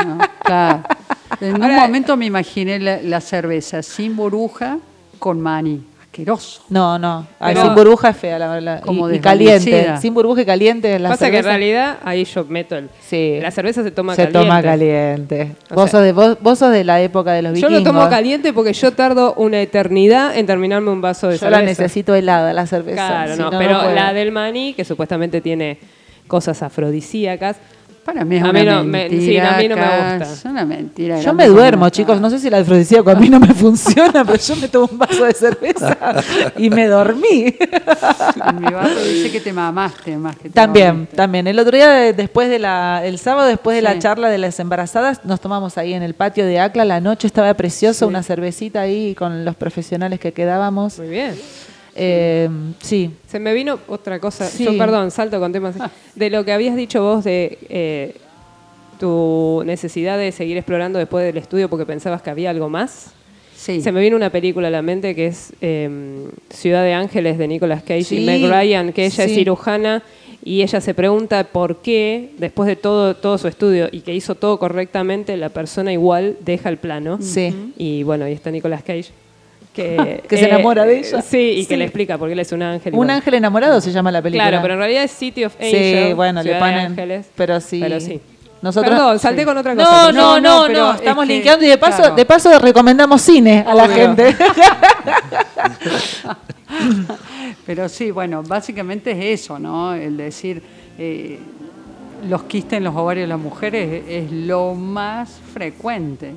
[0.04, 0.84] bueno, no, claro.
[1.42, 4.78] En un momento me imaginé la, la cerveza sin burbuja
[5.20, 5.84] con maní.
[6.16, 6.62] Asqueroso.
[6.70, 7.28] No, no.
[7.40, 8.82] Ay, Pero- sin burbuja es fea, la verdad.
[8.82, 9.54] Como y, y caliente.
[9.70, 9.98] desvanecida.
[10.02, 10.98] Sin burbuja y caliente.
[10.98, 12.90] La Pasa que en cerveza realidad ahí yo meto el.
[13.06, 13.38] Sí.
[13.42, 14.40] La cerveza se toma se caliente.
[14.48, 15.56] toma caliente.
[15.72, 17.84] O Vos, sea- sos de, vos, vos sos de la época de los Yo vikingos.
[17.94, 21.60] lo tomo caliente porque yo tardo una eternidad en terminarme un vaso de Yo cerveza.
[21.60, 23.08] la necesito helada, la cerveza.
[23.08, 23.92] Claro, si no, no, pero puedo.
[23.94, 25.80] la del maní, que supuestamente tiene
[26.28, 27.58] cosas afrodisíacas.
[28.06, 30.32] Para mí es A una mí no me- sí, a mí no me gusta.
[30.34, 31.20] Es una mentira.
[31.22, 32.22] Yo me duermo, chicos.
[32.22, 35.00] No sé si el afrodisíaco a mí no me funciona, pero yo me tomo un
[35.00, 35.98] vaso de cerveza
[36.56, 37.56] y me dormí.
[38.48, 41.48] En mi barrio dice que te mamaste más que te También, también.
[41.48, 44.60] El otro día, de- después de la, el sábado, después de la charla de las
[44.60, 46.86] embarazadas, nos tomamos ahí en el patio de Acla.
[46.86, 51.00] La noche estaba preciosa, una cervecita ahí con los profesionales que quedábamos.
[51.00, 51.34] Muy bien.
[51.96, 52.50] Eh,
[52.82, 54.46] sí, Se me vino otra cosa.
[54.48, 54.66] Sí.
[54.66, 55.76] Yo, perdón, salto con temas.
[56.16, 58.16] De lo que habías dicho vos de eh,
[59.00, 63.14] tu necesidad de seguir explorando después del estudio porque pensabas que había algo más.
[63.56, 63.82] Sí.
[63.82, 67.48] Se me vino una película a la mente que es eh, Ciudad de Ángeles de
[67.48, 70.04] Nicolas Cage Sí, y Meg Ryan, que ella es cirujana
[70.44, 74.36] y ella se pregunta por qué, después de todo, todo su estudio y que hizo
[74.36, 77.18] todo correctamente, la persona igual deja el plano.
[77.22, 77.74] sí.
[77.78, 79.12] Y bueno, y está Nicolas Cage.
[79.76, 81.22] Que, eh, Que se enamora de ella.
[81.22, 81.68] Sí, y Sí.
[81.68, 82.94] que le explica por qué él es un ángel.
[82.94, 83.14] Un bueno.
[83.14, 84.48] ángel enamorado se llama la película.
[84.50, 86.16] Claro, pero en realidad es City of Sí, Angels.
[86.16, 86.80] bueno, le Ciudad ponen.
[86.88, 87.28] Ángeles.
[87.36, 87.80] Pero sí.
[87.82, 88.20] Pero sí.
[88.62, 90.12] Nosotros, Perdón, salté con otra cosa.
[90.12, 90.92] No, no, No, no, no, pero no.
[90.94, 92.16] es Estamos que, linkeando y de paso, claro.
[92.16, 94.36] de paso recomendamos cine a la gente.
[97.66, 99.94] Pero sí, bueno, básicamente es eso, ¿no?
[99.94, 100.62] El decir,
[100.98, 101.40] eh,
[102.28, 106.32] los quistes en los ovarios de las mujeres es, es lo más frecuente.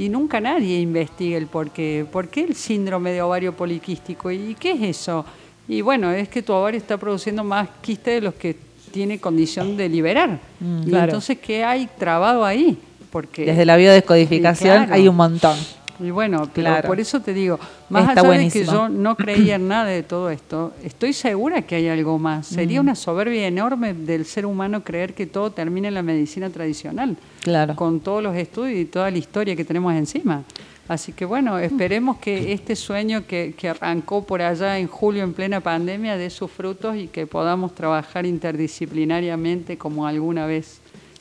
[0.00, 2.06] Y nunca nadie investiga el por qué.
[2.10, 4.30] ¿Por qué el síndrome de ovario poliquístico?
[4.30, 5.26] ¿Y qué es eso?
[5.68, 8.56] Y bueno, es que tu ovario está produciendo más quistes de los que
[8.92, 10.40] tiene condición de liberar.
[10.58, 11.04] y claro.
[11.04, 12.78] entonces, ¿qué hay trabado ahí?
[13.12, 14.94] Porque Desde la biodescodificación Claro.
[14.94, 15.58] hay un montón.
[16.02, 16.88] Y bueno, pero Claro.
[16.88, 17.58] por eso te digo,
[17.88, 18.64] más Está allá buenísimo.
[18.64, 22.18] de que yo no creía en nada de todo esto, estoy segura que hay algo
[22.18, 22.46] más.
[22.46, 27.16] Sería una soberbia enorme del ser humano creer que todo termina en la medicina tradicional,
[27.42, 27.76] Claro.
[27.76, 30.42] con todos los estudios y toda la historia que tenemos encima.
[30.88, 35.34] Así que bueno, esperemos que este sueño que, que arrancó por allá en julio en
[35.34, 40.79] plena pandemia dé sus frutos y que podamos trabajar interdisciplinariamente como alguna vez.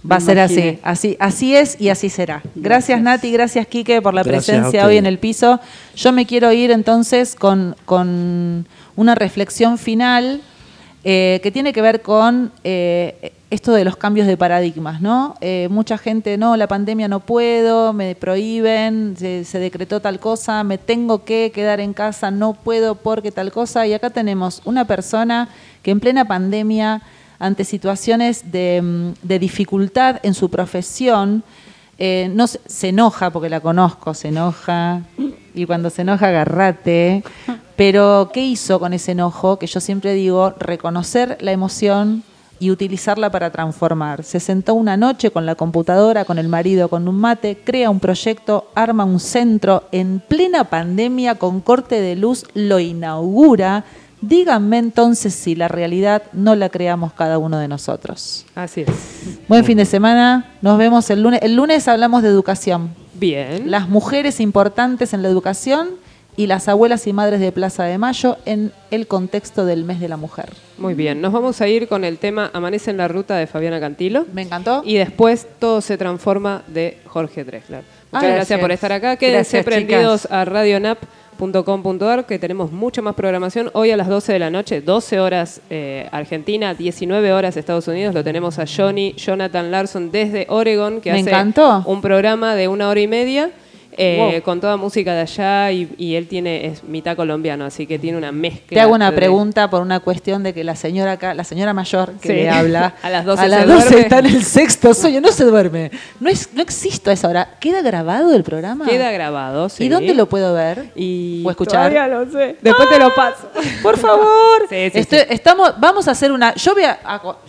[0.09, 2.41] Va a ser así, así, así es y así será.
[2.55, 3.01] Gracias, Gracias.
[3.01, 5.59] Nati, gracias Quique por la Gracias presencia hoy en el piso.
[5.95, 8.65] Yo me quiero ir entonces con, con
[8.95, 10.41] una reflexión final
[11.03, 15.35] eh, que tiene que ver con eh, esto de los cambios de paradigmas, ¿no?
[15.41, 20.63] Eh, mucha gente, no, la pandemia no puedo, me prohíben, se, se decretó tal cosa,
[20.63, 23.87] me tengo que quedar en casa, no puedo porque tal cosa.
[23.87, 25.49] Y acá tenemos una persona
[25.83, 27.01] que en plena pandemia
[27.39, 31.43] ante situaciones de, mm, de dificultad en su profesión,
[31.97, 35.01] eh, no se enoja, porque la conozco, se enoja,
[35.53, 37.23] y cuando se enoja agarrate,
[37.75, 39.59] pero ¿qué hizo con ese enojo?
[39.59, 42.23] Que yo siempre digo, reconocer la emoción
[42.59, 44.23] y utilizarla para transformar.
[44.23, 47.99] Se sentó una noche con la computadora, con el marido, con un mate, crea un
[47.99, 53.85] proyecto, arma un centro en plena pandemia con corte de luz, lo inaugura,
[54.21, 58.45] Díganme entonces si la realidad no la creamos cada uno de nosotros.
[58.55, 58.87] Así es.
[59.47, 61.39] Buen fin de semana, nos vemos el lunes.
[61.41, 62.89] El lunes hablamos de educación.
[63.13, 63.71] Bien.
[63.71, 65.89] Las mujeres importantes en la educación
[66.37, 70.07] y las abuelas y madres de Plaza de Mayo en el contexto del mes de
[70.07, 70.49] la mujer.
[70.77, 71.19] Muy bien.
[71.21, 74.25] Nos vamos a ir con el tema Amanece en la ruta de Fabiana Cantilo.
[74.33, 74.81] Me encantó.
[74.85, 77.83] Y después todo se transforma de Jorge Drexler.
[77.83, 78.35] Muchas Ah, gracias.
[78.35, 78.59] gracias.
[78.59, 79.15] por estar acá.
[79.17, 80.45] Quédense Gracias, prendidos a
[81.39, 83.69] radionap.com.ar que tenemos mucha más programación.
[83.73, 88.13] Hoy a las 12 de la noche, 12 horas eh, Argentina, 19 horas Estados Unidos.
[88.13, 91.83] Lo tenemos a Johnny Jonathan Larson desde Oregon que Me hace encantó.
[91.85, 93.51] un programa de una hora y media.
[94.01, 94.41] Eh, Wow.
[94.43, 98.17] con toda música de allá y, y él tiene es mitad colombiano, así que tiene
[98.17, 98.67] una mezcla.
[98.69, 101.73] Te hago una de- pregunta por una cuestión de que la señora acá, la señora
[101.73, 102.33] mayor que Sí.
[102.35, 104.01] le habla, A las 12 a las se 12 duerme.
[104.01, 105.91] está en el sexto sueño, no se duerme.
[106.21, 107.57] No es, no existo a esa hora.
[107.59, 108.85] ¿Queda grabado el programa?
[108.85, 109.83] Queda grabado, sí.
[109.83, 110.91] ¿Y dónde lo puedo ver?
[110.95, 111.91] Y o escuchar?
[111.91, 112.55] Todavía no sé.
[112.61, 113.49] Después te lo paso.
[113.83, 114.27] Por favor.
[114.69, 116.53] Sí, sí, Estoy- Estamos, vamos a hacer una.
[116.55, 116.99] Yo voy a-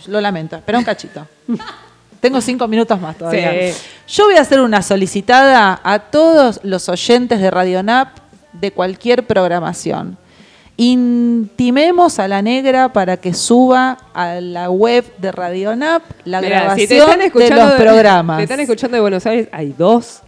[0.07, 1.25] lo lamento, espera un cachito.
[2.21, 3.73] Tengo cinco minutos más todavía.
[3.73, 3.81] Sí.
[4.07, 8.19] Yo voy a hacer una solicitada a todos los oyentes de Radionap
[8.53, 10.17] de cualquier programación.
[10.77, 16.87] Intimemos a la negra para que suba a la web de Radionap la Mirá, grabación
[16.87, 18.37] si te están de los programas.
[18.37, 20.21] Te están escuchando de Buenos Aires, hay dos,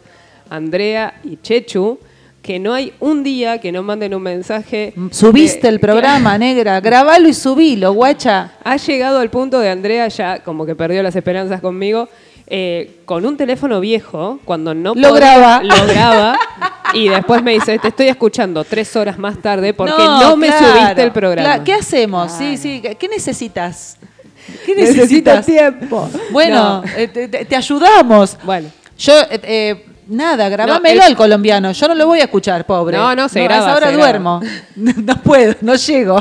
[0.49, 1.99] Andrea y Chechu,
[2.43, 4.93] que no hay un día que no manden un mensaje.
[5.11, 6.79] Subiste que- el programa, negra.
[6.81, 8.51] Grabalo y subilo, guacha.
[8.63, 12.07] Ha llegado al punto de Andrea ya como que perdió las esperanzas conmigo.
[12.45, 15.63] eh, con un teléfono viejo, cuando no Lo podía, graba.
[15.63, 16.37] lo graba
[16.93, 20.67] y después me dice, te estoy escuchando tres horas más tarde porque no, me claro,
[20.81, 21.47] subiste el programa.
[21.47, 21.63] claro.
[21.63, 22.31] ¿Qué hacemos?
[22.33, 22.81] Sí, sí.
[22.81, 23.97] ¿Qué qué necesitas?
[24.65, 25.45] ¿Qué Necesito necesitas?
[25.45, 26.09] tiempo.
[26.31, 26.83] Bueno, No.
[26.97, 28.37] eh, te, te- te ayudamos.
[28.43, 28.67] Bueno.
[28.99, 31.71] Yo, eh, eh, nada, grabámelo el- al colombiano.
[31.71, 32.97] Yo no lo voy a escuchar, pobre.
[32.97, 34.09] No, no, se A graba, esa hora se graba.
[34.11, 34.41] duermo.
[34.75, 36.17] no puedo, no llego.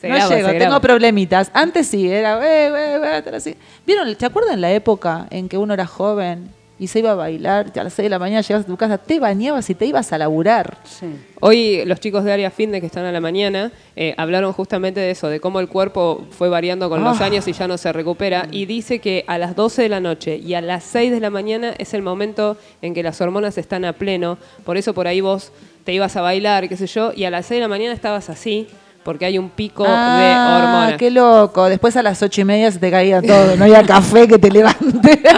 [0.00, 0.80] Se no graba, llego, tengo graba.
[0.80, 1.50] problemitas.
[1.54, 2.38] Antes sí, era.
[2.44, 3.56] eh, eh, eh, así.
[3.86, 4.14] ¿Vieron?
[4.16, 6.50] ¿Te acuerdan la época en que uno era joven
[6.82, 7.70] y se iba a bailar?
[7.72, 9.86] y A las 6 de la mañana llegabas a tu casa, te bañabas y te
[9.86, 10.78] ibas a laburar.
[10.84, 11.06] Sí.
[11.40, 15.12] Hoy los chicos de Área Finde que están a la mañana eh, hablaron justamente de
[15.12, 17.26] eso, de cómo el cuerpo fue variando con los Ah.
[17.26, 18.48] años y ya no se recupera.
[18.50, 21.30] Y dice que a las 12 de la noche y a las 6 de la
[21.30, 24.36] mañana es el momento en que las hormonas están a pleno.
[24.64, 25.52] Por eso por ahí vos
[25.84, 28.28] te ibas a bailar, qué sé yo, y a las 6 de la mañana estabas
[28.28, 28.66] así,
[29.04, 30.98] porque hay un pico de Ah, hormonas.
[30.98, 31.68] qué loco.
[31.68, 33.56] Después a las ocho y media se te caía todo.
[33.56, 35.20] No había café que te levante.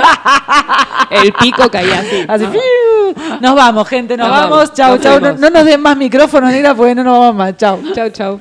[1.23, 2.25] El pico caía así.
[2.29, 3.41] Así, ¡fiu!
[3.41, 4.51] Nos vamos, gente, nos, Nos vamos.
[4.51, 5.21] vamos, Chau, nos chau.
[5.21, 7.57] No, no nos den más micrófono, negra, porque no nos vamos más.
[7.57, 7.81] Chau.
[7.95, 8.41] Chau, chau.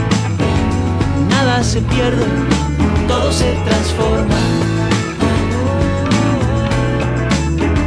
[1.43, 2.23] Nada se pierde,
[3.07, 4.35] todo se transforma.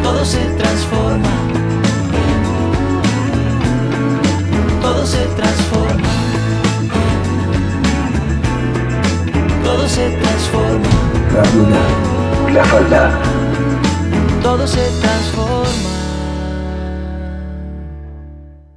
[0.03, 1.31] Todo se transforma.
[4.83, 6.09] Todo se transforma.
[9.63, 10.91] Todo se transforma.
[11.33, 13.21] Radio UNAM, La Falda.
[14.43, 15.64] todo se transforma.